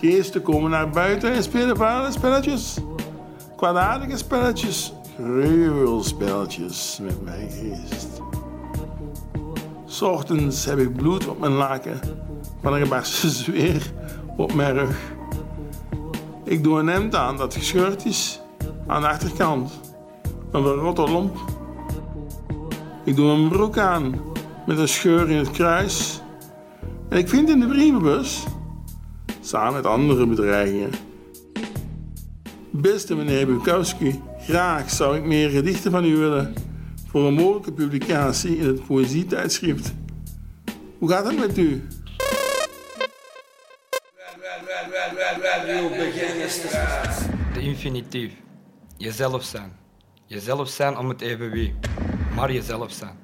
Geesten 0.00 0.42
komen 0.42 0.70
naar 0.70 0.90
buiten 0.90 1.32
en 1.32 1.42
spelen 1.42 1.76
vuile 1.76 2.12
spelletjes. 2.12 2.78
Kwaadaardige 3.56 4.16
spelletjes. 4.16 4.92
Gruwelspelletjes 5.16 6.98
met 7.02 7.24
mijn 7.24 7.50
geest. 7.50 8.20
's 10.50 10.64
heb 10.64 10.78
ik 10.78 10.96
bloed 10.96 11.28
op 11.28 11.38
mijn 11.38 11.52
laken 11.52 12.00
van 12.62 12.74
een 12.74 12.82
gebarsten 12.82 13.30
zweer 13.44 13.92
op 14.36 14.54
mijn 14.54 14.74
rug. 14.74 14.98
Ik 16.44 16.64
doe 16.64 16.78
een 16.78 16.86
hemd 16.86 17.14
aan 17.14 17.36
dat 17.36 17.54
gescheurd 17.54 18.04
is 18.04 18.40
aan 18.86 19.00
de 19.00 19.08
achterkant. 19.08 19.80
Een 20.50 20.62
verrotte 20.62 21.10
lomp. 21.10 21.55
Ik 23.06 23.16
doe 23.16 23.30
een 23.30 23.48
broek 23.48 23.78
aan 23.78 24.22
met 24.66 24.78
een 24.78 24.88
scheur 24.88 25.30
in 25.30 25.36
het 25.36 25.50
kruis. 25.50 26.20
En 27.08 27.18
ik 27.18 27.28
vind 27.28 27.48
in 27.48 27.60
de 27.60 27.66
brievenbus, 27.66 28.44
samen 29.40 29.72
met 29.72 29.86
andere 29.86 30.26
bedreigingen. 30.26 30.90
Beste 32.70 33.14
meneer 33.14 33.46
Bukowski, 33.46 34.22
graag 34.38 34.90
zou 34.90 35.16
ik 35.16 35.24
meer 35.24 35.50
gedichten 35.50 35.90
van 35.90 36.04
u 36.04 36.16
willen 36.16 36.54
voor 37.08 37.26
een 37.26 37.34
mogelijke 37.34 37.72
publicatie 37.72 38.56
in 38.56 38.66
het 38.66 38.86
poëzietijdschrift. 38.86 39.94
Hoe 40.98 41.08
gaat 41.08 41.24
het 41.24 41.38
met 41.38 41.58
u? 41.58 41.86
De 47.54 47.60
infinitief. 47.60 48.32
Jezelf 48.96 49.44
zijn. 49.44 49.72
Jezelf 50.24 50.68
zijn 50.68 50.96
om 50.96 51.08
het 51.08 51.20
even 51.20 51.50
wie. 51.50 51.74
Maar 52.36 52.52
jezelf 52.52 52.92
zijn. 52.92 53.18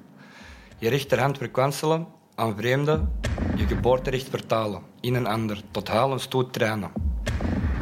Je 0.77 0.89
rechterhand 0.89 1.37
verkwanselen 1.37 2.07
aan 2.35 2.55
vreemden. 2.57 3.19
Je 3.55 3.67
geboorterecht 3.67 4.29
vertalen 4.29 4.81
in 4.99 5.15
een 5.15 5.27
ander. 5.27 5.61
Tot 5.71 5.87
huilen 5.87 6.19
stoot 6.19 6.53
trainen. 6.53 6.91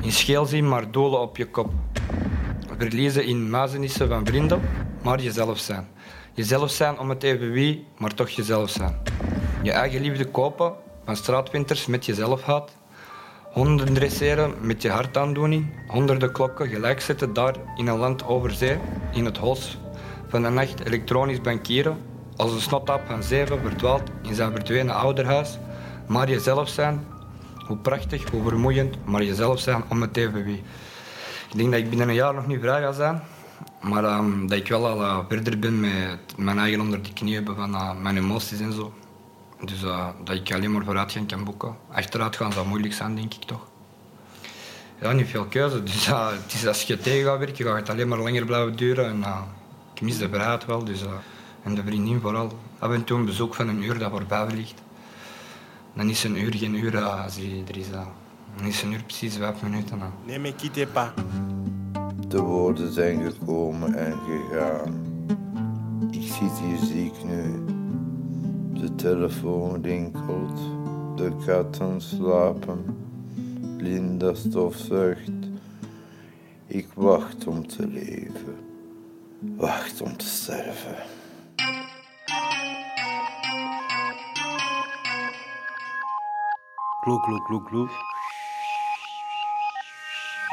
In 0.01 0.11
scheel 0.11 0.45
zien 0.45 0.67
maar 0.67 0.91
doelen 0.91 1.19
op 1.19 1.37
je 1.37 1.45
kop. 1.45 1.71
Verliezen 2.77 3.25
in 3.25 3.49
muizenissen 3.49 4.07
van 4.07 4.25
vrienden. 4.25 4.61
Maar 5.03 5.21
jezelf 5.21 5.59
zijn. 5.59 5.87
Jezelf 6.33 6.71
zijn 6.71 6.99
om 6.99 7.09
het 7.09 7.23
even 7.23 7.51
wie, 7.51 7.85
maar 7.97 8.13
toch 8.13 8.29
jezelf 8.29 8.69
zijn. 8.69 8.95
Je 9.63 9.71
eigen 9.71 10.01
liefde 10.01 10.25
kopen 10.25 10.73
van 11.05 11.15
straatwinters 11.15 11.85
met 11.85 12.05
jezelf 12.05 12.43
haat. 12.43 12.71
Honden 13.51 13.93
dresseren 13.93 14.53
met 14.61 14.81
je 14.81 14.89
hartaandoening. 14.89 15.65
Honderden 15.87 16.31
klokken 16.31 16.67
gelijk 16.67 17.01
zetten 17.01 17.33
daar 17.33 17.55
in 17.75 17.87
een 17.87 17.97
land 17.97 18.25
over 18.25 18.51
zee. 18.51 18.77
In 19.11 19.25
het 19.25 19.37
hols 19.37 19.77
van 20.31 20.41
de 20.41 20.49
nacht 20.49 20.85
elektronisch 20.85 21.41
bankieren. 21.41 21.97
Als 22.35 22.51
een 22.51 22.61
snotap 22.61 23.01
van 23.07 23.23
zeven 23.23 23.61
verdwaalt 23.61 24.09
in 24.21 24.35
zijn 24.35 24.51
verdwenen 24.51 24.95
ouderhuis. 24.95 25.57
Maar 26.07 26.29
jezelf 26.29 26.69
zijn. 26.69 27.05
Hoe 27.67 27.77
prachtig, 27.77 28.29
hoe 28.29 28.43
vermoeiend, 28.43 28.95
maar 29.05 29.23
jezelf 29.23 29.59
zijn 29.59 29.83
om 29.89 30.01
het 30.01 30.17
even 30.17 30.43
wie. 30.43 30.63
Ik 31.49 31.57
denk 31.57 31.71
dat 31.71 31.79
ik 31.79 31.89
binnen 31.89 32.09
een 32.09 32.15
jaar 32.15 32.33
nog 32.33 32.47
niet 32.47 32.59
vrij 32.59 32.81
ga 32.81 32.91
zijn. 32.91 33.21
Maar 33.81 34.03
ehm, 34.03 34.47
dat 34.47 34.57
ik 34.57 34.67
wel 34.67 34.87
al 34.87 35.01
eh, 35.01 35.19
verder 35.29 35.59
ben 35.59 35.79
met 35.79 36.37
mijn 36.37 36.57
eigen 36.59 36.81
onder 36.81 37.03
de 37.03 37.13
knie 37.13 37.35
hebben 37.35 37.55
van 37.55 37.75
eh, 37.75 37.95
mijn 38.01 38.17
emoties 38.17 38.59
en 38.59 38.73
zo. 38.73 38.93
Dus 39.65 39.83
eh, 39.83 40.07
dat 40.23 40.35
ik 40.35 40.53
alleen 40.53 40.71
maar 40.71 40.83
vooruitgang 40.83 41.27
kan 41.27 41.43
boeken. 41.43 41.75
Achteruit 41.91 42.35
gaan 42.35 42.53
zou 42.53 42.67
moeilijk 42.67 42.93
zijn, 42.93 43.15
denk 43.15 43.33
ik 43.33 43.43
toch. 43.43 43.67
Ja, 45.01 45.11
niet 45.11 45.27
veel 45.27 45.45
keuze. 45.45 45.83
Dus 46.51 46.67
als 46.67 46.83
je 46.83 46.97
tegen 46.97 47.25
gaat 47.25 47.39
werken, 47.39 47.65
gaat 47.65 47.75
het 47.75 47.89
alleen 47.89 48.07
maar 48.07 48.19
langer 48.19 48.45
blijven 48.45 48.75
duren. 48.75 49.05
En 49.05 49.23
ik 50.01 50.07
mis 50.07 50.17
de 50.17 50.29
vrijheid 50.29 50.65
wel. 50.65 50.83
Dus, 50.83 51.03
uh, 51.03 51.09
en 51.63 51.75
de 51.75 51.83
vriendin 51.83 52.19
vooral. 52.19 52.51
Af 52.79 52.91
en 52.91 53.03
toe 53.03 53.17
een 53.17 53.25
bezoek 53.25 53.55
van 53.55 53.67
een 53.67 53.83
uur 53.83 53.99
dat 53.99 54.11
voorbij 54.11 54.49
vliegt. 54.49 54.81
Dan 55.93 56.09
is 56.09 56.23
een 56.23 56.41
uur 56.41 56.55
geen 56.55 56.75
uur 56.75 57.01
als 57.01 57.35
die 57.35 57.63
er 57.67 57.77
is. 57.77 57.89
Dan 57.89 58.67
is 58.67 58.81
een 58.81 58.91
uur 58.91 59.03
precies 59.03 59.37
vijf 59.37 59.61
minuten. 59.61 59.99
Ne 60.25 60.37
me 60.37 60.55
quittez 60.55 60.87
pas. 60.93 61.09
De 62.27 62.39
woorden 62.39 62.93
zijn 62.93 63.31
gekomen 63.31 63.93
en 63.93 64.17
gegaan. 64.27 65.25
Ik 66.11 66.21
zit 66.21 66.59
hier 66.59 66.77
ziek 66.77 67.23
nu. 67.23 67.65
De 68.73 68.95
telefoon 68.95 69.83
rinkelt. 69.83 70.59
De 71.15 71.31
katten 71.45 72.01
slapen. 72.01 72.85
Linda 73.77 74.33
stofzuigt. 74.33 75.31
Ik 76.67 76.87
wacht 76.93 77.47
om 77.47 77.67
te 77.67 77.87
leven. 77.87 78.60
Wacht 79.41 80.01
om 80.01 80.17
te 80.17 80.25
sterven. 80.25 80.95
Kloek, 86.99 87.23
kloek, 87.23 87.45
kloek, 87.45 87.65
kloek. 87.65 87.91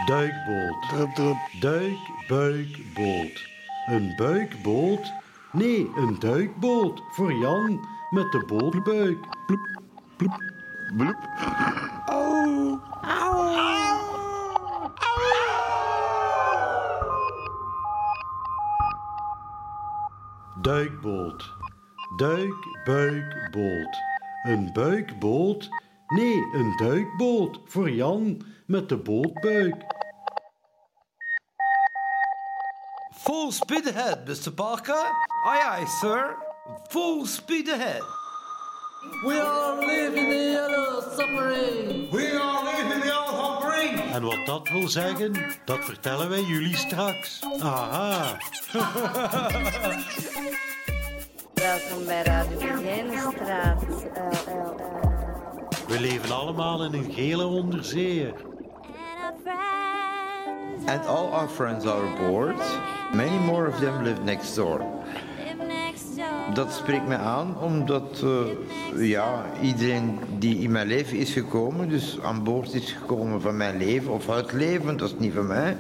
Duikboot. 0.07 1.17
Duik, 1.61 1.99
buik, 2.29 2.95
boot. 2.95 3.49
Een 3.87 4.17
buikboot? 4.17 5.13
Nee, 5.53 5.91
een 5.97 6.19
duikboot. 6.19 7.03
Voor 7.11 7.33
Jan 7.33 7.87
met 8.11 8.33
de 8.33 8.45
bootbuik. 8.47 9.19
Bloep, 9.47 9.81
bloep, 10.17 10.43
bloep. 10.97 11.17
Au, 12.07 12.81
Duikboot. 20.63 21.53
Duik, 22.17 22.55
buik, 22.85 23.49
boot. 23.51 23.97
Een 24.43 24.73
buikboot? 24.73 25.69
Nee, 26.09 26.49
een 26.53 26.77
duikboot. 26.77 27.61
Voor 27.65 27.91
Jan 27.91 28.43
met 28.67 28.89
de 28.89 28.97
bootbuik. 28.97 29.75
Full 33.15 33.51
speed 33.51 33.89
ahead, 33.89 34.27
Mr. 34.27 34.53
Parker. 34.53 35.05
Aye, 35.45 35.65
aye, 35.65 35.87
sir. 35.87 36.37
Full 36.89 37.27
speed 37.27 37.69
ahead. 37.69 38.03
We 39.25 39.41
are 39.41 39.87
living 39.87 40.29
the 40.29 40.51
yellow 40.53 41.01
submarine. 41.17 42.09
We 42.11 42.39
are 42.41 42.65
living 42.65 43.01
the 43.01 43.07
yellow 43.07 43.07
submarine. 43.07 43.18
En 44.19 44.25
wat 44.25 44.47
dat 44.47 44.69
wil 44.69 44.89
zeggen, 44.89 45.33
dat 45.65 45.85
vertellen 45.85 46.29
wij 46.29 46.43
jullie 46.43 46.77
straks. 46.77 47.41
Aha. 47.61 48.23
Welkom 51.55 52.05
bij 52.07 52.23
Radio 52.23 52.59
Begijnenstraat. 52.59 53.85
We 55.87 56.01
leven 56.01 56.31
allemaal 56.31 56.85
in 56.85 56.95
een 56.95 57.13
gele 57.13 57.47
onderzeeër. 57.47 58.35
And 60.87 61.07
all 61.07 61.27
our 61.27 61.49
friends 61.49 61.87
are 61.87 62.07
aboard. 62.09 62.63
Many 63.13 63.39
more 63.39 63.69
of 63.69 63.79
them 63.79 64.03
live 64.03 64.23
next 64.23 64.55
door. 64.55 64.98
Dat 66.55 66.73
spreekt 66.73 67.07
mij 67.07 67.17
aan 67.17 67.59
omdat 67.61 68.25
eh, 68.25 69.09
ja, 69.09 69.45
iedereen 69.63 70.19
die 70.39 70.59
in 70.59 70.71
mijn 70.71 70.87
leven 70.87 71.19
is 71.19 71.33
gekomen, 71.33 71.89
dus 71.89 72.19
aan 72.23 72.45
boord 72.45 72.75
is 72.75 72.93
gekomen 72.93 73.41
van 73.41 73.57
mijn 73.57 73.77
leven 73.77 74.13
of 74.13 74.31
uit 74.31 74.53
leven, 74.53 74.97
dat 74.97 75.09
is 75.09 75.19
niet 75.19 75.33
van 75.33 75.47
mij, 75.47 75.77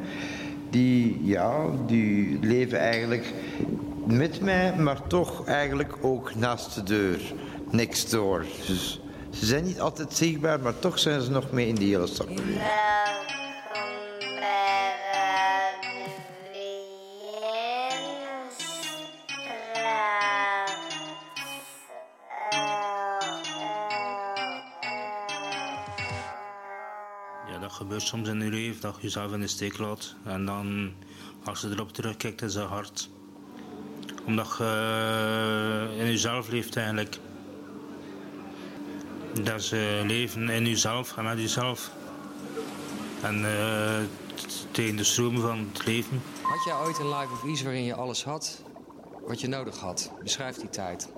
die, 0.71 1.21
ja, 1.25 1.67
die 1.87 2.39
leven 2.41 2.79
eigenlijk 2.79 3.33
met 4.05 4.41
mij, 4.41 4.75
maar 4.77 5.07
toch 5.07 5.47
eigenlijk 5.47 5.95
ook 6.01 6.35
naast 6.35 6.75
de 6.75 6.83
deur. 6.83 7.21
Next 7.71 8.11
door. 8.11 8.45
Dus 8.67 9.01
ze 9.31 9.47
zijn 9.47 9.65
niet 9.65 9.81
altijd 9.81 10.13
zichtbaar, 10.13 10.61
maar 10.61 10.79
toch 10.79 10.99
zijn 10.99 11.21
ze 11.21 11.31
nog 11.31 11.53
mee 11.53 11.67
in 11.69 11.75
die 11.75 11.95
hele 11.95 12.07
stad. 12.07 12.27
Gebeurt 27.89 28.09
soms 28.09 28.29
in 28.29 28.41
je 28.41 28.51
leven 28.51 28.81
dat 28.81 28.95
je 28.97 29.03
jezelf 29.03 29.33
in 29.33 29.41
de 29.41 29.47
steek 29.47 29.79
laat. 29.79 30.15
En 30.25 30.45
dan, 30.45 30.93
als 31.45 31.61
je 31.61 31.69
erop 31.69 31.93
terugkijkt, 31.93 32.43
is 32.43 32.55
het 32.55 32.65
hard. 32.65 33.11
Omdat 34.27 34.55
je 34.59 35.89
eh, 35.93 36.01
in 36.01 36.07
jezelf 36.07 36.49
leeft 36.49 36.77
eigenlijk. 36.77 37.19
Dat 39.43 39.61
is 39.61 39.73
eh, 39.73 39.81
leven 40.05 40.49
in 40.49 40.67
jezelf 40.67 41.17
en 41.17 41.25
met 41.25 41.39
jezelf. 41.39 41.91
En 43.23 43.45
eh, 43.45 44.01
tegen 44.71 44.97
de 44.97 45.05
stroom 45.05 45.41
van 45.41 45.69
het 45.73 45.87
leven. 45.87 46.23
Had 46.43 46.65
jij 46.65 46.75
ooit 46.75 46.99
een 46.99 47.09
live 47.09 47.33
of 47.33 47.45
iets 47.45 47.63
waarin 47.63 47.85
je 47.85 47.95
alles 47.95 48.25
had 48.25 48.63
wat 49.27 49.41
je 49.41 49.49
nodig 49.49 49.79
had? 49.79 50.13
Beschrijf 50.23 50.57
die 50.57 50.71
tijd. 50.71 51.09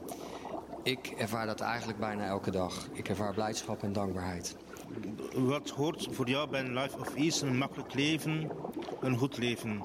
Ik 0.82 1.06
ervaar 1.18 1.46
dat 1.46 1.60
eigenlijk 1.60 1.98
bijna 1.98 2.26
elke 2.26 2.50
dag. 2.50 2.86
Ik 2.92 3.08
ervaar 3.08 3.34
blijdschap 3.34 3.82
en 3.82 3.92
dankbaarheid. 3.92 4.56
Wat 5.34 5.70
hoort 5.70 6.08
voor 6.10 6.28
jou 6.28 6.50
bij 6.50 6.60
een 6.60 6.74
life 6.74 6.98
of 6.98 7.14
ease? 7.14 7.46
Een 7.46 7.58
makkelijk 7.58 7.94
leven, 7.94 8.50
een 9.00 9.16
goed 9.16 9.38
leven. 9.38 9.82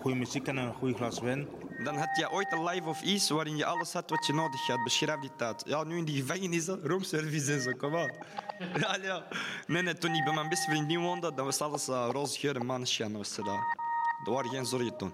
Goede 0.00 0.16
muziek 0.16 0.46
en 0.46 0.56
een 0.56 0.74
goed 0.74 0.96
glas 0.96 1.20
wijn. 1.20 1.48
Dan 1.84 1.96
had 1.96 2.16
je 2.16 2.30
ooit 2.30 2.52
een 2.52 2.64
life 2.64 2.88
of 2.88 3.02
iets 3.02 3.28
waarin 3.28 3.56
je 3.56 3.64
alles 3.64 3.92
had 3.92 4.10
wat 4.10 4.26
je 4.26 4.32
nodig 4.32 4.66
had. 4.66 4.82
Beschrijf 4.84 5.20
die 5.20 5.30
tijd. 5.36 5.62
Ja, 5.66 5.84
nu 5.84 5.96
in 5.96 6.04
die 6.04 6.20
gevangenissen, 6.20 6.80
roomservice 6.82 7.52
en 7.52 7.60
zo, 7.60 7.72
kom 7.72 7.96
aan. 7.96 8.10
Ja, 8.80 8.96
ja. 9.02 9.24
Nee, 9.66 9.82
nee, 9.82 9.94
toen 9.94 10.14
ik 10.14 10.24
bij 10.24 10.34
mijn 10.34 10.48
beste 10.48 10.70
vriendin 10.70 11.00
woonde, 11.00 11.34
dan 11.34 11.44
was 11.44 11.60
alles 11.60 11.88
uh, 11.88 12.08
roze 12.12 12.38
geur 12.38 12.56
en 12.56 12.66
maneschijn. 12.66 13.16
Was 13.16 13.36
er, 13.36 13.44
daar. 13.44 13.76
er 14.24 14.32
waren 14.32 14.50
geen 14.50 14.66
zorgen 14.66 14.96
toen. 14.96 15.12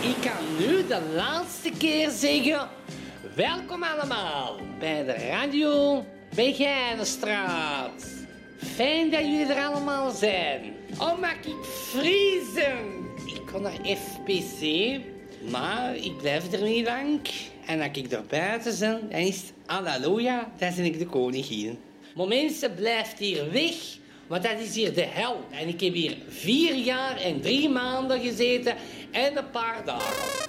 Ik 0.00 0.16
kan 0.20 0.56
nu 0.58 0.86
de 0.86 1.12
laatste 1.14 1.70
keer 1.78 2.10
zeggen: 2.10 2.68
welkom 3.34 3.82
allemaal 3.82 4.56
bij 4.78 5.04
de 5.04 5.12
Radio 5.12 6.04
Begijnenstraat. 6.34 8.06
Fijn 8.74 9.10
dat 9.10 9.20
jullie 9.20 9.46
er 9.46 9.64
allemaal 9.64 10.10
zijn. 10.10 10.74
Oh, 10.98 11.20
mag 11.20 11.32
ik 11.32 11.64
vriezen? 11.64 13.06
Ik 13.26 13.40
kon 13.52 13.62
naar 13.62 13.96
FPC, 13.96 14.62
maar 15.50 15.96
ik 15.96 16.16
blijf 16.16 16.52
er 16.52 16.62
niet 16.62 16.86
lang. 16.86 17.20
En 17.66 17.80
als 17.80 17.90
ik 17.92 18.12
er 18.12 18.24
buiten 18.28 18.78
ben, 18.78 19.08
dan 19.10 19.20
is 19.20 19.36
het 19.36 19.52
halleluja, 19.66 20.50
dan 20.58 20.74
ben 20.74 20.84
ik 20.84 20.98
de 20.98 21.06
koningin. 21.06 21.78
Maar 22.14 22.28
mensen, 22.28 22.74
blijft 22.74 23.18
hier 23.18 23.52
weg, 23.52 23.74
want 24.26 24.42
dat 24.42 24.58
is 24.60 24.74
hier 24.74 24.94
de 24.94 25.06
hel. 25.06 25.44
En 25.50 25.68
ik 25.68 25.80
heb 25.80 25.94
hier 25.94 26.16
vier 26.28 26.74
jaar 26.74 27.16
en 27.16 27.40
drie 27.40 27.68
maanden 27.68 28.20
gezeten 28.20 28.76
en 29.10 29.36
een 29.36 29.50
paar 29.50 29.84
dagen. 29.84 30.46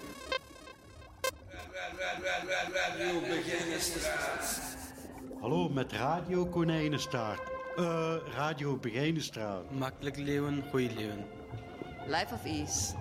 Hallo, 5.39 5.69
met 5.69 5.91
Radio 5.91 6.45
Konijnenstaart. 6.45 7.41
Eh, 7.77 8.13
Radio 8.35 8.77
Begijnenstraat. 8.77 9.71
Makkelijk 9.71 10.17
leven, 10.17 10.63
goeie 10.69 10.93
leven. 10.93 11.25
Life 12.07 12.33
of 12.33 12.45
Ease. 12.45 12.93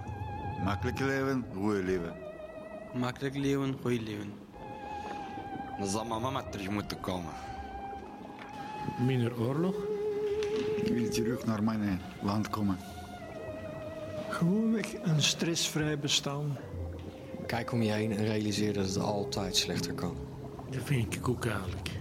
Makkelijk 0.64 0.98
leven, 0.98 1.44
goeie 1.54 1.82
leven. 1.82 2.12
Makkelijk 2.94 3.36
leven, 3.36 3.76
goeie 3.82 4.02
leven. 4.02 4.32
Dan 5.78 5.88
zal 5.88 6.04
mijn 6.04 6.20
mama 6.20 6.42
terug 6.42 6.70
moeten 6.70 7.00
komen. 7.00 7.32
Minder 9.06 9.40
oorlog? 9.40 9.74
Ik 10.76 10.92
wil 10.92 11.10
terug 11.10 11.44
naar 11.44 11.62
mijn 11.62 12.00
land 12.22 12.48
komen. 12.50 12.78
Gewoonweg 14.28 14.94
een 15.02 15.22
stressvrij 15.22 15.98
bestaan. 15.98 16.56
Kijk 17.46 17.72
om 17.72 17.82
je 17.82 17.92
heen 17.92 18.12
en 18.12 18.24
realiseer 18.24 18.72
dat 18.72 18.86
het 18.86 18.98
altijd 18.98 19.56
slechter 19.56 19.94
kan. 19.94 20.16
Dat 20.70 20.82
vind 20.84 21.14
ik 21.14 21.28
ook 21.28 21.44
eigenlijk. 21.46 21.97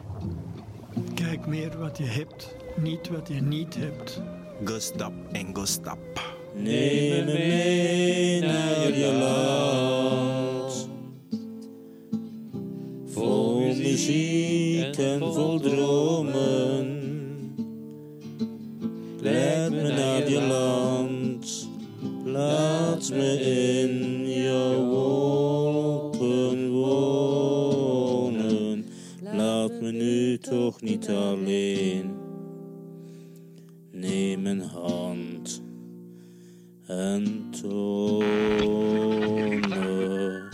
Kijk 1.14 1.46
meer 1.48 1.78
wat 1.80 1.98
je 1.98 2.04
hebt, 2.04 2.56
niet 2.76 3.10
wat 3.10 3.28
je 3.28 3.42
niet 3.42 3.76
hebt. 3.76 4.22
Go 4.64 4.80
stop 4.80 5.14
en 5.32 5.56
go 5.56 5.66
stop. 5.66 5.98
Neem 6.54 7.26
me 7.26 7.34
mee 7.34 8.42
naar 8.42 8.98
je 8.98 9.12
land. 9.20 10.90
Vol 13.06 13.60
muziek 13.60 14.98
en 14.98 15.20
vol 15.20 15.60
dromen. 15.60 16.96
Leid 19.22 19.72
me 19.72 19.92
naar 19.92 20.30
je 20.30 20.42
land. 20.42 21.70
Plaats 22.24 23.10
me 23.12 23.40
in 23.42 24.30
jouw 24.30 24.87
toch 30.50 30.82
niet 30.82 31.10
alleen. 31.10 32.16
Neem 33.92 34.42
mijn 34.42 34.62
hand 34.62 35.64
en 36.86 37.50
toon 37.62 38.18
me. 39.60 40.46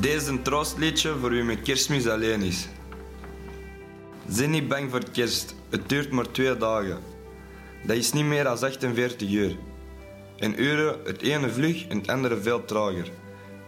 Deze 0.00 0.16
is 0.16 0.26
een 0.26 0.42
troostliedje 0.42 1.14
voor 1.20 1.30
wie 1.30 1.42
met 1.42 1.62
kerstmis 1.62 2.06
alleen 2.06 2.42
is. 2.42 2.68
Zijn 4.34 4.50
niet 4.50 4.68
bang 4.68 4.90
voor 4.90 5.10
kerst, 5.12 5.54
het 5.70 5.88
duurt 5.88 6.10
maar 6.10 6.30
twee 6.30 6.56
dagen. 6.56 6.98
Dat 7.86 7.96
is 7.96 8.12
niet 8.12 8.24
meer 8.24 8.44
dan 8.44 8.58
48 8.58 9.30
uur. 9.30 9.56
En 10.36 10.62
uren, 10.62 10.98
het 11.04 11.22
ene 11.22 11.50
vlug 11.50 11.86
en 11.86 11.98
het 11.98 12.08
andere 12.08 12.40
veel 12.40 12.64
trager. 12.64 13.10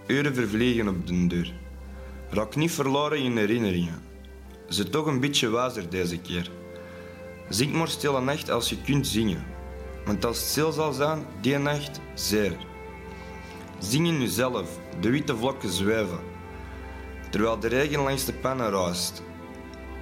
Uren 0.07 0.35
vervliegen 0.35 0.89
op 0.89 1.07
de 1.07 1.27
deur. 1.27 1.53
Raak 2.31 2.57
niet 2.57 2.71
verloren 2.71 3.19
in 3.19 3.37
herinneringen. 3.37 4.03
Ze 4.69 4.89
toch 4.89 5.07
een 5.07 5.21
beetje 5.21 5.49
wijzer 5.49 5.91
deze 5.91 6.19
keer. 6.19 6.51
Zing 7.49 7.73
maar 7.73 7.89
stille 7.89 8.21
nacht 8.21 8.51
als 8.51 8.69
je 8.69 8.83
kunt 8.83 9.07
zingen. 9.07 9.45
Want 10.05 10.25
als 10.25 10.39
het 10.39 10.49
stil 10.49 10.73
zal 10.73 10.93
zijn, 10.93 11.25
die 11.41 11.59
nacht, 11.59 12.01
zeer. 12.15 12.57
Zing 13.79 14.07
in 14.07 14.21
jezelf, 14.21 14.79
de 15.01 15.11
witte 15.11 15.37
vlokken 15.37 15.71
zweven. 15.71 16.21
Terwijl 17.31 17.59
de 17.59 17.69
regen 17.69 18.03
langs 18.03 18.25
de 18.25 18.33
pannen 18.33 18.71
raast. 18.71 19.23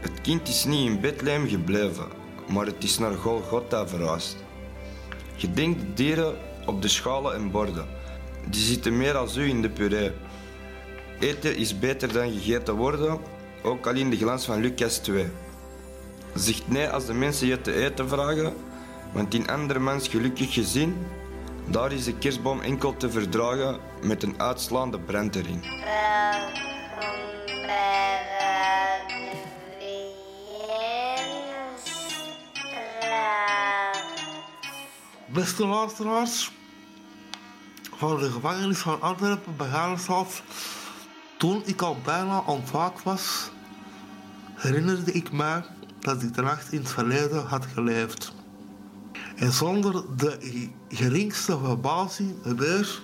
Het 0.05 0.21
kind 0.21 0.49
is 0.49 0.65
niet 0.65 0.91
in 0.91 1.01
Bethlehem 1.01 1.49
gebleven, 1.49 2.07
maar 2.49 2.67
het 2.67 2.85
is 2.85 2.99
naar 2.99 3.15
Golgotha 3.15 3.89
verhuisd. 3.89 4.37
Gedenk 5.37 5.79
de 5.79 5.95
dieren 5.95 6.37
op 6.67 6.83
de 6.83 6.89
schalen 6.89 7.35
en 7.35 7.51
borden. 7.51 7.87
Die 8.49 8.61
zitten 8.61 8.97
meer 8.97 9.17
als 9.17 9.37
u 9.37 9.49
in 9.49 9.63
de 9.63 9.71
puree. 9.71 10.13
Eten 11.21 11.57
is 11.57 11.79
beter 11.79 12.13
dan 12.13 12.33
gegeten 12.33 12.75
worden, 12.75 13.19
ook 13.63 13.87
al 13.87 13.95
in 13.95 14.11
de 14.11 14.17
glans 14.17 14.45
van 14.45 14.61
Lucas 14.61 14.99
2. 14.99 15.27
Zeg 16.35 16.69
nee 16.69 16.89
als 16.89 17.07
de 17.07 17.15
mensen 17.15 17.47
je 17.47 17.61
te 17.61 17.85
eten 17.85 18.09
vragen, 18.09 18.55
want 19.13 19.35
in 19.35 19.49
andermans 19.49 20.09
gelukkig 20.09 20.55
gezin, 20.55 20.97
daar 21.67 21.93
is 21.93 22.05
de 22.05 22.19
kerstboom 22.19 22.61
enkel 22.61 22.97
te 22.97 23.11
verdragen 23.11 23.79
met 24.03 24.23
een 24.23 24.35
uitslaande 24.41 24.99
brand 24.99 25.37
erin. 25.37 25.63
Beste 35.35 35.67
luisteraars, 35.67 36.53
van 37.97 38.19
de 38.19 38.31
gevangenis 38.31 38.79
van 38.79 39.01
Antwerpen 39.01 39.57
Begijnenstraat, 39.57 40.43
toen 41.39 41.63
ik 41.65 41.83
al 41.83 41.97
bijna 42.05 42.43
ontwaakt 42.47 43.03
was, 43.03 43.51
herinnerde 44.55 45.13
ik 45.13 45.33
mij 45.33 45.65
dat 46.01 46.23
ik 46.23 46.35
de 46.35 46.43
nacht 46.43 46.73
in 46.73 46.79
het 46.79 46.89
verleden 46.89 47.47
had 47.47 47.67
geleefd. 47.67 48.33
En 49.37 49.53
zonder 49.53 50.17
de 50.17 50.69
geringste 50.89 51.59
verbazing 51.59 52.57
weer 52.57 53.01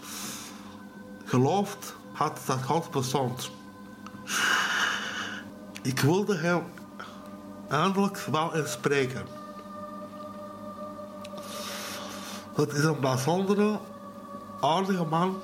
geloofd 1.25 1.95
had 2.13 2.41
dat 2.47 2.63
God 2.63 2.91
bestond. 2.91 3.51
Ik 5.83 6.01
wilde 6.01 6.37
hem 6.37 6.63
eindelijk 7.69 8.19
wel 8.19 8.55
eens 8.55 8.73
spreken. 8.73 9.40
Het 12.61 12.73
is 12.73 12.85
een 12.85 13.01
bijzondere, 13.01 13.79
aardige 14.61 15.05
man, 15.05 15.43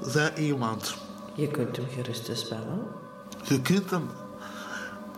zei 0.00 0.34
iemand. 0.34 0.96
Je 1.34 1.48
kunt 1.48 1.76
hem 1.76 1.86
gerust 1.94 2.28
eens 2.28 2.48
bellen. 2.48 2.86
Je 3.42 3.60
kunt 3.60 3.90
hem 3.90 4.10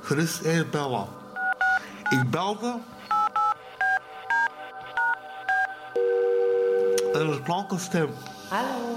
gerust 0.01 0.43
even 0.43 0.71
bellen. 0.71 1.07
Ik 2.11 2.31
belde. 2.31 2.79
En 7.13 7.21
er 7.21 7.43
klonk 7.43 7.71
een 7.71 7.81
stem. 7.81 8.09
Hallo. 8.49 8.97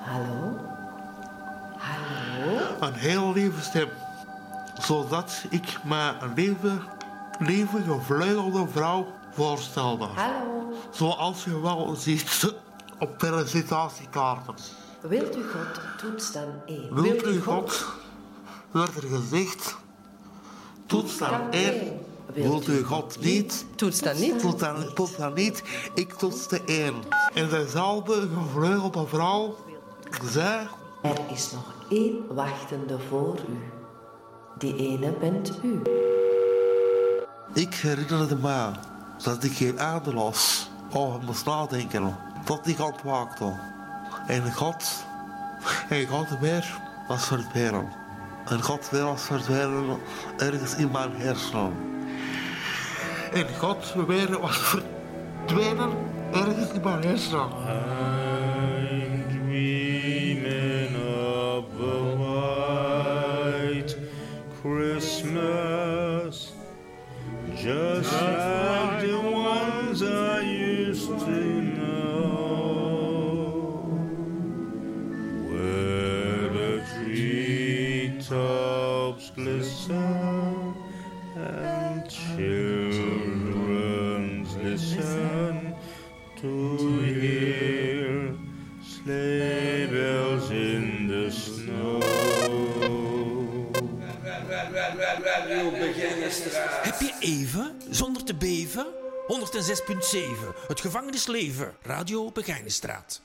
Hallo. 0.00 0.56
Hallo. 1.76 2.58
Een 2.80 2.94
heel 2.94 3.32
lieve 3.32 3.62
stem. 3.62 3.88
Zodat 4.80 5.44
ik 5.50 5.78
me 5.84 6.12
een 6.20 6.34
lieve, 6.34 6.78
lieve 7.38 7.82
gevleugelde 7.82 8.68
vrouw 8.68 9.06
voorstelde. 9.30 10.04
Hallo. 10.04 10.53
Zoals 10.90 11.44
je 11.44 11.60
wel 11.60 11.94
ziet 11.96 12.54
op 12.98 13.14
felicitatiekaarten. 13.18 14.54
Wilt 15.00 15.36
u 15.36 15.42
God 15.42 15.80
toets 15.98 16.32
dan 16.32 16.48
één? 16.66 16.94
Wilt 16.94 17.26
u 17.26 17.40
God, 17.40 17.84
werd 18.70 18.96
er 18.96 19.08
gezegd, 19.08 19.76
toets 20.86 21.18
dan 21.18 21.50
één. 21.50 22.00
Wilt 22.32 22.68
u 22.68 22.82
God 22.82 23.20
niet? 23.20 23.66
Toets 23.74 24.00
dan 24.00 24.16
niet? 24.20 24.38
Toets 24.38 24.60
dan, 24.60 24.94
toets 24.94 25.16
dan 25.16 25.32
niet. 25.34 25.62
Ik 25.94 26.12
toetste 26.12 26.60
één. 26.66 26.94
En 27.34 27.48
dezelfde 27.48 28.28
gevleugelde 28.34 29.06
vrouw 29.06 29.56
zei... 30.22 30.68
Er 31.02 31.20
is 31.32 31.52
nog 31.52 31.72
één 31.88 32.34
wachtende 32.34 32.98
voor 33.08 33.38
u. 33.48 33.58
Die 34.58 34.76
ene 34.76 35.12
bent 35.12 35.52
u. 35.62 35.82
Ik 37.54 37.74
herinnerde 37.74 38.36
me 38.36 38.70
dat 39.22 39.44
ik 39.44 39.52
geen 39.52 39.80
aarde 39.80 40.12
was. 40.12 40.70
Oh, 40.94 41.14
ik 41.14 41.22
moest 41.22 41.46
nadenken. 41.46 42.16
Tot 42.44 42.66
ik 42.66 42.80
ontwaakte. 42.80 43.52
En 44.26 44.52
God, 44.52 45.04
en 45.88 46.06
God 46.06 46.38
weer 46.40 46.80
was 47.08 47.26
verdwenen. 47.26 47.88
En 48.44 48.62
God 48.62 48.90
weer 48.90 49.04
was 49.04 49.22
verdwenen 49.22 49.98
ergens 50.36 50.74
in 50.74 50.90
mijn 50.90 51.10
hersenen. 51.16 51.72
En 53.32 53.46
God 53.58 53.94
weer 54.06 54.40
was 54.40 54.56
verdwenen 54.56 55.90
ergens 56.32 56.70
in 56.70 56.80
mijn 56.82 57.02
hersenen. 57.02 58.23
Heb 96.82 97.00
je 97.00 97.14
even, 97.20 97.72
zonder 97.90 98.24
te 98.24 98.34
beven? 98.34 98.86
106.7, 99.26 100.66
het 100.66 100.80
gevangenisleven, 100.80 101.74
Radio 101.82 102.30
Begijnenstraat. 102.30 103.22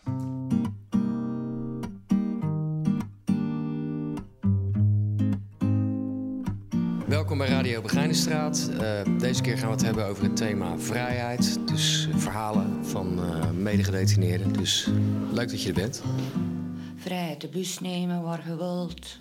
Welkom 7.07 7.38
bij 7.38 7.47
Radio 7.47 7.82
Begijnenstraat. 7.82 8.70
Eh, 8.80 9.01
deze 9.20 9.41
keer 9.41 9.57
gaan 9.57 9.68
we 9.68 9.74
het 9.74 9.84
hebben 9.84 10.05
over 10.05 10.24
het 10.24 10.36
thema 10.36 10.78
vrijheid. 10.78 11.68
Dus 11.68 12.10
verhalen 12.16 12.86
van 12.86 13.24
eh 13.24 13.51
medegedetineerden. 13.51 14.53
Dus 14.53 14.89
leuk 15.32 15.49
dat 15.49 15.62
je 15.62 15.68
er 15.68 15.76
bent. 15.76 16.03
Vrijheid 16.95 17.41
de 17.41 17.47
bus 17.47 17.80
nemen 17.80 18.22
waar 18.22 18.43
je 18.47 18.55
wilt. 18.55 19.20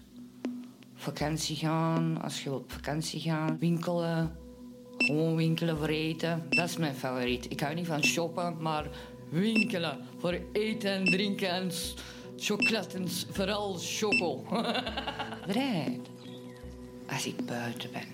Vakantie 1.12 1.56
gaan, 1.56 2.22
als 2.22 2.42
je 2.42 2.52
op 2.52 2.72
vakantie 2.72 3.20
gaan. 3.20 3.59
Winkelen. 3.59 4.36
Gewoon 4.98 5.36
winkelen 5.36 5.76
voor 5.78 5.86
eten. 5.88 6.46
Dat 6.50 6.68
is 6.68 6.76
mijn 6.76 6.94
favoriet. 6.94 7.50
Ik 7.50 7.61
hou 7.61 7.74
niet 7.74 7.86
van 7.86 8.04
shoppen, 8.04 8.56
maar 8.62 8.86
winkelen. 9.30 9.98
Voor 10.18 10.38
eten 10.52 10.90
en 10.90 11.04
drinken 11.04 11.48
en 11.50 11.72
s- 11.72 11.94
chocolade 12.36 12.94
en 12.98 13.09
s- 13.09 13.26
vooral 13.30 13.76
choco. 13.78 14.44
Vrijheid. 15.48 16.09
Als 17.11 17.26
ik 17.26 17.46
buiten 17.46 17.90
ben. 17.92 18.06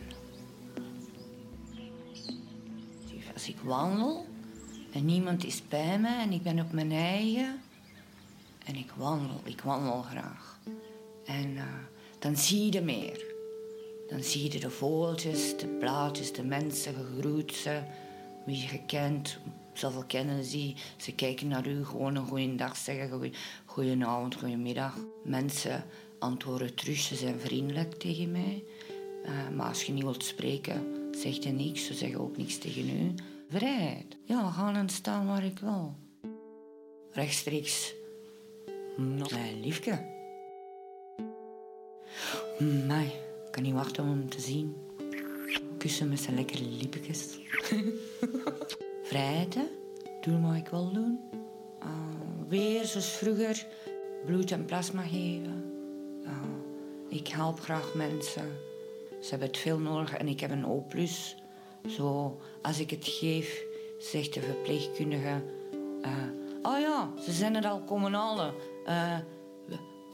Als 3.32 3.48
ik 3.48 3.56
wandel 3.62 4.26
en 4.92 5.04
niemand 5.04 5.44
is 5.44 5.62
bij 5.68 5.98
me 5.98 6.08
en 6.22 6.32
ik 6.32 6.42
ben 6.42 6.60
op 6.60 6.72
mijn 6.72 6.92
eigen 6.92 7.60
en 8.64 8.74
ik 8.76 8.90
wandel, 8.96 9.40
ik 9.44 9.60
wandel 9.60 10.02
graag. 10.02 10.58
En 11.24 11.56
eh, 11.56 11.64
dan 12.24 12.36
zie 12.36 12.72
je 12.72 12.80
meer. 12.80 13.24
Dan 14.08 14.22
zie 14.22 14.52
je 14.52 14.60
de 14.60 14.70
vogeltjes, 14.70 15.56
de 15.56 15.66
blaadjes, 15.66 16.32
de 16.32 16.44
mensen, 16.44 16.92
je 16.92 17.20
groet 17.20 17.52
ze, 17.52 17.82
wie 18.46 18.56
je 18.56 18.80
kent. 18.86 19.38
Zoveel 19.72 20.04
kennen 20.04 20.44
ze. 20.44 20.74
Ze 20.96 21.14
kijken 21.14 21.48
naar 21.48 21.66
u, 21.66 21.84
gewoon 21.84 22.16
een 22.16 22.26
goeie 22.26 22.54
dag 22.54 22.76
zeggen, 22.76 23.32
goedenavond, 23.64 24.34
goedemiddag. 24.34 24.98
Mensen 25.24 25.84
antwoorden 26.18 26.74
terug, 26.74 26.98
ze 26.98 27.14
zijn 27.14 27.40
vriendelijk 27.40 27.94
tegen 27.94 28.30
mij. 28.30 28.64
Eh, 29.24 29.56
maar 29.56 29.68
als 29.68 29.84
je 29.84 29.92
niet 29.92 30.02
wilt 30.02 30.24
spreken, 30.24 30.82
zeg 31.12 31.44
je 31.44 31.50
niks, 31.50 31.86
ze 31.86 31.94
zeggen 31.94 32.20
ook 32.20 32.36
niks 32.36 32.58
tegen 32.58 32.90
u. 32.90 33.14
Vrijheid. 33.48 34.16
Ja, 34.24 34.50
gaan 34.50 34.76
en 34.76 34.88
staan 34.88 35.26
waar 35.26 35.44
ik 35.44 35.58
wil. 35.58 35.94
Rechtstreeks 37.12 37.94
mijn 38.96 39.60
liefke. 39.60 40.13
Mij, 42.86 43.04
ik 43.46 43.50
kan 43.50 43.62
niet 43.62 43.72
wachten 43.74 44.04
om 44.04 44.10
hem 44.10 44.28
te 44.28 44.40
zien. 44.40 44.76
Kussen 45.78 46.08
met 46.08 46.20
zijn 46.20 46.34
lekkere 46.34 46.64
lippetjes. 46.64 47.38
Vrijheid, 49.02 49.54
hè? 49.54 49.64
Doen 50.20 50.46
wat 50.46 50.56
ik 50.56 50.68
wil 50.68 50.92
doen. 50.92 51.20
Uh, 51.82 51.88
weer 52.48 52.84
zoals 52.84 53.08
vroeger 53.08 53.66
bloed 54.26 54.50
en 54.50 54.64
plasma 54.64 55.02
geven. 55.02 55.72
Uh, 56.22 56.30
ik 57.08 57.28
help 57.28 57.60
graag 57.60 57.94
mensen. 57.94 58.48
Ze 59.20 59.30
hebben 59.30 59.48
het 59.48 59.58
veel 59.58 59.78
nodig 59.78 60.14
en 60.14 60.28
ik 60.28 60.40
heb 60.40 60.50
een 60.50 60.66
O+. 60.66 60.86
Zo, 61.88 62.40
als 62.62 62.80
ik 62.80 62.90
het 62.90 63.08
geef, 63.08 63.64
zegt 63.98 64.34
de 64.34 64.40
verpleegkundige... 64.40 65.42
eh, 66.02 66.12
oh 66.62 66.78
ja, 66.80 67.12
ze 67.24 67.32
zijn 67.32 67.56
er 67.56 67.66
al 67.66 67.80
komen 67.80 68.12
halen 68.12 68.54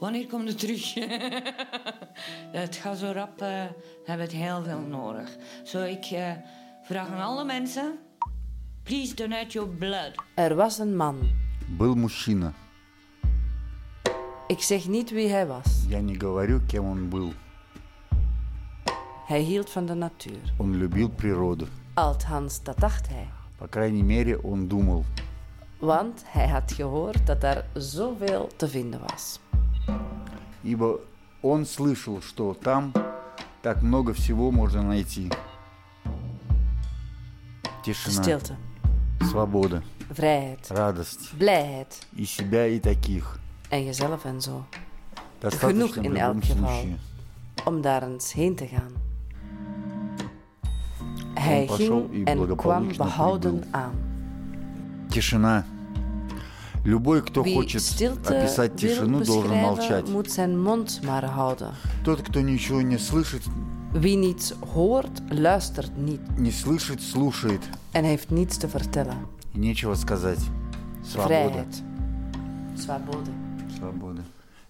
wanneer 0.00 0.26
komt 0.26 0.48
het 0.48 0.58
terug? 0.58 0.94
het 2.62 2.76
gaat 2.76 2.98
zo 2.98 3.10
rap, 3.14 3.40
eh 3.40 3.64
hebben 4.04 4.26
het 4.26 4.34
heel 4.34 4.62
veel 4.62 4.80
nodig. 4.80 5.36
Zo, 5.64 5.82
ik 5.82 6.04
eh, 6.04 6.30
vraag 6.82 7.08
aan 7.08 7.22
alle 7.22 7.44
mensen... 7.44 7.98
Please 8.82 9.14
donate 9.14 9.46
your 9.48 9.68
blood. 9.68 10.12
Er 10.34 10.54
was 10.54 10.78
een 10.78 10.96
man. 10.96 11.30
Был 11.78 11.94
мужчина. 11.94 12.52
Ik 14.46 14.62
zeg 14.62 14.88
niet 14.88 15.10
wie 15.10 15.28
hij 15.28 15.46
was. 15.46 15.84
Я 15.88 16.00
не 16.00 16.14
говорю, 16.14 16.60
кем 16.66 16.84
он 16.84 17.08
был. 17.08 17.32
Hij 19.26 19.40
hield 19.40 19.70
van 19.70 19.86
de 19.86 19.94
natuur. 19.94 20.54
Он 20.56 20.74
любил 20.74 21.08
природу. 21.08 21.66
Althans, 21.94 22.62
dat 22.62 22.78
dacht 22.78 23.08
hij. 23.08 23.28
По 23.58 23.66
крайней 23.68 24.02
мере, 24.02 24.42
он 24.42 24.68
думал. 24.68 25.04
Want 25.78 26.22
hij 26.26 26.48
had 26.48 26.72
gehoord 26.72 27.26
dat 27.26 27.42
er 27.42 27.64
zoveel 27.74 28.48
te 28.56 28.68
vinden 28.68 29.00
was. 29.06 29.40
Ибо 30.63 30.99
он 31.41 31.65
слышал, 31.65 32.21
что 32.21 32.53
там 32.53 32.93
так 33.61 33.81
много 33.81 34.13
всего 34.13 34.51
можно 34.51 34.83
найти. 34.83 35.31
Тишина, 37.83 38.21
Stilte, 38.21 38.55
свобода, 39.31 39.83
vrijheid, 40.09 40.59
радость. 40.69 41.33
blijheid 41.33 41.87
И 42.15 42.25
себя, 42.25 42.67
и 42.67 42.79
таких. 42.79 43.39
en 43.71 43.85
jezelf 43.85 44.25
en 44.25 44.41
zo. 44.41 44.65
Genoeg 45.41 45.95
in 45.95 46.15
elk 46.17 46.43
geval 46.45 46.85
om 47.65 47.81
daar 47.81 48.03
eens 48.03 48.33
heen 48.33 48.55
te 48.55 48.67
gaan. 48.67 48.91
Hij 51.33 51.67
ging 51.67 52.27
en 52.27 52.55
kwam 52.55 52.87
behouden 52.97 53.63
aan. 53.71 53.93
Тишина. 55.09 55.65
Любой, 56.83 57.21
кто 57.21 57.43
хочет 57.43 57.83
описать 58.25 58.75
тишину, 58.75 59.23
должен 59.23 59.55
молчать. 59.55 60.05
Тот, 62.03 62.21
кто 62.21 62.41
ничего 62.41 62.81
не 62.81 62.97
слышит, 62.97 63.43
Wie 63.93 64.15
niets 64.15 64.53
hoort, 64.73 65.11
luistert 65.31 65.97
niet 65.97 66.21
не 66.37 66.49
слышит, 66.51 67.01
слушает. 67.01 67.59
en 67.91 68.05
heeft 68.05 68.31
niets 68.31 68.57
te 68.57 68.67
vertellen. 68.69 69.27
И 69.53 69.59
нечего 69.59 69.95
сказать. 69.95 70.39
Свобода. 71.03 71.27
Vrijheid. 71.27 71.83
Свобода. 72.77 73.31
Свобода. 73.77 74.21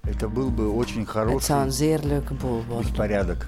Это 0.03 0.27
был 0.27 0.49
бы 0.49 0.71
очень 0.71 1.05
Het 1.05 1.43
zou 1.43 1.61
een 1.61 1.69
хороший 1.69 1.71
zeer 1.71 1.99
leuke 2.03 2.33
boel 2.33 2.63
worden. 2.67 2.81
беспорядок. 2.91 3.47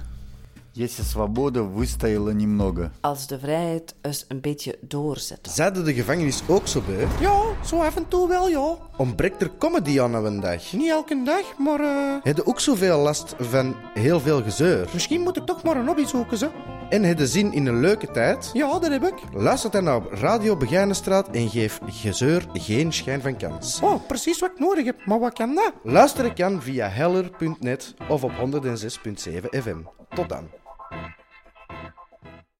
Если 0.74 1.02
свобода 1.02 1.62
выстояла 1.64 2.30
немного. 2.30 2.92
Als 3.00 3.26
de 3.26 3.38
vrijheid 3.38 3.94
eens 4.02 4.24
een 4.28 4.40
beetje 4.40 4.78
doorzet. 4.80 5.38
Zeiden 5.50 5.84
de 5.84 5.94
gevangenis 5.94 6.42
ook 6.48 6.66
zo 6.66 6.82
bij? 6.86 7.06
Ja, 7.20 7.40
zo 7.64 7.80
af 7.80 7.96
en 7.96 8.08
toe 8.08 8.28
wel, 8.28 8.48
ja. 8.48 8.76
Ontbreekt 8.96 9.42
er 9.42 9.50
comedy 9.58 10.00
aan 10.00 10.14
een 10.14 10.40
dag? 10.40 10.72
Niet 10.72 10.90
elke 10.90 11.22
dag, 11.24 11.58
maar 11.58 11.80
eh, 11.80 12.14
Heb 12.22 12.36
je 12.36 12.46
ook 12.46 12.60
zoveel 12.60 12.98
last 12.98 13.34
van 13.38 13.74
heel 13.94 14.20
veel 14.20 14.42
gezeur? 14.42 14.88
misschien 14.92 15.20
moet 15.20 15.36
ik 15.36 15.44
toch 15.46 15.62
maar 15.62 15.76
een 15.76 15.86
hobby 15.86 16.04
zoeken, 16.04 16.38
ze. 16.38 16.50
En 16.90 17.02
heb 17.02 17.18
je 17.18 17.26
zin 17.26 17.52
in 17.52 17.66
een 17.66 17.80
leuke 17.80 18.10
tijd? 18.10 18.50
Ja, 18.52 18.78
dat 18.78 18.90
heb 18.90 19.04
ik. 19.04 19.14
Luister 19.32 19.70
dan 19.70 19.84
naar 19.84 20.02
Radio 20.10 20.56
Begijnenstraat 20.56 21.28
en 21.28 21.48
geef 21.48 21.80
gezeur 21.86 22.46
geen 22.52 22.92
schijn 22.92 23.20
van 23.20 23.36
kans. 23.36 23.80
Oh, 23.82 24.06
precies 24.06 24.38
wat 24.38 24.50
ik 24.50 24.58
nodig 24.58 24.84
heb. 24.84 25.06
Maar 25.06 25.18
wat 25.18 25.32
kan 25.32 25.54
dat? 25.54 25.72
Luisteren 25.82 26.34
kan 26.34 26.62
via 26.62 26.88
heller.net 26.88 27.94
of 28.08 28.24
op 28.24 28.32
106.7 28.32 29.44
FM. 29.50 29.78
Tot 30.14 30.28
dan. 30.28 30.48
Bye. 30.93 31.22